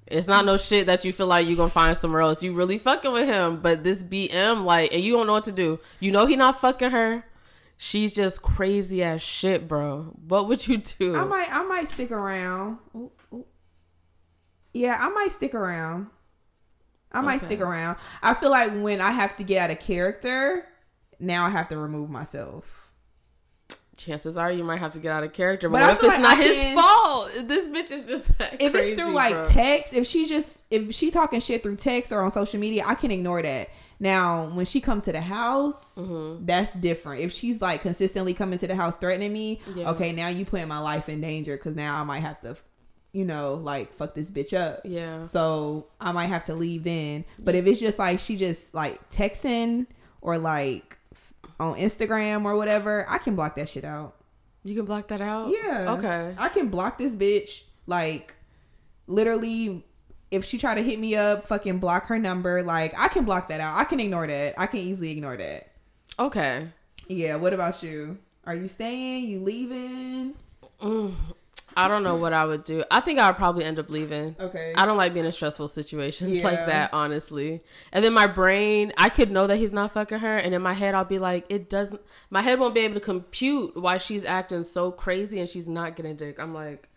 It's 0.07 0.25
not 0.27 0.43
no 0.43 0.57
shit 0.57 0.87
that 0.87 1.05
you 1.05 1.13
feel 1.13 1.27
like 1.27 1.45
you 1.45 1.55
gonna 1.55 1.69
find 1.69 1.95
somewhere 1.95 2.21
else. 2.21 2.41
You 2.41 2.53
really 2.53 2.79
fucking 2.79 3.11
with 3.11 3.27
him, 3.27 3.59
but 3.61 3.83
this 3.83 4.01
BM 4.01 4.63
like, 4.63 4.91
and 4.91 5.03
you 5.03 5.13
don't 5.15 5.27
know 5.27 5.33
what 5.33 5.43
to 5.43 5.51
do. 5.51 5.79
You 5.99 6.11
know 6.11 6.25
he 6.25 6.35
not 6.35 6.59
fucking 6.59 6.89
her. 6.91 7.25
She's 7.77 8.13
just 8.15 8.41
crazy 8.41 9.03
as 9.03 9.21
shit, 9.21 9.67
bro. 9.67 10.15
What 10.27 10.47
would 10.47 10.67
you 10.67 10.77
do? 10.77 11.15
I 11.15 11.25
might 11.25 11.47
I 11.51 11.63
might 11.63 11.87
stick 11.87 12.11
around. 12.11 12.79
Ooh, 12.95 13.11
ooh. 13.33 13.45
Yeah, 14.73 14.97
I 14.99 15.09
might 15.09 15.31
stick 15.31 15.53
around. 15.53 16.07
I 17.11 17.21
might 17.21 17.37
Okay. 17.37 17.47
stick 17.47 17.59
around. 17.61 17.97
I 18.21 18.33
feel 18.35 18.51
like 18.51 18.71
when 18.73 19.01
I 19.01 19.11
have 19.11 19.35
to 19.37 19.43
get 19.43 19.59
out 19.63 19.71
of 19.71 19.79
character, 19.79 20.65
now 21.19 21.45
I 21.45 21.49
have 21.49 21.67
to 21.69 21.77
remove 21.77 22.09
myself. 22.09 22.78
Chances 23.99 24.37
are 24.37 24.51
you 24.51 24.63
might 24.63 24.79
have 24.79 24.91
to 24.93 24.99
get 24.99 25.11
out 25.11 25.23
of 25.23 25.33
character. 25.33 25.69
But, 25.69 25.81
But 25.81 25.91
if 25.91 25.99
it's 25.99 26.07
like 26.07 26.21
not 26.21 26.37
I 26.37 26.41
his 26.41 26.55
can- 26.55 26.77
fault? 26.77 27.31
This 27.47 27.69
bitch 27.69 27.91
is 27.91 28.05
just 28.05 28.25
If 28.59 28.71
crazy, 28.71 28.91
it's 28.91 28.99
through 28.99 29.11
like 29.13 29.47
text, 29.49 29.93
if 29.93 30.07
she 30.07 30.27
just 30.27 30.63
if 30.71 30.93
she 30.93 31.11
talking 31.11 31.39
shit 31.39 31.61
through 31.61 31.75
text 31.75 32.11
or 32.11 32.21
on 32.21 32.31
social 32.31 32.59
media, 32.59 32.83
I 32.85 32.95
can 32.95 33.11
ignore 33.11 33.41
that. 33.41 33.69
Now, 34.01 34.49
when 34.53 34.65
she 34.65 34.79
come 34.81 35.01
to 35.01 35.11
the 35.11 35.19
house, 35.21 35.95
Mm-hmm. 35.95 36.45
that's 36.45 36.71
different. 36.73 37.21
If 37.21 37.33
she's 37.33 37.61
like 37.61 37.81
consistently 37.81 38.33
coming 38.33 38.57
to 38.59 38.67
the 38.67 38.75
house 38.75 38.97
threatening 38.97 39.33
me, 39.33 39.59
Yeah. 39.75 39.89
okay, 39.91 40.11
now 40.13 40.29
you 40.29 40.45
putting 40.45 40.67
my 40.69 40.79
life 40.79 41.09
in 41.09 41.19
danger 41.21 41.57
because 41.57 41.75
now 41.75 41.99
I 41.99 42.03
might 42.03 42.19
have 42.21 42.39
to, 42.41 42.55
you 43.11 43.25
know, 43.25 43.55
like 43.55 43.93
fuck 43.95 44.13
this 44.15 44.31
bitch 44.31 44.53
up. 44.57 44.81
yeah, 44.85 45.23
So 45.23 45.87
I 45.99 46.11
might 46.13 46.27
have 46.27 46.43
to 46.43 46.53
leave 46.55 46.83
then. 46.85 47.25
But 47.39 47.55
if 47.55 47.65
it's 47.67 47.79
just 47.81 47.99
like 47.99 48.19
she 48.19 48.37
just 48.37 48.73
like 48.73 49.09
texting 49.09 49.87
or 50.21 50.37
like 50.37 50.97
on 51.59 51.75
Instagram 51.75 52.45
or 52.45 52.55
whatever, 52.55 53.05
I 53.09 53.17
can 53.17 53.35
block 53.35 53.55
that 53.55 53.69
shit 53.69 53.83
out. 53.85 54.15
you 54.63 54.75
can 54.75 54.85
block 54.85 55.07
that 55.09 55.21
out. 55.21 55.49
Yeah. 55.49 55.95
Okay. 55.97 56.35
I 56.37 56.49
can 56.49 56.69
block 56.69 56.97
this 56.97 57.15
bitch. 57.15 57.63
Like 57.87 58.35
literally 59.07 59.85
if 60.31 60.45
she 60.45 60.57
try 60.57 60.75
to 60.75 60.83
hit 60.83 60.99
me 60.99 61.15
up, 61.15 61.45
fucking 61.45 61.79
block 61.79 62.05
her 62.07 62.19
number. 62.19 62.61
Like 62.63 62.93
I 62.97 63.07
can 63.07 63.25
block 63.25 63.49
that 63.49 63.59
out. 63.61 63.77
I 63.77 63.83
can 63.83 63.99
ignore 63.99 64.27
that. 64.27 64.53
I 64.57 64.67
can 64.67 64.79
easily 64.81 65.11
ignore 65.11 65.37
that. 65.37 65.71
Okay. 66.19 66.67
Yeah, 67.07 67.35
what 67.37 67.53
about 67.53 67.81
you? 67.81 68.19
Are 68.45 68.53
you 68.55 68.67
staying? 68.67 69.25
You 69.27 69.39
leaving? 69.39 70.35
Mm, 70.79 71.13
I 71.77 71.87
don't 71.87 72.03
know 72.03 72.15
what 72.15 72.33
I 72.33 72.45
would 72.45 72.63
do. 72.63 72.83
I 72.91 72.99
think 72.99 73.19
I 73.19 73.27
would 73.27 73.37
probably 73.37 73.63
end 73.63 73.79
up 73.79 73.89
leaving. 73.89 74.35
Okay. 74.39 74.73
I 74.75 74.85
don't 74.85 74.97
like 74.97 75.13
being 75.13 75.25
in 75.25 75.31
stressful 75.31 75.67
situations 75.69 76.31
Yeah. 76.37 76.43
like 76.43 76.65
that, 76.65 76.93
honestly. 76.93 77.61
And 77.91 78.03
then 78.03 78.13
my 78.13 78.27
brain, 78.27 78.91
I 78.97 79.09
could 79.09 79.31
know 79.31 79.47
that 79.47 79.57
he's 79.57 79.73
not 79.73 79.91
fucking 79.91 80.19
her, 80.19 80.37
and 80.37 80.53
in 80.53 80.61
my 80.61 80.73
head, 80.73 80.95
I'll 80.95 81.05
be 81.05 81.19
like, 81.19 81.45
it 81.49 81.69
doesn't. 81.69 82.01
My 82.29 82.41
head 82.41 82.59
won't 82.59 82.73
be 82.73 82.81
able 82.81 82.95
to 82.95 82.99
compute 82.99 83.75
why 83.77 83.97
she's 83.97 84.25
acting 84.25 84.63
so 84.63 84.91
crazy 84.91 85.39
and 85.39 85.47
she's 85.49 85.67
not 85.67 85.95
getting 85.95 86.15
dick. 86.15 86.39
I'm 86.39 86.53
like, 86.53 86.87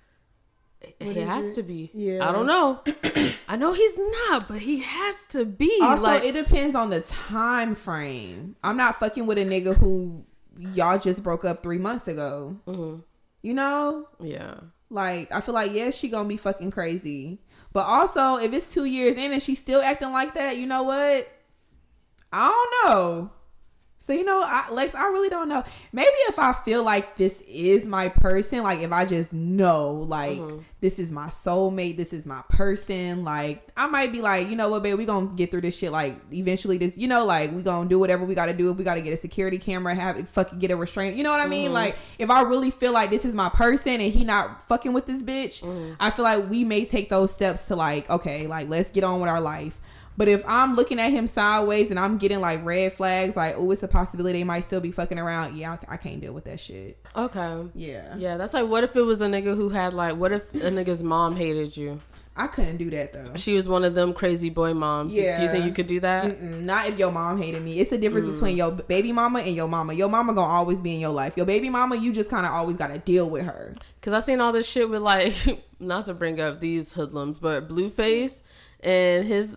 it, 0.81 0.97
What 1.01 1.17
it 1.17 1.27
has 1.29 1.47
it? 1.49 1.55
to 1.55 1.63
be. 1.63 1.91
Yeah. 1.95 2.29
I 2.29 2.33
don't 2.33 2.47
know. 2.47 2.81
I 3.49 3.57
know 3.57 3.73
he's 3.73 3.97
not, 3.99 4.49
but 4.49 4.59
he 4.63 4.81
has 4.81 5.27
to 5.31 5.45
be. 5.45 5.79
Also, 5.81 6.03
like, 6.03 6.25
it 6.25 6.33
depends 6.33 6.75
on 6.75 6.91
the 6.91 7.01
time 7.03 7.75
frame. 7.77 8.57
I'm 8.65 8.77
not 8.77 8.99
fucking 8.99 9.27
with 9.27 9.39
a 9.39 9.45
nigga 9.45 9.77
who 9.77 10.25
y'all 10.59 10.99
just 10.99 11.23
broke 11.23 11.45
up 11.45 11.63
three 11.63 11.79
months 11.79 12.09
ago. 12.09 12.57
Mhm. 12.67 13.05
You 13.43 13.55
know, 13.55 14.09
yeah. 14.21 14.55
like 14.89 15.33
I 15.35 15.41
feel 15.41 15.55
like 15.55 15.73
yeah, 15.73 15.91
she 15.91 16.09
gonna 16.09 16.29
be 16.29 16.37
fucking 16.37 16.71
crazy. 16.71 17.41
But 17.73 17.87
also, 17.87 18.37
if 18.37 18.53
it's 18.53 18.73
two 18.73 18.85
years 18.85 19.17
in 19.17 19.33
and 19.33 19.43
she's 19.43 19.59
still 19.59 19.83
acting 19.83 20.13
like 20.13 20.35
that, 20.35 20.59
you 20.59 20.67
know 20.67 20.83
what? 20.85 21.29
I 22.33 22.49
don't 22.49 22.89
know. 22.89 23.31
So 24.05 24.13
you 24.13 24.25
know, 24.25 24.43
I, 24.45 24.69
Lex, 24.73 24.97
I 24.97 25.05
really 25.07 25.29
don't 25.29 25.49
know. 25.49 25.63
Maybe 25.93 26.09
if 26.29 26.37
I 26.39 26.53
feel 26.53 26.83
like 26.83 27.17
this 27.17 27.41
is 27.47 27.87
my 27.87 28.09
person, 28.09 28.65
like 28.65 28.81
if 28.81 28.91
I 28.93 29.05
just 29.05 29.33
know, 29.33 29.93
like 29.93 30.39
Mhm. 30.41 30.65
this 30.81 30.99
is 30.99 31.13
my 31.13 31.29
soulmate, 31.29 31.97
this 31.97 32.13
is 32.13 32.27
my 32.27 32.43
person, 32.49 33.23
like 33.25 33.63
I 33.77 33.87
might 33.87 34.11
be 34.11 34.21
like, 34.21 34.49
you 34.49 34.57
know 34.57 34.69
what, 34.69 34.83
babe, 34.83 34.99
we 34.99 35.05
gonna 35.05 35.27
get 35.37 35.53
through 35.53 35.61
this 35.61 35.79
shit. 35.79 35.93
Like 35.93 36.17
eventually, 36.33 36.79
this, 36.79 36.99
you 36.99 37.07
know, 37.07 37.25
like 37.25 37.53
we 37.55 37.63
gonna 37.63 37.89
do 37.89 37.99
whatever 37.99 38.25
we 38.25 38.35
gotta 38.35 38.53
do. 38.53 38.71
If 38.73 38.77
we 38.77 38.83
gotta 38.83 39.03
get 39.03 39.13
a 39.15 39.17
security 39.17 39.59
camera, 39.59 39.95
have 39.95 40.29
fucking 40.31 40.59
get 40.59 40.73
a 40.73 40.77
restraint. 40.77 41.17
You 41.17 41.23
know 41.23 41.31
what 41.31 41.41
I 41.41 41.47
mean? 41.47 41.71
Mhm. 41.71 41.75
Like 41.75 41.97
if 42.19 42.29
I 42.29 42.43
really 42.43 42.73
feel 42.73 42.93
like 42.93 43.11
this 43.11 43.25
is 43.25 43.35
my 43.35 43.51
person 43.51 44.01
and 44.01 44.13
he 44.13 44.25
not 44.25 44.67
fucking 44.69 44.93
with 44.93 45.07
this 45.07 45.23
bitch, 45.23 45.63
Mhm. 45.63 45.95
I 46.01 46.11
feel 46.11 46.25
like 46.25 46.51
we 46.51 46.65
may 46.65 46.85
take 46.87 47.09
those 47.09 47.31
steps 47.33 47.63
to 47.69 47.77
like, 47.77 48.11
okay, 48.11 48.49
like 48.49 48.69
let's 48.69 48.91
get 48.91 49.05
on 49.05 49.21
with 49.21 49.31
our 49.31 49.41
life. 49.41 49.79
But 50.17 50.29
if 50.29 50.45
I'm 50.47 50.75
looking 50.75 51.01
at 51.01 51.11
him 51.11 51.27
sideways 51.27 51.91
and 51.91 51.99
I'm 51.99 52.19
getting 52.19 52.41
like 52.41 52.65
red 52.65 52.93
flags, 52.93 53.35
like, 53.35 53.55
oh, 53.57 53.71
it's 53.71 53.83
a 53.83 53.89
possibility 53.89 54.41
they 54.41 54.45
might 54.45 54.65
still 54.65 54.81
be 54.81 54.93
fucking 54.93 55.19
around. 55.19 55.57
Yeah, 55.57 55.73
I, 55.89 55.95
I 55.95 55.97
can't 55.97 56.21
deal 56.21 56.33
with 56.35 56.45
that 56.45 56.61
shit. 56.61 56.99
Okay. 57.17 57.65
Yeah. 57.75 58.17
Yeah, 58.17 58.37
that's 58.37 58.53
like, 58.55 58.69
what 58.69 58.85
if 58.85 58.95
it 58.95 59.03
was 59.03 59.21
a 59.23 59.27
nigga 59.27 59.57
who 59.57 59.71
had 59.71 59.95
like, 59.95 60.17
what 60.17 60.33
if 60.33 60.55
a 60.55 60.59
nigga's 60.71 61.03
mom 61.03 61.37
hated 61.37 61.77
you? 61.77 62.01
I 62.35 62.47
couldn't 62.47 62.79
do 62.79 62.89
that 62.91 63.13
though. 63.13 63.33
She 63.37 63.55
was 63.55 63.69
one 63.69 63.85
of 63.85 63.95
them 63.95 64.15
crazy 64.15 64.49
boy 64.49 64.73
moms. 64.73 65.15
Yeah. 65.15 65.37
Do 65.37 65.43
you 65.45 65.51
think 65.51 65.67
you 65.67 65.73
could 65.73 65.87
do 65.87 66.01
that? 66.01 66.25
Mm-mm, 66.39 66.63
not 66.63 66.87
if 66.89 66.99
your 66.99 67.11
mom 67.11 67.41
hated 67.41 67.63
me. 67.63 67.79
It's 67.79 67.91
the 67.91 67.99
difference 67.99 68.25
Mm. 68.27 68.33
between 68.33 68.57
your 68.57 68.71
baby 68.73 69.13
mama 69.13 69.41
and 69.41 69.55
your 69.55 69.69
mama. 69.69 69.93
Your 69.93 70.09
mama 70.09 70.33
gonna 70.33 70.51
always 70.51 70.81
be 70.81 70.95
in 70.95 71.01
your 71.01 71.11
life. 71.13 71.37
Your 71.37 71.45
baby 71.45 71.69
mama, 71.69 71.97
you 71.97 72.11
just 72.11 72.31
kind 72.31 72.47
of 72.47 72.53
always 72.53 72.79
gotta 72.79 72.97
deal 72.99 73.29
with 73.29 73.45
her. 73.45 73.75
Cause 74.01 74.15
I 74.15 74.21
seen 74.21 74.41
all 74.41 74.51
this 74.53 74.67
shit 74.67 74.89
with 74.89 75.03
like, 75.03 75.35
not 75.79 76.07
to 76.07 76.15
bring 76.15 76.41
up 76.41 76.61
these 76.61 76.93
hoodlums, 76.95 77.39
but 77.39 77.69
Blueface 77.69 78.41
and 78.81 79.27
his, 79.27 79.55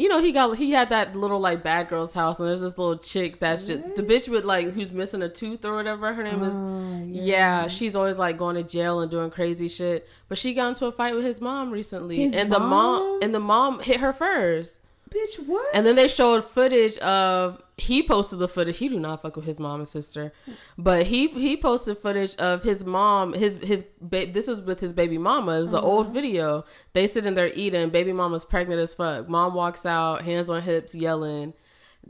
you 0.00 0.08
know, 0.08 0.20
he 0.20 0.32
got 0.32 0.56
he 0.56 0.70
had 0.72 0.88
that 0.88 1.14
little 1.14 1.38
like 1.38 1.62
bad 1.62 1.88
girl's 1.88 2.12
house, 2.14 2.38
and 2.38 2.48
there's 2.48 2.60
this 2.60 2.76
little 2.76 2.98
chick 2.98 3.38
that's 3.38 3.66
just 3.68 3.82
the 3.94 4.02
bitch 4.02 4.28
with 4.28 4.44
like 4.44 4.70
who's 4.72 4.90
missing 4.90 5.22
a 5.22 5.28
tooth 5.28 5.64
or 5.64 5.74
whatever 5.76 6.12
her 6.14 6.22
name 6.22 6.42
is. 6.42 6.54
Oh, 6.56 7.02
Yeah. 7.06 7.68
she's 7.68 7.94
always 7.94 8.18
like 8.18 8.36
going 8.36 8.56
to 8.56 8.62
jail 8.64 9.00
and 9.00 9.10
doing 9.10 9.30
crazy 9.30 9.68
shit. 9.68 10.08
But 10.28 10.38
she 10.38 10.54
got 10.54 10.68
into 10.70 10.86
a 10.86 10.92
fight 10.92 11.14
with 11.14 11.24
his 11.24 11.40
mom 11.40 11.70
recently, 11.70 12.16
His 12.16 12.34
and 12.34 12.50
the 12.50 12.58
mom 12.58 12.70
mom? 12.70 13.18
and 13.22 13.34
the 13.34 13.40
mom 13.40 13.80
hit 13.80 14.00
her 14.00 14.12
first. 14.12 14.78
Bitch, 15.10 15.44
what? 15.46 15.66
And 15.74 15.84
then 15.84 15.96
they 15.96 16.06
showed 16.08 16.44
footage 16.44 16.96
of 16.98 17.60
he 17.76 18.02
posted 18.02 18.38
the 18.38 18.46
footage. 18.46 18.78
He 18.78 18.88
do 18.88 18.98
not 19.00 19.22
fuck 19.22 19.34
with 19.36 19.44
his 19.44 19.58
mom 19.58 19.80
and 19.80 19.88
sister, 19.88 20.32
but 20.78 21.06
he 21.06 21.28
he 21.28 21.56
posted 21.56 21.98
footage 21.98 22.36
of 22.36 22.62
his 22.62 22.84
mom. 22.84 23.32
His 23.32 23.56
his 23.56 23.84
ba- 24.00 24.30
this 24.32 24.46
was 24.46 24.60
with 24.60 24.78
his 24.80 24.92
baby 24.92 25.18
mama. 25.18 25.58
It 25.58 25.62
was 25.62 25.72
an 25.74 25.80
old 25.82 26.12
video. 26.12 26.64
They 26.92 27.06
sitting 27.08 27.34
there 27.34 27.50
eating. 27.54 27.90
Baby 27.90 28.12
mama's 28.12 28.44
pregnant 28.44 28.80
as 28.80 28.94
fuck. 28.94 29.28
Mom 29.28 29.54
walks 29.54 29.84
out, 29.84 30.22
hands 30.22 30.48
on 30.48 30.62
hips, 30.62 30.94
yelling. 30.94 31.54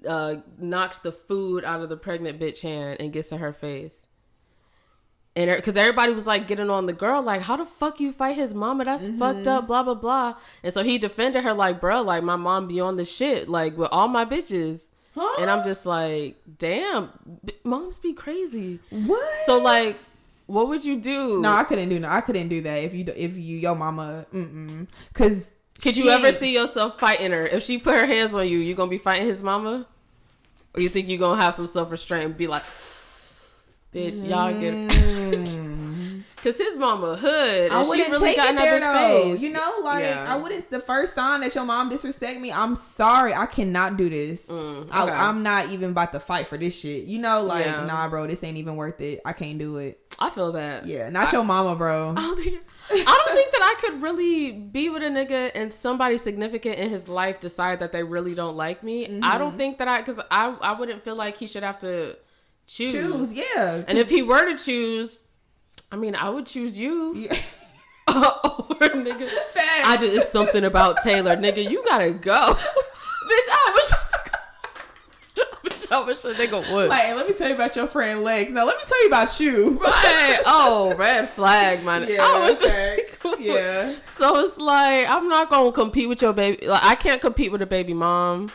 uh, 0.07 0.37
knocks 0.59 0.99
the 0.99 1.13
food 1.13 1.65
out 1.65 1.81
of 1.83 1.89
the 1.89 1.97
pregnant 1.97 2.39
bitch 2.39 2.61
hand 2.61 2.99
and 3.01 3.13
gets 3.13 3.33
in 3.33 3.39
her 3.39 3.53
face. 3.53 4.07
And 5.37 5.55
because 5.55 5.77
everybody 5.77 6.13
was 6.13 6.27
like 6.27 6.49
getting 6.49 6.71
on 6.71 6.87
the 6.87 6.93
girl, 6.93 7.23
like, 7.23 7.43
how 7.43 7.57
the 7.57 7.65
fuck 7.65 8.01
you 8.01 8.11
fight 8.11 8.37
his 8.37 8.53
mama? 8.53 8.85
That's 8.85 9.07
fucked 9.07 9.47
up, 9.47 9.69
blah, 9.69 9.83
blah, 9.85 9.95
blah. 9.95 10.35
And 10.65 10.75
so 10.75 10.83
he 10.83 10.99
defended 10.99 11.45
her, 11.45 11.55
like, 11.55 11.81
bro, 11.81 12.03
like, 12.03 12.25
my 12.25 12.37
mom 12.37 12.67
be 12.67 12.81
on 12.81 12.97
the 12.97 13.05
shit, 13.05 13.49
like, 13.49 13.77
with 13.77 13.89
all 13.93 14.09
my 14.09 14.25
bitches. 14.25 14.91
Huh? 15.15 15.37
And 15.41 15.49
I'm 15.49 15.65
just 15.65 15.87
like, 15.87 16.37
damn, 16.59 17.11
b- 17.45 17.55
moms 17.65 17.99
be 17.99 18.13
crazy. 18.13 18.81
what? 18.91 19.37
So, 19.47 19.59
like, 19.59 19.97
what 20.47 20.69
would 20.69 20.85
you 20.85 20.97
do? 21.01 21.41
no, 21.41 21.51
I 21.51 21.63
couldn't 21.63 21.89
do 21.91 22.01
no. 22.01 22.09
I 22.09 22.21
couldn't 22.21 22.49
do 22.49 22.61
that 22.63 22.83
if 22.83 22.93
you 22.93 23.05
if 23.17 23.37
you 23.37 23.57
your 23.59 23.77
mama. 23.77 24.27
Mm 24.35 24.53
mm. 24.53 24.89
Cause 25.15 25.53
Could 25.81 25.95
she 25.95 26.05
you 26.05 26.11
ever 26.11 26.33
see 26.33 26.53
yourself 26.53 26.99
fighting 26.99 27.31
her? 27.31 27.47
If 27.47 27.63
she 27.63 27.79
put 27.79 27.99
her 27.99 28.07
hands 28.07 28.35
on 28.35 28.49
you, 28.49 28.59
you 28.59 28.75
gonna 28.75 28.91
be 28.91 28.99
fighting 28.99 29.27
his 29.27 29.45
mama? 29.45 29.87
Or 30.75 30.81
you 30.81 30.89
think 30.89 31.09
you 31.09 31.19
gonna 31.19 31.41
have 31.41 31.55
some 31.55 31.69
self 31.69 31.91
restraint 31.93 32.25
and 32.25 32.37
be 32.37 32.49
like, 32.49 32.65
bitch, 33.95 34.29
y'all 34.29 34.53
get 34.59 34.75
Mm. 34.75 36.23
Cause 36.43 36.57
his 36.57 36.79
mama 36.79 37.17
hood, 37.17 37.71
I 37.71 37.77
and 37.77 37.85
she 37.85 37.89
wouldn't 37.91 38.11
really 38.13 38.29
take 38.31 38.37
got 38.39 38.55
it 38.55 38.59
there 38.59 38.81
though. 38.81 39.33
face. 39.35 39.43
You 39.43 39.53
know, 39.53 39.75
like 39.83 40.05
Yeah. 40.05 40.25
I 40.27 40.37
wouldn't. 40.37 40.71
The 40.71 40.81
first 40.81 41.15
time 41.15 41.43
that 41.43 41.55
your 41.55 41.65
mom 41.67 41.91
disrespect 41.91 42.41
me, 42.41 42.51
I'm 42.51 42.75
sorry. 42.77 43.35
I 43.35 43.45
cannot 43.45 43.99
do 43.99 44.09
this. 44.09 44.47
Mm, 44.47 44.85
okay. 44.85 44.91
I, 44.91 45.29
I'm 45.29 45.43
not 45.43 45.69
even 45.69 45.91
about 45.91 46.13
to 46.15 46.21
fight 46.21 46.47
for 46.47 46.57
this 46.57 46.75
shit. 46.75 47.05
You 47.05 47.19
know, 47.19 47.43
like 47.43 47.67
Yeah. 47.67 47.85
nah, 47.85 48.09
bro, 48.09 48.27
this 48.27 48.43
ain't 48.43 48.57
even 48.57 48.77
worth 48.77 49.03
it. 49.03 49.21
I 49.27 49.35
can't 49.35 49.59
do 49.59 49.77
it. 49.77 50.01
I 50.19 50.31
feel 50.31 50.53
that. 50.53 50.87
Yeah, 50.87 51.11
not 51.11 51.31
your 51.31 51.45
mama, 51.45 51.77
bro. 51.77 52.15
I 52.17 52.21
don't 52.23 52.43
think 52.43 52.59
I 52.91 53.23
don't 53.27 53.35
think 53.37 53.53
that 53.53 53.63
I 53.63 53.81
could 53.81 54.01
really 54.03 54.51
be 54.53 54.89
with 54.89 55.03
a 55.03 55.07
nigga 55.11 55.51
and 55.55 55.71
somebody 55.71 56.17
significant 56.17 56.79
in 56.79 56.89
his 56.89 57.07
life 57.11 57.39
decide 57.39 57.81
that 57.81 57.93
they 57.93 58.03
really 58.03 58.35
don't 58.35 58.57
like 58.57 58.83
me. 58.83 59.05
I 59.05 59.09
Mm-hmm. 59.11 59.39
don't 59.39 59.57
think 59.59 59.77
that 59.79 59.89
I 59.89 60.01
because 60.01 60.19
I 60.31 60.57
I 60.63 60.73
wouldn't 60.73 61.05
feel 61.05 61.17
like 61.17 61.37
he 61.37 61.47
should 61.47 61.65
have 61.65 61.79
to 61.81 62.17
choose. 62.71 62.93
Choose, 62.93 63.33
yeah. 63.33 63.83
And 63.87 63.99
if 63.99 64.09
he 64.09 64.23
were 64.23 64.51
to 64.51 64.57
choose, 64.63 65.19
I 65.91 65.97
mean, 65.97 66.15
I 66.15 66.31
would 66.31 66.47
choose 66.47 66.79
you. 66.79 67.15
Yeah. 67.15 67.37
or 68.09 68.89
nigga, 68.89 69.29
Facts. 69.53 69.85
I 69.85 69.97
just 69.99 70.17
it's 70.17 70.29
something 70.29 70.65
about 70.65 71.03
Taylor, 71.03 71.37
nigga. 71.37 71.69
You 71.69 71.85
gotta 71.85 72.13
go, 72.13 72.41
bitch. 72.55 73.49
I 73.51 73.73
wish. 73.75 73.91
Bitch, 75.65 75.93
I 75.93 76.05
wish 76.07 76.25
a 76.25 76.33
nigga 76.33 76.73
would. 76.73 76.89
like, 76.89 77.15
let 77.15 77.29
me 77.29 77.35
tell 77.35 77.49
you 77.49 77.55
about 77.55 77.77
your 77.77 77.87
friend 77.87 78.23
Lex. 78.23 78.51
Now, 78.51 78.65
let 78.65 78.79
me 78.79 78.83
tell 78.87 79.03
you 79.03 79.09
about 79.09 79.41
you. 79.41 79.79
Right. 79.79 80.39
Oh, 80.47 80.95
red 80.97 81.29
flag, 81.29 81.85
man. 81.85 82.07
Yeah, 82.09 82.23
I 82.23 82.49
a 82.49 82.55
facts. 82.57 83.41
yeah. 83.41 83.97
So 84.07 84.39
it's 84.45 84.57
like 84.57 85.07
I'm 85.09 85.29
not 85.29 85.51
gonna 85.51 85.73
compete 85.73 86.09
with 86.09 86.23
your 86.23 86.33
baby. 86.33 86.67
Like 86.67 86.83
I 86.83 86.95
can't 86.95 87.21
compete 87.21 87.53
with 87.53 87.63
a 87.63 87.67
baby 87.67 87.95
mom, 87.95 88.51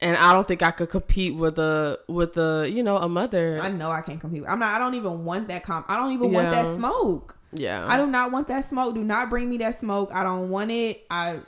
and 0.00 0.16
I 0.16 0.32
don't 0.32 0.46
think 0.46 0.62
I 0.62 0.70
could 0.70 0.90
compete 0.90 1.34
with 1.34 1.58
a 1.58 1.98
with 2.08 2.36
a 2.36 2.68
you 2.70 2.82
know 2.82 2.96
a 2.98 3.08
mother. 3.08 3.58
I 3.62 3.68
know 3.68 3.90
I 3.90 4.00
can't 4.00 4.20
compete. 4.20 4.44
I'm 4.48 4.58
not. 4.58 4.74
I 4.74 4.78
don't 4.78 4.94
even 4.94 5.24
want 5.24 5.48
that 5.48 5.62
comp. 5.64 5.86
I 5.90 5.96
don't 5.96 6.12
even 6.12 6.32
want 6.32 6.50
that 6.50 6.76
smoke. 6.76 7.36
yeah, 7.52 7.84
I 7.86 7.96
do 7.96 8.06
not 8.06 8.30
want 8.32 8.48
that 8.48 8.64
smoke. 8.64 8.94
Do 8.94 9.02
not 9.04 9.30
bring 9.30 9.48
me 9.48 9.58
that 9.58 9.78
smoke. 9.78 10.10
I 10.12 10.22
don't 10.24 10.50
want 10.50 10.70
it. 10.70 11.04
I 11.10 11.40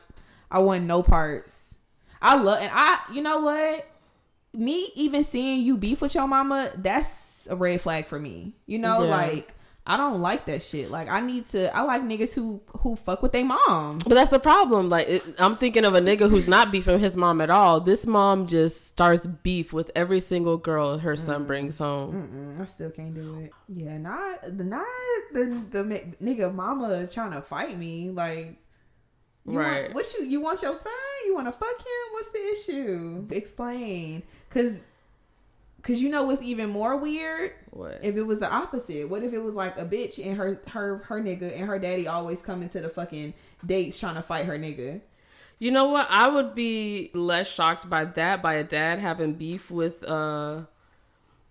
I 0.50 0.60
want 0.60 0.84
no 0.84 1.02
parts. 1.02 1.76
I 2.22 2.36
love 2.36 2.58
and 2.60 2.70
I 2.74 2.98
you 3.12 3.22
know 3.22 3.38
what? 3.40 3.86
Me 4.52 4.90
even 4.96 5.22
seeing 5.22 5.62
you 5.64 5.76
beef 5.76 6.00
with 6.00 6.14
your 6.16 6.26
mama, 6.26 6.72
that's 6.76 7.46
a 7.48 7.54
red 7.54 7.80
flag 7.80 8.06
for 8.06 8.18
me. 8.18 8.54
You 8.66 8.78
know, 8.80 9.04
Yeah. 9.04 9.10
like 9.10 9.54
I 9.86 9.96
don't 9.96 10.20
like 10.20 10.44
that 10.46 10.62
shit. 10.62 10.90
Like 10.90 11.08
I 11.08 11.20
need 11.20 11.46
to 11.48 11.74
I 11.74 11.82
like 11.82 12.02
niggas 12.02 12.34
who 12.34 12.60
who 12.80 12.96
fuck 12.96 13.22
with 13.22 13.32
their 13.32 13.44
moms. 13.44 14.04
But 14.04 14.14
that's 14.14 14.30
the 14.30 14.38
problem. 14.38 14.88
Like 14.88 15.08
it, 15.08 15.22
I'm 15.38 15.56
thinking 15.56 15.84
of 15.84 15.94
a 15.94 16.00
nigga 16.00 16.28
who's 16.28 16.46
not 16.46 16.70
beefing 16.70 16.98
his 16.98 17.16
mom 17.16 17.40
at 17.40 17.50
all. 17.50 17.80
This 17.80 18.06
mom 18.06 18.46
just 18.46 18.86
starts 18.88 19.26
beef 19.26 19.72
with 19.72 19.90
every 19.96 20.20
single 20.20 20.58
girl 20.58 20.98
her 20.98 21.16
son 21.16 21.46
brings 21.46 21.78
home. 21.78 22.12
Mm-mm, 22.12 22.60
I 22.60 22.66
still 22.66 22.90
can't 22.90 23.14
do 23.14 23.40
it. 23.40 23.52
Yeah, 23.68 23.96
not 23.98 24.42
the 24.42 24.64
not 24.64 24.86
the 25.32 25.62
the 25.70 25.82
nigga 26.22 26.54
mama 26.54 27.06
trying 27.06 27.32
to 27.32 27.40
fight 27.40 27.76
me. 27.76 28.10
Like, 28.10 28.58
you 29.46 29.58
Right. 29.58 29.82
Want, 29.84 29.94
what 29.94 30.14
you 30.14 30.24
you 30.26 30.40
want 30.40 30.62
your 30.62 30.76
son? 30.76 30.92
You 31.24 31.34
want 31.34 31.46
to 31.46 31.52
fuck 31.52 31.78
him? 31.78 32.12
What's 32.12 32.28
the 32.28 32.38
issue? 32.52 33.26
Explain, 33.30 34.22
cause 34.50 34.78
cause 35.82 36.00
you 36.00 36.08
know 36.08 36.22
what's 36.24 36.42
even 36.42 36.70
more 36.70 36.96
weird. 36.96 37.52
What? 37.70 38.00
If 38.02 38.16
it 38.16 38.22
was 38.22 38.38
the 38.40 38.50
opposite, 38.52 39.08
what 39.08 39.22
if 39.22 39.32
it 39.32 39.38
was 39.38 39.54
like 39.54 39.78
a 39.78 39.84
bitch 39.84 40.24
and 40.24 40.36
her 40.36 40.60
her 40.68 40.98
her 41.06 41.20
nigga 41.20 41.56
and 41.56 41.66
her 41.66 41.78
daddy 41.78 42.06
always 42.06 42.42
coming 42.42 42.68
to 42.70 42.80
the 42.80 42.88
fucking 42.88 43.34
dates 43.64 43.98
trying 43.98 44.16
to 44.16 44.22
fight 44.22 44.46
her 44.46 44.58
nigga? 44.58 45.00
You 45.58 45.70
know 45.70 45.88
what? 45.88 46.06
I 46.08 46.28
would 46.28 46.54
be 46.54 47.10
less 47.12 47.46
shocked 47.46 47.88
by 47.88 48.06
that 48.06 48.42
by 48.42 48.54
a 48.54 48.64
dad 48.64 48.98
having 48.98 49.34
beef 49.34 49.70
with 49.70 50.02
uh 50.04 50.62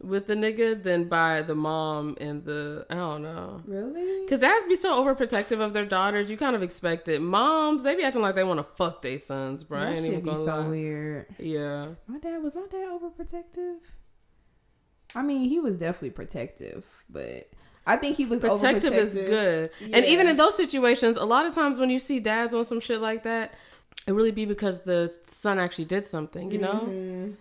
with 0.01 0.27
the 0.27 0.33
nigga 0.33 0.81
than 0.81 1.09
by 1.09 1.41
the 1.41 1.55
mom 1.55 2.15
and 2.19 2.43
the 2.45 2.85
I 2.89 2.95
don't 2.95 3.21
know. 3.21 3.61
Really? 3.65 4.27
Cause 4.27 4.39
dads 4.39 4.65
be 4.67 4.75
so 4.75 5.03
overprotective 5.03 5.59
of 5.59 5.73
their 5.73 5.85
daughters, 5.85 6.31
you 6.31 6.37
kind 6.37 6.55
of 6.55 6.63
expect 6.63 7.07
it. 7.09 7.21
Moms, 7.21 7.83
they 7.83 7.95
be 7.95 8.03
acting 8.03 8.21
like 8.21 8.35
they 8.35 8.43
want 8.43 8.59
to 8.59 8.75
fuck 8.75 9.01
their 9.01 9.17
sons, 9.19 9.63
bro. 9.63 9.81
That 9.81 10.03
should 10.03 10.23
be 10.23 10.33
so 10.33 10.43
lie. 10.43 10.67
weird. 10.67 11.25
Yeah, 11.37 11.89
My 12.07 12.17
dad 12.19 12.41
was 12.41 12.55
my 12.55 12.65
dad 12.69 12.87
overprotective. 12.89 13.77
I 15.15 15.21
mean, 15.23 15.49
he 15.49 15.59
was 15.59 15.77
definitely 15.77 16.11
protective, 16.11 16.85
but 17.09 17.49
I 17.87 17.95
think 17.95 18.15
he 18.17 18.25
was 18.25 18.41
protective 18.41 18.93
is 18.93 19.13
good. 19.13 19.71
And 19.93 20.05
even 20.05 20.27
in 20.27 20.35
those 20.37 20.55
situations, 20.55 21.17
a 21.17 21.25
lot 21.25 21.45
of 21.45 21.53
times 21.55 21.79
when 21.79 21.89
you 21.89 21.99
see 21.99 22.19
dads 22.19 22.53
on 22.53 22.63
some 22.65 22.79
shit 22.79 23.01
like 23.01 23.23
that, 23.23 23.53
it 24.07 24.13
really 24.13 24.31
be 24.31 24.45
because 24.45 24.81
the 24.81 25.13
son 25.25 25.59
actually 25.59 25.85
did 25.85 26.05
something, 26.05 26.51
you 26.51 26.57
know. 26.59 26.85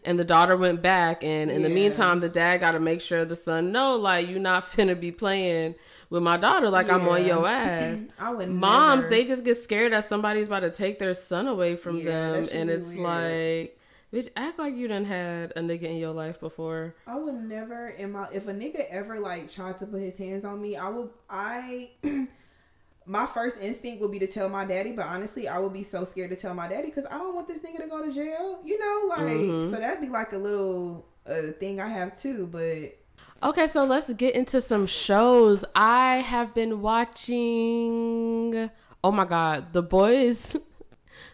And 0.05 0.19
the 0.19 0.25
daughter 0.25 0.57
went 0.57 0.83
back, 0.83 1.23
and 1.23 1.51
in 1.51 1.63
the 1.63 1.69
Mm-hmm. 1.69 1.75
Meantime, 1.75 2.21
the 2.21 2.29
dad 2.29 2.59
got 2.59 2.73
to 2.73 2.81
make 2.81 3.01
sure 3.01 3.25
the 3.25 3.37
son 3.37 3.71
know, 3.73 3.97
like, 3.97 4.29
you 4.29 4.39
not 4.39 4.65
finna 4.71 4.99
be 4.99 5.13
playing 5.13 5.75
with 6.11 6.23
my 6.23 6.37
daughter 6.37 6.69
like 6.71 6.91
I'm 6.91 7.07
on 7.07 7.25
your 7.25 7.47
ass. 7.47 8.03
I 8.19 8.33
would 8.33 8.49
Moms, 8.49 9.03
never- 9.03 9.11
they 9.11 9.25
just 9.25 9.45
get 9.45 9.57
scared 9.63 9.93
that 9.93 10.09
somebody's 10.09 10.47
about 10.47 10.61
to 10.61 10.71
take 10.71 10.99
their 10.99 11.15
son 11.15 11.47
away 11.47 11.77
from 11.77 11.99
Yeah, 11.99 12.31
them, 12.33 12.49
and 12.53 12.71
it's 12.71 12.95
weird. 12.95 13.01
like, 13.03 13.78
bitch, 14.13 14.29
act 14.37 14.59
like 14.59 14.77
you 14.77 14.89
done 14.89 15.05
had 15.05 15.53
a 15.57 15.61
nigga 15.61 15.85
in 15.85 15.97
your 15.97 16.13
life 16.13 16.39
before. 16.41 16.95
I 17.07 17.17
would 17.17 17.35
never 17.35 17.89
in 17.89 18.13
my 18.13 18.27
if 18.33 18.49
a 18.49 18.53
nigga 18.53 18.85
ever 18.91 19.21
like 19.21 19.51
tried 19.51 19.79
to 19.79 19.87
put 19.87 20.01
his 20.01 20.17
hands 20.17 20.45
on 20.45 20.61
me, 20.61 20.77
I 20.77 20.89
would 20.89 21.11
I 21.29 21.91
my 23.07 23.27
first 23.27 23.59
instinct 23.61 24.01
would 24.03 24.11
be 24.13 24.19
to 24.19 24.27
tell 24.27 24.49
my 24.49 24.65
daddy, 24.65 24.93
but 24.93 25.07
honestly, 25.07 25.49
I 25.49 25.59
would 25.59 25.73
be 25.73 25.83
so 25.83 26.05
scared 26.05 26.31
to 26.31 26.37
tell 26.37 26.55
my 26.55 26.69
daddy 26.69 26.89
because 26.89 27.07
I 27.11 27.17
don't 27.19 27.35
want 27.35 27.49
this 27.49 27.59
nigga 27.61 27.79
to 27.83 27.89
go 27.89 28.05
to 28.05 28.13
jail. 28.13 28.61
You 28.65 28.79
know, 28.79 29.09
like 29.09 29.27
Mhm. 29.27 29.71
so 29.71 29.77
that'd 29.81 30.01
be 30.01 30.09
like 30.09 30.33
a 30.33 30.39
little 30.39 31.07
uh, 31.27 31.53
thing 31.59 31.81
I 31.81 31.89
have 31.89 32.19
too. 32.19 32.47
But 32.47 32.97
Okay, 33.41 33.67
so 33.69 33.85
let's 33.85 34.13
get 34.15 34.35
into 34.35 34.61
some 34.61 34.87
shows. 34.87 35.65
I 35.75 36.17
have 36.17 36.55
been 36.55 36.81
watching. 36.83 38.71
Oh 39.05 39.13
my 39.13 39.25
god, 39.25 39.73
The 39.73 39.83
Boys. 39.83 40.57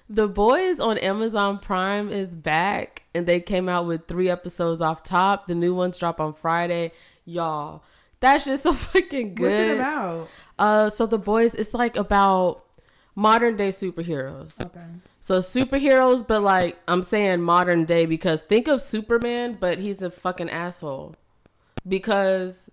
The 0.08 0.28
Boys 0.28 0.80
on 0.80 0.98
Amazon 0.98 1.58
Prime 1.58 2.10
is 2.10 2.36
back, 2.36 3.04
and 3.14 3.26
they 3.26 3.40
came 3.40 3.68
out 3.68 3.86
with 3.86 4.06
three 4.06 4.28
episodes 4.28 4.82
off 4.82 5.02
top. 5.02 5.46
The 5.46 5.54
new 5.54 5.74
ones 5.74 5.96
drop 5.96 6.20
on 6.20 6.34
Friday. 6.34 6.92
Y'all, 7.24 7.82
that's 8.20 8.44
just 8.44 8.62
so 8.64 8.72
fucking 8.74 9.34
good. 9.34 9.42
what's 9.42 9.54
it 9.54 9.74
about? 9.76 10.28
Uh, 10.58 10.90
so 10.90 11.06
The 11.06 11.18
Boys, 11.18 11.54
it's 11.54 11.72
like 11.72 11.96
about 11.96 12.64
modern 13.14 13.56
day 13.56 13.70
superheroes. 13.70 14.60
Okay. 14.60 14.84
So 15.20 15.38
superheroes, 15.38 16.26
but 16.26 16.42
like 16.42 16.78
I'm 16.86 17.02
saying 17.02 17.40
modern 17.40 17.86
day 17.86 18.04
because 18.04 18.42
think 18.42 18.68
of 18.68 18.82
Superman, 18.82 19.56
but 19.58 19.78
he's 19.78 20.02
a 20.02 20.10
fucking 20.10 20.50
asshole. 20.50 21.16
Because 21.88 22.70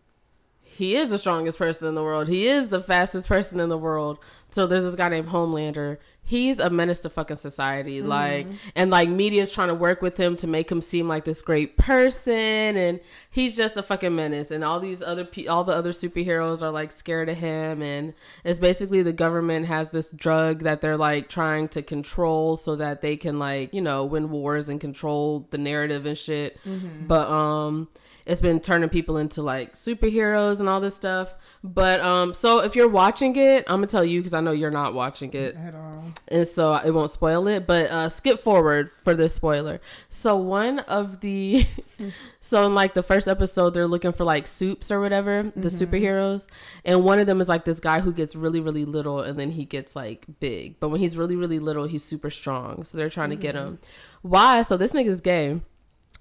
he 0.63 0.95
is 0.95 1.09
the 1.09 1.17
strongest 1.17 1.57
person 1.57 1.87
in 1.87 1.95
the 1.95 2.03
world. 2.03 2.27
He 2.27 2.47
is 2.47 2.67
the 2.67 2.81
fastest 2.81 3.27
person 3.27 3.59
in 3.59 3.69
the 3.69 3.77
world. 3.77 4.19
So 4.51 4.67
there's 4.67 4.83
this 4.83 4.95
guy 4.95 5.09
named 5.09 5.29
Homelander. 5.29 5.97
He's 6.23 6.59
a 6.59 6.69
menace 6.69 6.99
to 6.99 7.09
fucking 7.09 7.35
society. 7.35 8.01
Like 8.01 8.47
and 8.75 8.89
like 8.89 9.09
media's 9.09 9.51
trying 9.51 9.67
to 9.67 9.75
work 9.75 10.01
with 10.01 10.15
him 10.17 10.37
to 10.37 10.47
make 10.47 10.71
him 10.71 10.81
seem 10.81 11.07
like 11.07 11.25
this 11.25 11.41
great 11.41 11.75
person 11.77 12.33
and 12.77 13.01
he's 13.29 13.57
just 13.57 13.75
a 13.75 13.83
fucking 13.83 14.15
menace 14.15 14.49
and 14.49 14.63
all 14.63 14.79
these 14.79 15.01
other 15.01 15.25
pe- 15.25 15.47
all 15.47 15.63
the 15.65 15.73
other 15.73 15.91
superheroes 15.91 16.61
are 16.61 16.71
like 16.71 16.91
scared 16.93 17.27
of 17.27 17.37
him 17.37 17.81
and 17.81 18.13
it's 18.45 18.59
basically 18.59 19.01
the 19.03 19.11
government 19.13 19.65
has 19.65 19.89
this 19.89 20.09
drug 20.11 20.59
that 20.63 20.79
they're 20.79 20.95
like 20.97 21.27
trying 21.27 21.67
to 21.69 21.81
control 21.81 22.55
so 22.55 22.75
that 22.77 23.01
they 23.01 23.17
can 23.17 23.37
like, 23.37 23.73
you 23.73 23.81
know, 23.81 24.05
win 24.05 24.29
wars 24.29 24.69
and 24.69 24.79
control 24.79 25.47
the 25.49 25.57
narrative 25.57 26.05
and 26.05 26.17
shit. 26.17 26.57
But 27.07 27.27
um 27.29 27.89
it's 28.31 28.39
been 28.39 28.61
turning 28.61 28.87
people 28.87 29.17
into 29.17 29.41
like 29.41 29.73
superheroes 29.73 30.61
and 30.61 30.69
all 30.69 30.79
this 30.79 30.95
stuff. 30.95 31.35
But 31.65 31.99
um 31.99 32.33
so 32.33 32.59
if 32.59 32.77
you're 32.77 32.87
watching 32.87 33.35
it, 33.35 33.65
I'm 33.67 33.81
to 33.81 33.87
tell 33.87 34.05
you 34.05 34.21
cuz 34.23 34.33
I 34.33 34.39
know 34.39 34.51
you're 34.51 34.71
not 34.71 34.93
watching 34.93 35.33
it. 35.33 35.55
At 35.57 35.75
all. 35.75 36.05
and 36.29 36.47
so 36.47 36.75
it 36.75 36.91
won't 36.91 37.11
spoil 37.11 37.47
it 37.47 37.67
but 37.67 37.91
uh 37.91 38.07
skip 38.07 38.39
forward 38.39 38.89
for 39.03 39.15
this 39.15 39.33
spoiler. 39.35 39.81
So 40.07 40.37
one 40.37 40.79
of 40.79 41.19
the 41.19 41.67
so 42.39 42.65
in 42.65 42.73
like 42.73 42.93
the 42.93 43.03
first 43.03 43.27
episode 43.27 43.71
they're 43.71 43.85
looking 43.85 44.13
for 44.13 44.23
like 44.23 44.47
soups 44.47 44.91
or 44.91 45.01
whatever 45.01 45.51
the 45.53 45.67
superheroes. 45.67 46.47
And 46.85 47.03
one 47.03 47.19
of 47.19 47.27
them 47.27 47.41
is 47.41 47.49
like 47.49 47.65
this 47.65 47.81
guy 47.81 47.99
who 47.99 48.13
gets 48.13 48.33
really 48.33 48.61
really 48.61 48.85
little 48.85 49.19
and 49.19 49.37
then 49.37 49.51
he 49.51 49.65
gets 49.65 49.93
like 49.93 50.25
big. 50.39 50.79
But 50.79 50.87
when 50.87 51.01
he's 51.01 51.17
really 51.17 51.35
really 51.35 51.59
little 51.59 51.85
he's 51.85 52.05
super 52.05 52.29
strong. 52.29 52.85
So 52.85 52.97
they're 52.97 53.09
trying 53.09 53.31
to 53.31 53.35
get 53.35 53.55
him. 53.55 53.79
Why? 54.21 54.61
So 54.61 54.77
this 54.77 54.93
nigga's 54.93 55.19
gay 55.19 55.59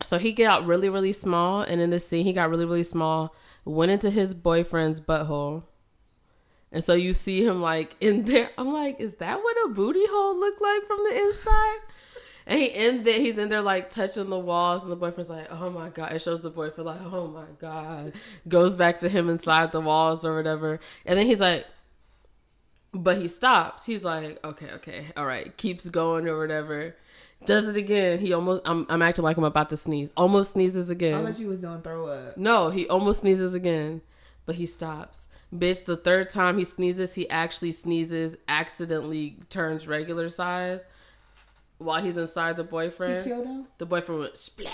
So 0.03 0.19
he 0.19 0.33
got 0.33 0.67
really, 0.67 0.89
really 0.89 1.13
small, 1.13 1.63
and 1.63 1.81
in 1.81 1.91
this 1.91 2.07
scene, 2.07 2.25
he 2.25 2.33
got 2.33 2.51
really, 2.51 2.65
really 2.65 2.83
small, 2.83 3.35
went 3.65 3.93
into 3.93 4.11
his 4.11 4.35
boyfriend's 4.35 5.01
butthole. 5.01 5.65
And 6.73 6.83
so 6.83 6.95
you 6.95 7.15
see 7.15 7.45
him 7.45 7.61
like 7.61 7.97
in 8.01 8.25
there. 8.25 8.51
I'm 8.57 8.73
like, 8.73 9.01
is 9.01 9.17
that 9.17 9.43
what 9.43 9.57
a 9.65 9.69
booty 9.69 10.07
hole 10.07 10.39
look 10.39 10.61
like 10.61 10.87
from 10.87 10.99
the 11.05 11.17
inside? 11.17 11.79
And 12.47 12.61
he 12.61 12.67
in 12.67 13.05
there, 13.05 13.19
he's 13.19 13.39
in 13.39 13.49
there 13.49 13.63
like 13.63 13.91
touching 13.91 14.31
the 14.31 14.39
walls, 14.39 14.83
and 14.83 14.91
the 14.91 14.97
boyfriend's 14.97 15.31
like, 15.31 15.47
"Oh 15.51 15.71
my 15.71 15.89
god!" 15.89 16.13
It 16.13 16.23
shows 16.23 16.41
the 16.41 16.51
boyfriend 16.51 16.87
like, 16.87 17.01
"Oh 17.13 17.29
my 17.29 17.45
god," 17.61 18.13
goes 18.49 18.75
back 18.77 18.99
to 19.01 19.09
him 19.09 19.29
inside 19.29 19.73
the 19.73 19.81
walls 19.81 20.25
or 20.25 20.35
whatever, 20.35 20.81
and 21.05 21.19
then 21.19 21.27
he's 21.27 21.41
like, 21.41 21.67
but 22.93 23.19
he 23.19 23.29
stops. 23.29 23.87
He's 23.87 24.05
like, 24.05 24.43
"Okay, 24.45 24.71
okay, 24.73 25.07
all 25.17 25.27
right," 25.27 25.57
keeps 25.57 25.89
going 25.91 26.27
or 26.27 26.39
whatever. 26.39 26.97
Does 27.47 27.69
it 27.69 27.77
again. 27.77 28.19
He 28.19 28.33
almost. 28.33 28.63
I'm. 28.67 28.87
I'm 28.89 29.03
acting 29.03 29.25
like 29.25 29.37
I'm 29.37 29.45
about 29.45 29.71
to 29.71 29.77
sneeze. 29.77 30.13
Almost 30.17 30.53
sneezes 30.53 30.91
again. 30.91 31.15
I 31.15 31.31
thought 31.31 31.41
you 31.41 31.49
was 31.49 31.61
doing 31.61 31.81
throw 31.83 32.07
up. 32.07 32.37
No, 32.37 32.71
he 32.71 32.87
almost 32.89 33.21
sneezes 33.21 33.55
again, 33.55 34.03
but 34.47 34.57
he 34.57 34.67
stops. 34.67 35.27
Bitch, 35.55 35.85
the 35.85 35.97
third 35.97 36.31
time 36.31 36.59
he 36.59 36.65
sneezes, 36.65 37.15
he 37.15 37.29
actually 37.29 37.73
sneezes, 37.73 38.37
accidentally 38.47 39.39
turns 39.49 39.89
regular 39.89 40.29
size 40.29 40.85
while 41.79 42.03
he's 42.03 42.17
inside 42.17 42.57
the 42.57 42.65
boyfriend. 42.65 43.25
killed 43.25 43.47
him. 43.47 43.67
The 43.79 43.87
boyfriend 43.87 44.21
went 44.21 44.37
splat. 44.37 44.73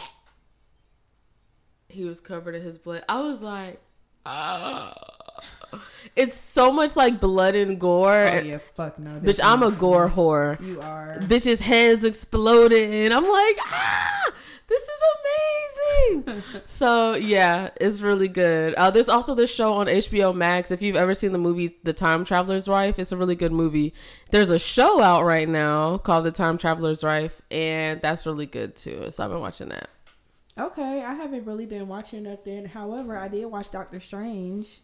He 1.89 2.05
was 2.05 2.21
covered 2.21 2.55
in 2.55 2.63
his 2.63 2.79
blood. 2.79 3.05
I 3.09 3.21
was 3.21 3.41
like, 3.41 3.81
ah. 4.27 5.16
It's 6.15 6.35
so 6.35 6.73
much 6.73 6.97
like 6.97 7.21
blood 7.21 7.55
and 7.55 7.79
gore. 7.79 8.29
Oh 8.33 8.39
yeah, 8.41 8.59
fuck 8.75 8.99
no. 8.99 9.21
Bitch, 9.21 9.41
I'm 9.43 9.63
a 9.63 9.71
gore 9.71 10.09
whore. 10.09 10.61
You 10.65 10.81
are. 10.81 11.19
Bitches' 11.21 11.61
heads 11.61 12.05
exploding. 12.05 13.13
I'm 13.13 13.25
like, 13.25 13.59
ah, 13.61 14.33
this 14.69 14.83
is 14.83 15.01
amazing. 15.15 16.43
so 16.67 17.15
yeah, 17.15 17.71
it's 17.81 18.01
really 18.01 18.29
good. 18.29 18.75
Uh, 18.75 18.91
there's 18.91 19.09
also 19.09 19.35
this 19.35 19.53
show 19.53 19.75
on 19.75 19.87
HBO 19.87 20.35
Max. 20.35 20.71
If 20.71 20.83
you've 20.83 20.97
ever 20.97 21.15
seen 21.15 21.33
the 21.33 21.39
movie 21.39 21.77
The 21.83 21.93
Time 21.93 22.25
Traveler's 22.25 22.69
Wife, 22.69 22.99
it's 22.99 23.13
a 23.13 23.17
really 23.17 23.37
good 23.37 23.53
movie. 23.53 23.95
There's 24.31 24.51
a 24.51 24.59
show 24.59 25.01
out 25.01 25.25
right 25.25 25.49
now 25.49 25.99
called 25.99 26.25
The 26.25 26.33
Time 26.33 26.59
Traveler's 26.59 27.03
Wife, 27.03 27.41
and 27.51 28.01
that's 28.01 28.27
really 28.27 28.47
good 28.47 28.77
too. 28.77 29.11
So 29.11 29.25
I've 29.25 29.31
been 29.31 29.41
watching 29.41 29.69
that. 29.69 29.89
Okay, 30.59 31.03
I 31.05 31.13
haven't 31.13 31.45
really 31.45 31.67
been 31.67 31.87
watching 31.87 32.23
nothing. 32.23 32.65
However, 32.65 33.19
I 33.19 33.29
did 33.29 33.45
watch 33.45 33.71
Doctor 33.71 34.01
Strange. 34.01 34.81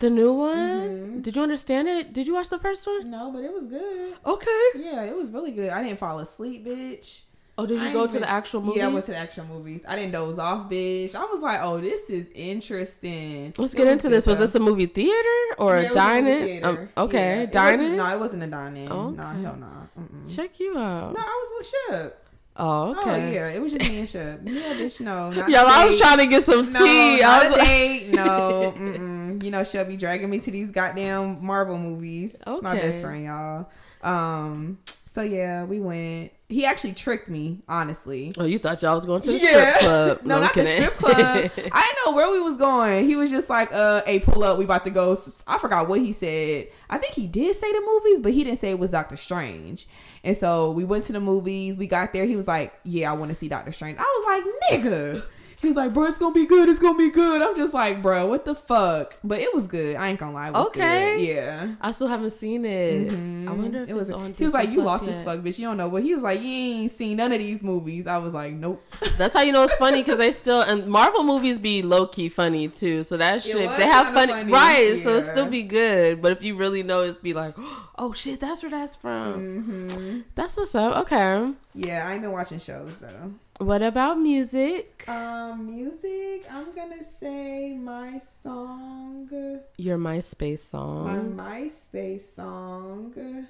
The 0.00 0.10
new 0.10 0.32
one. 0.32 0.56
Mm-hmm. 0.80 1.20
Did 1.20 1.36
you 1.36 1.42
understand 1.42 1.86
it? 1.88 2.12
Did 2.12 2.26
you 2.26 2.34
watch 2.34 2.48
the 2.48 2.58
first 2.58 2.86
one? 2.86 3.10
No, 3.10 3.30
but 3.32 3.44
it 3.44 3.52
was 3.52 3.66
good. 3.66 4.14
Okay. 4.26 4.64
Yeah, 4.76 5.02
it 5.04 5.14
was 5.14 5.30
really 5.30 5.52
good. 5.52 5.70
I 5.70 5.82
didn't 5.82 5.98
fall 6.00 6.18
asleep, 6.18 6.66
bitch. 6.66 7.22
Oh, 7.58 7.66
did 7.66 7.80
you 7.80 7.86
I 7.86 7.92
go 7.92 8.06
to 8.06 8.10
even- 8.12 8.22
the 8.22 8.30
actual 8.30 8.62
movie? 8.62 8.78
Yeah, 8.78 8.86
I 8.86 8.88
went 8.88 9.04
to 9.04 9.10
the 9.12 9.18
actual 9.18 9.44
movies. 9.44 9.82
I 9.86 9.94
didn't 9.94 10.12
doze 10.12 10.38
off, 10.38 10.70
bitch. 10.70 11.14
I 11.14 11.24
was 11.26 11.40
like, 11.42 11.60
oh, 11.62 11.80
this 11.80 12.08
is 12.10 12.30
interesting. 12.34 13.52
Let's 13.58 13.74
get 13.74 13.86
into 13.86 14.08
this. 14.08 14.26
Was 14.26 14.38
this 14.38 14.54
a 14.54 14.60
movie 14.60 14.86
theater 14.86 15.28
or 15.58 15.76
Yeah, 15.76 15.82
a 15.82 15.84
it 15.84 15.88
was 15.88 15.96
a 15.96 16.00
movie 16.00 16.22
dine-in? 16.30 16.46
theater. 16.46 16.66
Um, 16.96 17.04
okay, 17.04 17.48
Yeah, 17.52 17.70
it 17.70 17.96
No, 17.96 18.06
it 18.14 18.18
wasn't 18.18 18.42
a 18.42 18.46
dine-in. 18.46 18.90
Oh, 18.90 19.10
No, 19.10 19.22
hell 19.22 19.56
no. 19.56 19.66
Mm-mm. 20.00 20.34
Check 20.34 20.58
you 20.58 20.76
out. 20.78 21.12
No, 21.12 21.20
I 21.20 21.22
was 21.22 21.52
with 21.58 21.74
Shep. 21.90 22.18
Oh, 22.56 22.90
okay. 22.98 23.10
Oh 23.28 23.30
yeah, 23.32 23.48
it 23.48 23.62
was 23.62 23.72
just 23.72 23.88
me 23.88 23.98
and 24.00 24.08
Shep. 24.08 24.40
Yeah, 24.44 24.74
bitch, 24.74 25.00
no. 25.00 25.30
Not 25.32 25.48
a 25.50 25.58
I 25.58 25.86
was 25.86 25.98
trying 25.98 26.18
to 26.18 26.26
get 26.26 26.44
some 26.44 26.70
No, 26.72 26.78
tea. 26.84 27.22
I 27.22 27.38
was 27.38 27.46
a 27.48 27.50
like- 27.58 27.66
date. 27.66 28.08
No, 28.14 28.74
mm-mm. 28.76 29.42
you 29.42 29.50
know 29.50 29.64
she'll 29.64 29.84
be 29.86 29.96
dragging 29.96 30.28
me 30.28 30.38
to 30.40 30.50
these 30.50 30.70
goddamn 30.70 31.44
Marvel 31.44 31.78
movies. 31.78 32.40
Okay. 32.46 32.60
My 32.62 32.74
best 32.74 33.02
friend, 33.02 33.24
y'all. 33.24 33.70
Um, 34.02 34.78
so 35.06 35.22
yeah, 35.22 35.64
we 35.64 35.80
went. 35.80 36.32
He 36.52 36.66
actually 36.66 36.92
tricked 36.92 37.28
me, 37.28 37.62
honestly. 37.68 38.34
Oh, 38.38 38.44
you 38.44 38.58
thought 38.58 38.82
y'all 38.82 38.94
was 38.94 39.06
going 39.06 39.22
to 39.22 39.32
the 39.32 39.38
strip 39.38 39.74
club? 39.76 40.20
no, 40.24 40.36
I'm 40.36 40.40
not 40.42 40.54
the 40.54 40.66
strip 40.66 40.96
club. 40.96 41.16
I 41.18 41.48
didn't 41.48 41.98
know 42.06 42.12
where 42.12 42.30
we 42.30 42.40
was 42.40 42.56
going. 42.56 43.06
He 43.06 43.16
was 43.16 43.30
just 43.30 43.48
like, 43.48 43.70
uh, 43.72 44.02
hey, 44.04 44.20
pull 44.20 44.44
up. 44.44 44.58
We 44.58 44.64
about 44.64 44.84
to 44.84 44.90
go. 44.90 45.16
I 45.46 45.58
forgot 45.58 45.88
what 45.88 46.00
he 46.00 46.12
said. 46.12 46.68
I 46.90 46.98
think 46.98 47.14
he 47.14 47.26
did 47.26 47.56
say 47.56 47.72
the 47.72 47.80
movies, 47.80 48.20
but 48.20 48.32
he 48.32 48.44
didn't 48.44 48.58
say 48.58 48.70
it 48.70 48.78
was 48.78 48.90
Doctor 48.90 49.16
Strange. 49.16 49.86
And 50.24 50.36
so 50.36 50.70
we 50.72 50.84
went 50.84 51.04
to 51.04 51.12
the 51.12 51.20
movies. 51.20 51.78
We 51.78 51.86
got 51.86 52.12
there. 52.12 52.26
He 52.26 52.36
was 52.36 52.46
like, 52.46 52.78
yeah, 52.84 53.10
I 53.10 53.14
want 53.14 53.30
to 53.30 53.34
see 53.34 53.48
Doctor 53.48 53.72
Strange. 53.72 53.98
I 53.98 54.02
was 54.02 54.44
like, 54.44 54.82
nigga. 54.82 55.24
He 55.62 55.68
was 55.68 55.76
like, 55.76 55.94
bro, 55.94 56.06
it's 56.06 56.18
gonna 56.18 56.34
be 56.34 56.44
good. 56.44 56.68
It's 56.68 56.80
gonna 56.80 56.98
be 56.98 57.08
good. 57.08 57.40
I'm 57.40 57.54
just 57.54 57.72
like, 57.72 58.02
bro, 58.02 58.26
what 58.26 58.44
the 58.44 58.56
fuck? 58.56 59.16
But 59.22 59.38
it 59.38 59.54
was 59.54 59.68
good. 59.68 59.94
I 59.94 60.08
ain't 60.08 60.18
gonna 60.18 60.32
lie. 60.32 60.48
It 60.48 60.54
was 60.54 60.66
Okay. 60.66 61.18
Good. 61.18 61.24
Yeah. 61.24 61.68
I 61.80 61.92
still 61.92 62.08
haven't 62.08 62.32
seen 62.32 62.64
it. 62.64 63.10
Mhm. 63.12 63.48
I 63.48 63.52
wonder 63.52 63.84
if 63.84 63.88
it 63.88 63.94
was. 63.94 64.10
on. 64.10 64.34
he 64.36 64.44
was 64.44 64.54
like, 64.54 64.70
"You 64.70 64.80
Plus 64.80 65.02
lost 65.02 65.06
yet." 65.06 65.24
fuck, 65.24 65.38
bitch. 65.38 65.60
You 65.60 65.66
don't 65.68 65.76
know 65.76 65.88
But 65.88 66.02
He 66.02 66.14
was 66.14 66.24
like, 66.24 66.40
"You 66.40 66.48
ain't 66.48 66.90
seen 66.90 67.16
none 67.18 67.30
of 67.30 67.38
these 67.38 67.62
movies." 67.62 68.08
I 68.08 68.18
was 68.18 68.34
like, 68.34 68.54
"Nope." 68.54 68.84
That's 69.18 69.34
how 69.34 69.42
you 69.42 69.52
know 69.52 69.62
it's 69.62 69.74
funny 69.76 69.98
because 69.98 70.18
they 70.18 70.32
still 70.32 70.62
and 70.62 70.88
Marvel 70.88 71.22
movies 71.22 71.60
be 71.60 71.80
low 71.82 72.08
key 72.08 72.28
funny 72.28 72.66
too. 72.66 73.04
So 73.04 73.16
that 73.18 73.42
shit 73.42 73.54
they 73.54 73.86
have 73.86 74.12
funny, 74.12 74.32
funny, 74.32 74.52
right? 74.52 74.98
So 75.04 75.14
it 75.14 75.24
yeah. 75.24 75.30
still 75.30 75.46
be 75.46 75.62
good. 75.62 76.20
But 76.20 76.32
if 76.32 76.42
you 76.42 76.56
really 76.56 76.82
know, 76.82 77.02
it's 77.02 77.18
be 77.18 77.34
like, 77.34 77.54
oh 77.98 78.12
shit, 78.12 78.40
that's 78.40 78.64
where 78.64 78.70
that's 78.70 78.96
from. 78.96 79.62
hmm 79.62 80.20
That's 80.34 80.56
what's 80.56 80.74
up. 80.74 80.96
Okay. 81.02 81.52
Yeah, 81.74 82.08
I 82.08 82.14
ain't 82.14 82.22
been 82.22 82.32
watching 82.32 82.58
shows 82.58 82.96
though. 82.96 83.32
What 83.62 83.80
about 83.80 84.18
music? 84.18 85.04
Um, 85.08 85.66
music. 85.66 86.44
I'm 86.50 86.72
gonna 86.74 87.04
say 87.20 87.76
my 87.78 88.20
song, 88.42 89.28
Your 89.76 89.98
MySpace 89.98 90.58
song. 90.58 91.36
my. 91.36 91.70
MySpace 91.94 92.34
song. 92.34 93.46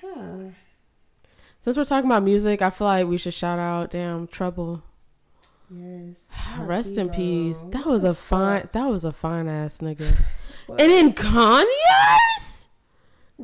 Huh. 0.00 0.50
Since 1.60 1.76
we're 1.76 1.84
talking 1.84 2.08
about 2.08 2.22
music, 2.22 2.62
I 2.62 2.70
feel 2.70 2.86
like 2.86 3.06
we 3.08 3.18
should 3.18 3.34
shout 3.34 3.58
out 3.58 3.90
damn 3.90 4.28
Trouble. 4.28 4.84
Yes. 5.68 6.26
Rest 6.60 6.96
in 6.96 7.08
peace. 7.10 7.58
That 7.70 7.86
was 7.86 8.04
a 8.04 8.14
fine. 8.14 8.68
That 8.70 8.86
was 8.86 9.04
a 9.04 9.12
fine 9.12 9.48
ass 9.48 9.78
nigga. 9.78 10.14
What? 10.68 10.80
And 10.80 10.92
in 10.92 11.12
Conyers, 11.12 12.49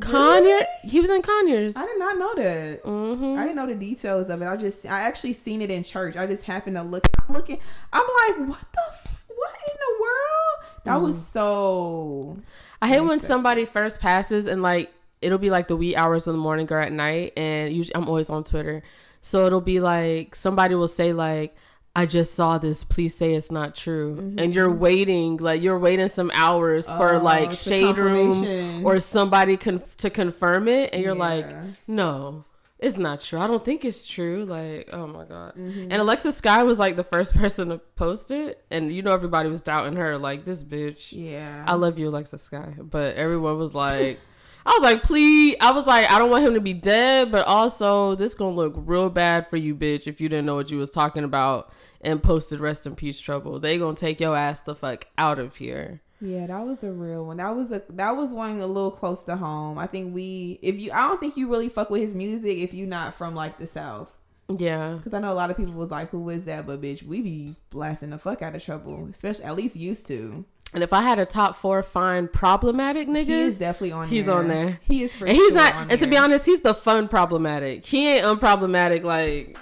Conyers, 0.01 0.65
he 0.85 1.01
was 1.01 1.11
in 1.11 1.23
Conyers. 1.23 1.77
I 1.77 1.87
did 1.87 1.99
not 1.99 2.19
know 2.19 2.35
that. 2.37 2.83
Mm-hmm. 2.85 3.39
I 3.39 3.43
didn't 3.43 3.57
know 3.57 3.67
the 3.67 3.75
details 3.75 4.29
of 4.29 4.43
it. 4.43 4.47
I 4.47 4.57
just, 4.57 4.85
I 4.87 5.01
actually 5.03 5.33
seen 5.33 5.63
it 5.63 5.71
in 5.71 5.83
church. 5.83 6.17
I 6.17 6.27
just 6.27 6.43
happened 6.45 6.77
to 6.77 6.83
look. 6.83 7.07
I'm 7.29 7.35
looking. 7.35 7.59
I'm 7.93 8.03
like, 8.05 8.49
what 8.49 8.61
the, 8.73 8.81
f- 8.93 9.25
what 9.29 9.55
in 9.69 9.77
the 9.79 10.03
world? 10.03 10.71
That 10.85 11.01
was 11.01 11.17
Mm. 11.17 11.33
so. 11.33 12.39
I 12.83 12.89
hate 12.89 13.01
when 13.01 13.21
somebody 13.21 13.65
first 13.65 14.01
passes 14.01 14.47
and 14.47 14.63
like 14.63 14.93
it'll 15.23 15.39
be 15.39 15.51
like 15.51 15.67
the 15.67 15.77
wee 15.77 15.97
hours 15.97 16.27
of 16.27 16.35
the 16.35 16.39
morning 16.41 16.69
or 16.71 16.79
at 16.81 16.93
night, 16.93 17.33
and 17.37 17.75
usually 17.75 17.95
I'm 17.97 18.09
always 18.09 18.29
on 18.31 18.45
Twitter, 18.45 18.83
so 19.23 19.47
it'll 19.47 19.61
be 19.61 19.81
like 19.81 20.35
somebody 20.35 20.75
will 20.75 20.89
say 20.89 21.13
like. 21.13 21.55
I 21.97 22.05
just 22.05 22.35
saw 22.35 22.59
this. 22.59 22.85
Please 22.85 23.15
say 23.17 23.35
it's 23.35 23.51
not 23.51 23.75
true. 23.75 24.35
And 24.37 24.55
you're 24.55 24.71
waiting, 24.71 25.39
like 25.39 25.63
you're 25.63 25.79
waiting 25.79 26.09
some 26.09 26.31
hours 26.35 26.87
for 26.87 26.93
Mm-hmm. 26.93 27.17
Oh, 27.17 27.25
like 27.25 27.53
shade 27.55 27.97
room 27.97 28.85
or 28.87 29.01
somebody 29.01 29.57
con- 29.57 29.83
to 29.99 30.11
confirm 30.11 30.69
it, 30.69 30.91
and 30.93 31.03
you're 31.03 31.15
like, 31.15 31.47
no, 31.87 32.45
it's 32.79 32.99
not 32.99 33.21
true. 33.21 33.39
I 33.39 33.47
don't 33.47 33.65
think 33.65 33.85
it's 33.87 34.07
true. 34.07 34.45
Like, 34.45 34.91
oh 34.93 35.07
my 35.07 35.25
god. 35.25 35.55
Mm-hmm. 35.57 35.85
And 35.91 35.95
Alexis 35.95 36.39
Skyy 36.39 36.67
was 36.67 36.79
like 36.79 36.97
the 36.97 37.05
first 37.05 37.35
person 37.41 37.71
to 37.71 37.79
post 37.79 38.31
it, 38.31 38.63
and 38.71 38.95
you 38.95 39.01
know 39.03 39.15
everybody 39.15 39.49
was 39.49 39.63
doubting 39.63 39.97
her, 39.97 40.19
like 40.19 40.45
this 40.45 40.63
bitch. 40.63 41.13
Yeah. 41.13 41.65
I 41.67 41.75
love 41.77 41.99
you, 41.99 42.09
Alexis 42.11 42.47
Skyy, 42.47 42.89
but 42.91 43.17
everyone 43.17 43.57
was 43.57 43.75
like, 43.75 44.21
I 44.67 44.71
was 44.71 44.83
like, 44.83 45.05
please. 45.05 45.57
I 45.61 45.71
was 45.71 45.87
like, 45.87 46.11
I 46.11 46.19
don't 46.19 46.31
want 46.31 46.45
him 46.45 46.55
to 46.55 46.61
be 46.61 46.75
dead, 46.75 47.31
but 47.31 47.47
also 47.47 48.17
this 48.17 48.35
gonna 48.35 48.55
look 48.55 48.75
real 48.77 49.11
bad 49.11 49.49
for 49.49 49.57
you, 49.57 49.75
bitch, 49.75 50.07
if 50.07 50.21
you 50.21 50.29
didn't 50.29 50.47
know 50.47 50.57
what 50.57 50.71
you 50.71 50.79
was 50.79 50.91
talking 50.91 51.25
about 51.25 51.73
and 52.01 52.23
posted 52.23 52.61
rest 52.61 52.87
in 52.87 52.97
peace 52.97 53.21
trouble. 53.21 53.61
They 53.61 53.79
gonna 53.79 53.97
take 53.97 54.21
your 54.21 54.37
ass 54.37 54.61
the 54.61 54.75
fuck 54.75 55.07
out 55.17 55.39
of 55.39 55.57
here. 55.57 56.03
Yeah, 56.21 56.47
that 56.47 56.67
was 56.67 56.83
a 56.83 56.93
real 56.93 57.27
one. 57.27 57.37
That 57.37 57.55
was 57.55 57.71
a 57.71 57.83
that 57.91 58.17
was 58.17 58.33
one 58.33 58.59
a 58.59 58.67
little 58.67 58.91
close 58.91 59.23
to 59.25 59.37
home. 59.37 59.79
I 59.79 59.87
think 59.87 60.15
we 60.15 60.59
if 60.63 60.77
you 60.79 60.91
I 60.93 61.09
don't 61.09 61.21
think 61.21 61.37
you 61.37 61.49
really 61.49 61.69
fuck 61.69 61.91
with 61.91 62.01
his 62.01 62.17
music 62.17 62.59
if 62.59 62.75
you 62.75 62.87
not 62.87 63.15
from 63.15 63.35
like 63.35 63.59
the 63.59 63.67
south. 63.67 64.17
Yeah. 64.49 64.95
Because 64.95 65.13
I 65.13 65.21
know 65.21 65.33
a 65.33 65.35
lot 65.35 65.51
of 65.51 65.57
people 65.57 65.73
was 65.73 65.91
like, 65.91 66.11
"Who 66.11 66.29
is 66.31 66.45
that?" 66.47 66.67
But 66.67 66.81
bitch, 66.81 67.03
we 67.03 67.21
be 67.21 67.57
blasting 67.71 68.11
the 68.11 68.19
fuck 68.19 68.43
out 68.43 68.57
of 68.57 68.63
trouble, 68.63 69.09
especially 69.11 69.45
at 69.45 69.57
least 69.57 69.77
used 69.77 70.07
to. 70.07 70.45
And 70.77 70.83
if 70.85 70.93
I 70.93 71.01
had 71.01 71.19
a 71.19 71.25
top 71.25 71.57
four 71.57 71.83
fine 71.83 72.29
problematic 72.29 73.09
niggas, 73.09 73.25
He 73.25 73.33
is 73.33 73.57
definitely 73.59 73.93
on. 73.93 74.01
There. 74.01 74.09
He's 74.11 74.27
there. 74.27 74.35
on 74.35 74.49
there. 74.49 74.79
He 74.83 75.03
is 75.05 75.17
for 75.17 75.25
and 75.25 75.35
he's 75.35 75.49
sure 75.49 75.57
not 75.57 75.91
and 75.91 75.99
to 75.99 76.07
be 76.07 76.19
honest 76.19 76.45
he's 76.45 76.61
the 76.61 76.75
fun 76.75 77.09
problematic 77.09 77.87
he 77.87 78.07
ain't 78.09 78.25
unproblematic 78.27 79.03
like 79.03 79.57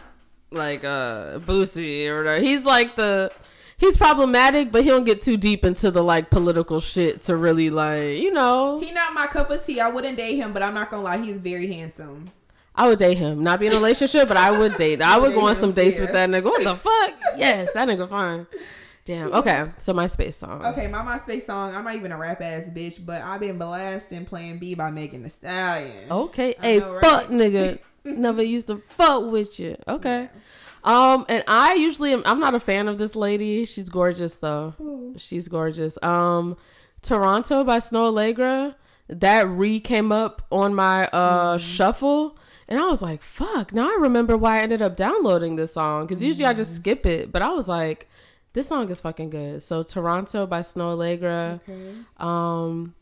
like 0.50 0.82
uh 0.82 1.38
boosie 1.38 2.08
or 2.08 2.18
whatever 2.18 2.42
he's 2.44 2.64
like 2.64 2.96
the 2.96 3.30
he's 3.78 3.96
problematic 3.96 4.72
but 4.72 4.82
he 4.82 4.90
don't 4.90 5.04
get 5.04 5.22
too 5.22 5.36
deep 5.36 5.64
into 5.64 5.92
the 5.92 6.02
like 6.02 6.30
political 6.30 6.80
shit 6.80 7.22
to 7.22 7.36
really 7.36 7.70
like 7.70 8.18
you 8.18 8.32
know 8.32 8.80
he 8.80 8.90
not 8.90 9.14
my 9.14 9.28
cup 9.28 9.50
of 9.50 9.64
tea. 9.64 9.78
I 9.80 9.88
wouldn't 9.90 10.16
date 10.16 10.34
him, 10.34 10.52
but 10.52 10.64
I'm 10.64 10.74
not 10.74 10.90
gonna 10.90 11.04
lie, 11.04 11.18
he's 11.18 11.38
very 11.38 11.72
handsome. 11.72 12.26
i 12.74 12.88
would 12.88 12.98
date 12.98 13.18
him 13.18 13.40
not 13.44 13.60
be 13.60 13.68
in 13.68 13.72
a 13.72 13.76
relationship 13.82 14.26
but 14.26 14.36
i 14.36 14.50
would 14.50 14.74
date 14.74 15.00
i 15.00 15.16
would 15.16 15.32
go 15.32 15.46
on 15.46 15.54
some 15.54 15.70
dates 15.70 16.00
with 16.00 16.10
that 16.10 16.28
nigga 16.28 16.44
what 16.46 16.64
the 16.64 16.74
fuck 16.74 17.14
yes 17.36 17.70
that 17.72 17.86
nigga 17.88 18.08
fine 18.08 18.48
damn 19.04 19.32
okay 19.32 19.70
so 19.76 19.92
my 19.92 20.06
space 20.06 20.36
song 20.36 20.64
Okay, 20.64 20.86
my 20.86 21.00
MySpace 21.00 21.46
song. 21.46 21.74
I'm 21.74 21.84
not 21.84 21.94
even 21.94 22.12
a 22.12 22.16
rap 22.16 22.40
ass 22.40 22.70
bitch, 22.70 23.04
but 23.04 23.22
I've 23.22 23.40
been 23.40 23.58
blasting 23.58 24.24
"Plan 24.24 24.58
B" 24.58 24.74
by 24.74 24.90
Megan 24.90 25.22
Thee 25.22 25.28
Stallion. 25.28 26.10
Okay, 26.10 26.54
I 26.58 26.62
hey, 26.62 26.78
know, 26.78 26.94
right? 26.94 27.02
fuck 27.02 27.26
nigga. 27.28 27.78
Never 28.04 28.42
used 28.42 28.66
to 28.68 28.78
fuck 28.88 29.30
with 29.30 29.58
you. 29.60 29.76
Okay. 29.88 30.28
Um, 30.84 31.24
and 31.28 31.42
I 31.48 31.74
usually 31.74 32.12
am, 32.12 32.22
I'm 32.26 32.40
not 32.40 32.54
a 32.54 32.60
fan 32.60 32.88
of 32.88 32.98
this 32.98 33.16
lady. 33.16 33.64
She's 33.64 33.88
gorgeous 33.88 34.34
though. 34.34 34.74
She's 35.16 35.48
gorgeous. 35.48 35.98
Um, 36.02 36.56
Toronto 37.02 37.64
by 37.64 37.78
Snoh 37.78 38.12
Aalegra. 38.12 38.74
That 39.08 39.46
re 39.48 39.80
came 39.80 40.12
up 40.12 40.46
on 40.50 40.74
my 40.74 41.06
uh 41.08 41.58
shuffle, 41.58 42.38
and 42.68 42.78
I 42.78 42.86
was 42.86 43.02
like, 43.02 43.22
"Fuck!" 43.22 43.72
Now 43.74 43.90
I 43.90 43.96
remember 44.00 44.36
why 44.36 44.58
I 44.58 44.62
ended 44.62 44.80
up 44.80 44.96
downloading 44.96 45.56
this 45.56 45.74
song 45.74 46.06
because 46.06 46.22
usually 46.22 46.46
I 46.46 46.54
just 46.54 46.74
skip 46.76 47.04
it, 47.04 47.30
but 47.30 47.42
I 47.42 47.50
was 47.50 47.68
like, 47.68 48.08
"This 48.54 48.68
song 48.68 48.88
is 48.88 49.02
fucking 49.02 49.30
good." 49.30 49.62
So 49.62 49.82
Toronto 49.82 50.46
by 50.46 50.60
Snoh 50.60 50.96
Aalegra. 50.96 51.60
Okay. 51.62 51.92
Um, 52.16 52.94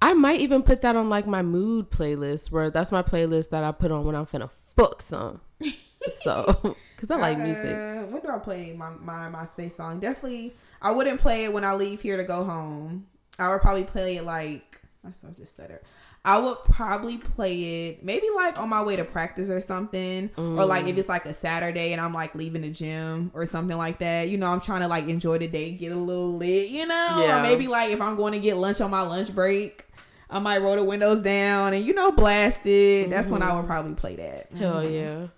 I 0.00 0.12
might 0.12 0.40
even 0.40 0.62
put 0.62 0.82
that 0.82 0.94
on 0.94 1.08
like 1.08 1.26
my 1.26 1.42
mood 1.42 1.90
playlist, 1.90 2.52
where 2.52 2.70
that's 2.70 2.92
my 2.92 3.02
playlist 3.02 3.50
that 3.50 3.64
I 3.64 3.72
put 3.72 3.90
on 3.90 4.04
when 4.04 4.14
I'm 4.14 4.26
finna 4.26 4.50
fuck 4.76 5.02
some. 5.02 5.40
so, 6.22 6.76
because 6.94 7.10
I 7.10 7.16
like 7.16 7.38
music. 7.38 7.74
Uh, 7.74 8.04
when 8.04 8.22
do 8.22 8.28
I 8.28 8.38
play 8.38 8.72
my 8.72 8.90
my 8.90 9.28
MySpace 9.30 9.72
song? 9.72 9.98
Definitely, 9.98 10.54
I 10.80 10.92
wouldn't 10.92 11.20
play 11.20 11.44
it 11.44 11.52
when 11.52 11.64
I 11.64 11.74
leave 11.74 12.00
here 12.00 12.16
to 12.16 12.24
go 12.24 12.44
home. 12.44 13.06
I 13.38 13.50
would 13.50 13.60
probably 13.60 13.84
play 13.84 14.16
it 14.16 14.24
like 14.24 14.80
I 15.04 15.30
just 15.30 15.52
stutter. 15.52 15.82
I 16.26 16.38
would 16.38 16.56
probably 16.64 17.18
play 17.18 17.88
it 17.88 18.04
maybe 18.04 18.26
like 18.34 18.58
on 18.58 18.68
my 18.68 18.82
way 18.82 18.96
to 18.96 19.04
practice 19.04 19.48
or 19.48 19.60
something, 19.60 20.28
or 20.36 20.64
like 20.66 20.84
Mm. 20.84 20.88
if 20.88 20.98
it's 20.98 21.08
like 21.08 21.24
a 21.24 21.32
Saturday 21.32 21.92
and 21.92 22.00
I'm 22.00 22.12
like 22.12 22.34
leaving 22.34 22.62
the 22.62 22.68
gym 22.70 23.30
or 23.32 23.46
something 23.46 23.76
like 23.76 23.98
that. 24.00 24.28
You 24.28 24.36
know, 24.36 24.48
I'm 24.48 24.60
trying 24.60 24.80
to 24.82 24.88
like 24.88 25.08
enjoy 25.08 25.38
the 25.38 25.46
day, 25.46 25.70
get 25.70 25.92
a 25.92 25.96
little 25.96 26.32
lit. 26.36 26.68
You 26.70 26.86
know, 26.86 27.22
Yeah. 27.24 27.38
or 27.38 27.42
maybe 27.42 27.68
like 27.68 27.92
if 27.92 28.00
I'm 28.00 28.16
going 28.16 28.32
to 28.32 28.40
get 28.40 28.56
lunch 28.56 28.80
on 28.80 28.90
my 28.90 29.02
lunch 29.02 29.34
break. 29.34 29.84
I 30.28 30.40
might 30.40 30.58
roll 30.60 30.74
the 30.74 30.82
windows 30.82 31.22
down 31.22 31.72
and 31.72 31.84
you 31.84 31.94
know 31.94 32.10
blast 32.10 32.66
it. 32.66 33.08
That's 33.10 33.28
when 33.28 33.42
I 33.42 33.54
would 33.56 33.66
probably 33.68 33.94
play 33.94 34.16
that. 34.16 34.50
Hell 34.52 34.84
yeah. 34.84 35.28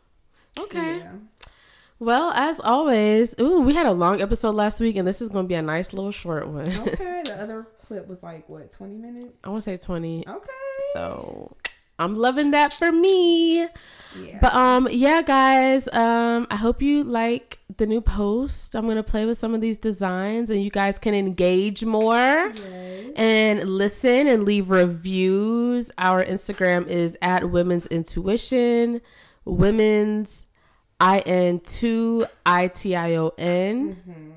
Okay. 0.58 0.96
Yeah. 1.00 1.12
Well, 2.00 2.30
as 2.30 2.58
always, 2.60 3.34
ooh, 3.40 3.60
we 3.60 3.74
had 3.74 3.84
a 3.86 3.92
long 3.92 4.22
episode 4.22 4.52
last 4.54 4.80
week, 4.80 4.96
and 4.96 5.06
this 5.06 5.20
is 5.20 5.28
gonna 5.28 5.46
be 5.48 5.54
a 5.56 5.60
nice 5.62 5.92
little 5.92 6.12
short 6.12 6.48
one. 6.48 6.66
Okay, 6.88 7.22
the 7.26 7.36
other 7.38 7.66
clip 7.86 8.06
was 8.08 8.22
like 8.22 8.48
what, 8.48 8.70
twenty 8.70 8.94
minutes? 8.96 9.36
I 9.44 9.50
want 9.50 9.62
to 9.64 9.70
say 9.70 9.76
twenty. 9.76 10.26
Okay. 10.26 10.48
So 10.92 11.56
I'm 11.98 12.16
loving 12.16 12.52
that 12.52 12.72
for 12.72 12.92
me. 12.92 13.60
Yeah. 14.18 14.38
But 14.40 14.54
um, 14.54 14.88
yeah, 14.90 15.22
guys. 15.22 15.88
Um, 15.88 16.46
I 16.50 16.56
hope 16.56 16.80
you 16.80 17.04
like 17.04 17.58
the 17.76 17.86
new 17.86 18.00
post. 18.00 18.74
I'm 18.74 18.86
gonna 18.88 19.02
play 19.02 19.26
with 19.26 19.36
some 19.36 19.54
of 19.54 19.60
these 19.60 19.76
designs, 19.78 20.50
and 20.50 20.62
you 20.62 20.70
guys 20.70 20.98
can 20.98 21.14
engage 21.14 21.84
more 21.84 22.52
and 23.16 23.64
listen 23.64 24.26
and 24.26 24.44
leave 24.44 24.70
reviews. 24.70 25.90
Our 25.98 26.24
Instagram 26.24 26.86
is 26.88 27.18
at 27.20 27.50
Women's 27.50 27.86
Intuition, 27.88 29.02
Women's 29.44 30.46
I 31.00 31.20
N 31.20 31.60
two 31.60 32.26
I 32.46 32.68
T 32.68 32.96
I 32.96 33.16
O 33.16 33.34
N, 33.36 34.34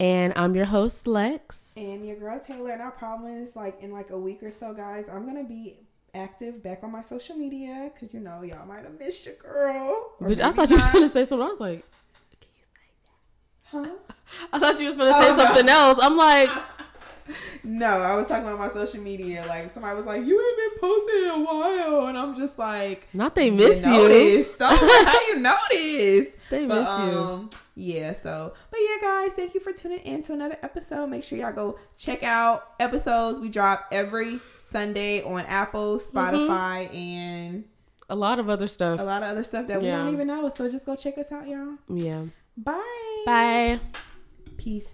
and 0.00 0.32
I'm 0.36 0.54
your 0.54 0.66
host 0.66 1.06
Lex. 1.06 1.72
and 1.76 2.06
your 2.06 2.16
girl 2.16 2.38
Taylor, 2.40 2.70
and 2.72 2.82
I 2.82 2.90
promise, 2.90 3.56
like 3.56 3.82
in 3.82 3.92
like 3.92 4.10
a 4.10 4.18
week 4.18 4.42
or 4.42 4.50
so, 4.50 4.72
guys, 4.74 5.06
I'm 5.12 5.26
gonna 5.26 5.44
be 5.44 5.78
active 6.14 6.62
back 6.62 6.82
on 6.82 6.90
my 6.92 7.02
social 7.02 7.36
media 7.36 7.90
because 7.92 8.14
you 8.14 8.20
know 8.20 8.42
y'all 8.42 8.66
might 8.66 8.84
have 8.84 8.98
missed 8.98 9.26
your 9.26 9.34
girl. 9.36 10.12
Which 10.18 10.40
I 10.40 10.52
thought 10.52 10.70
you 10.70 10.76
was 10.76 10.90
gonna 10.90 11.08
say 11.08 11.24
something. 11.24 11.46
I 11.46 11.50
was 11.50 11.60
like, 11.60 11.84
Huh? 13.64 13.86
I 14.52 14.58
thought 14.58 14.78
you 14.80 14.86
was 14.86 14.96
gonna 14.96 15.12
say 15.12 15.30
Oh, 15.30 15.36
no. 15.36 15.44
something 15.44 15.68
else. 15.68 15.98
I'm 16.00 16.16
like, 16.16 16.48
No, 17.64 17.86
I 17.86 18.14
was 18.16 18.26
talking 18.28 18.44
about 18.46 18.58
my 18.58 18.68
social 18.68 19.00
media. 19.00 19.44
Like 19.48 19.70
somebody 19.70 19.96
was 19.96 20.06
like, 20.06 20.24
"You 20.24 20.40
ain't 20.40 20.72
been 20.72 20.80
posting 20.80 21.22
in 21.24 21.30
a 21.30 21.38
while," 21.44 22.06
and 22.06 22.16
I'm 22.18 22.34
just 22.36 22.58
like, 22.58 23.08
not 23.12 23.34
they 23.34 23.50
miss 23.50 23.84
you. 23.84 23.90
noticed. 23.92 24.56
I'm 24.60 24.86
like, 24.86 25.06
how 25.06 25.20
you 25.28 25.36
notice? 25.40 26.36
They 26.50 26.66
But, 26.66 26.78
miss 26.80 27.12
you. 27.14 27.18
um, 27.18 27.50
yeah, 27.74 28.12
so 28.12 28.54
but 28.70 28.78
yeah, 28.80 28.96
guys, 29.00 29.32
thank 29.32 29.54
you 29.54 29.60
for 29.60 29.72
tuning 29.72 29.98
in 30.00 30.22
to 30.24 30.32
another 30.32 30.56
episode. 30.62 31.08
Make 31.08 31.24
sure 31.24 31.38
y'all 31.38 31.52
go 31.52 31.78
check 31.96 32.22
out 32.22 32.74
episodes. 32.80 33.40
We 33.40 33.48
drop 33.48 33.86
every 33.92 34.40
Sunday 34.58 35.22
on 35.22 35.40
Apple, 35.46 35.96
Mm-hmm. 35.96 36.16
Spotify, 36.18 36.94
and 36.94 37.64
A 38.08 38.14
lot 38.16 38.38
of 38.38 38.48
other 38.48 38.68
stuff. 38.68 39.00
a 39.00 39.02
lot 39.02 39.22
of 39.24 39.30
other 39.30 39.42
stuff 39.42 39.66
that 39.68 39.80
we 39.82 39.88
don't 39.88 40.12
even 40.12 40.28
know. 40.28 40.48
So 40.54 40.70
just 40.70 40.84
go 40.86 40.94
check 40.96 41.18
us 41.18 41.32
out, 41.32 41.48
y'all. 41.48 41.76
Yeah. 41.88 42.22
Bye. 42.56 43.22
Bye. 43.26 43.80
Peace. 44.56 44.88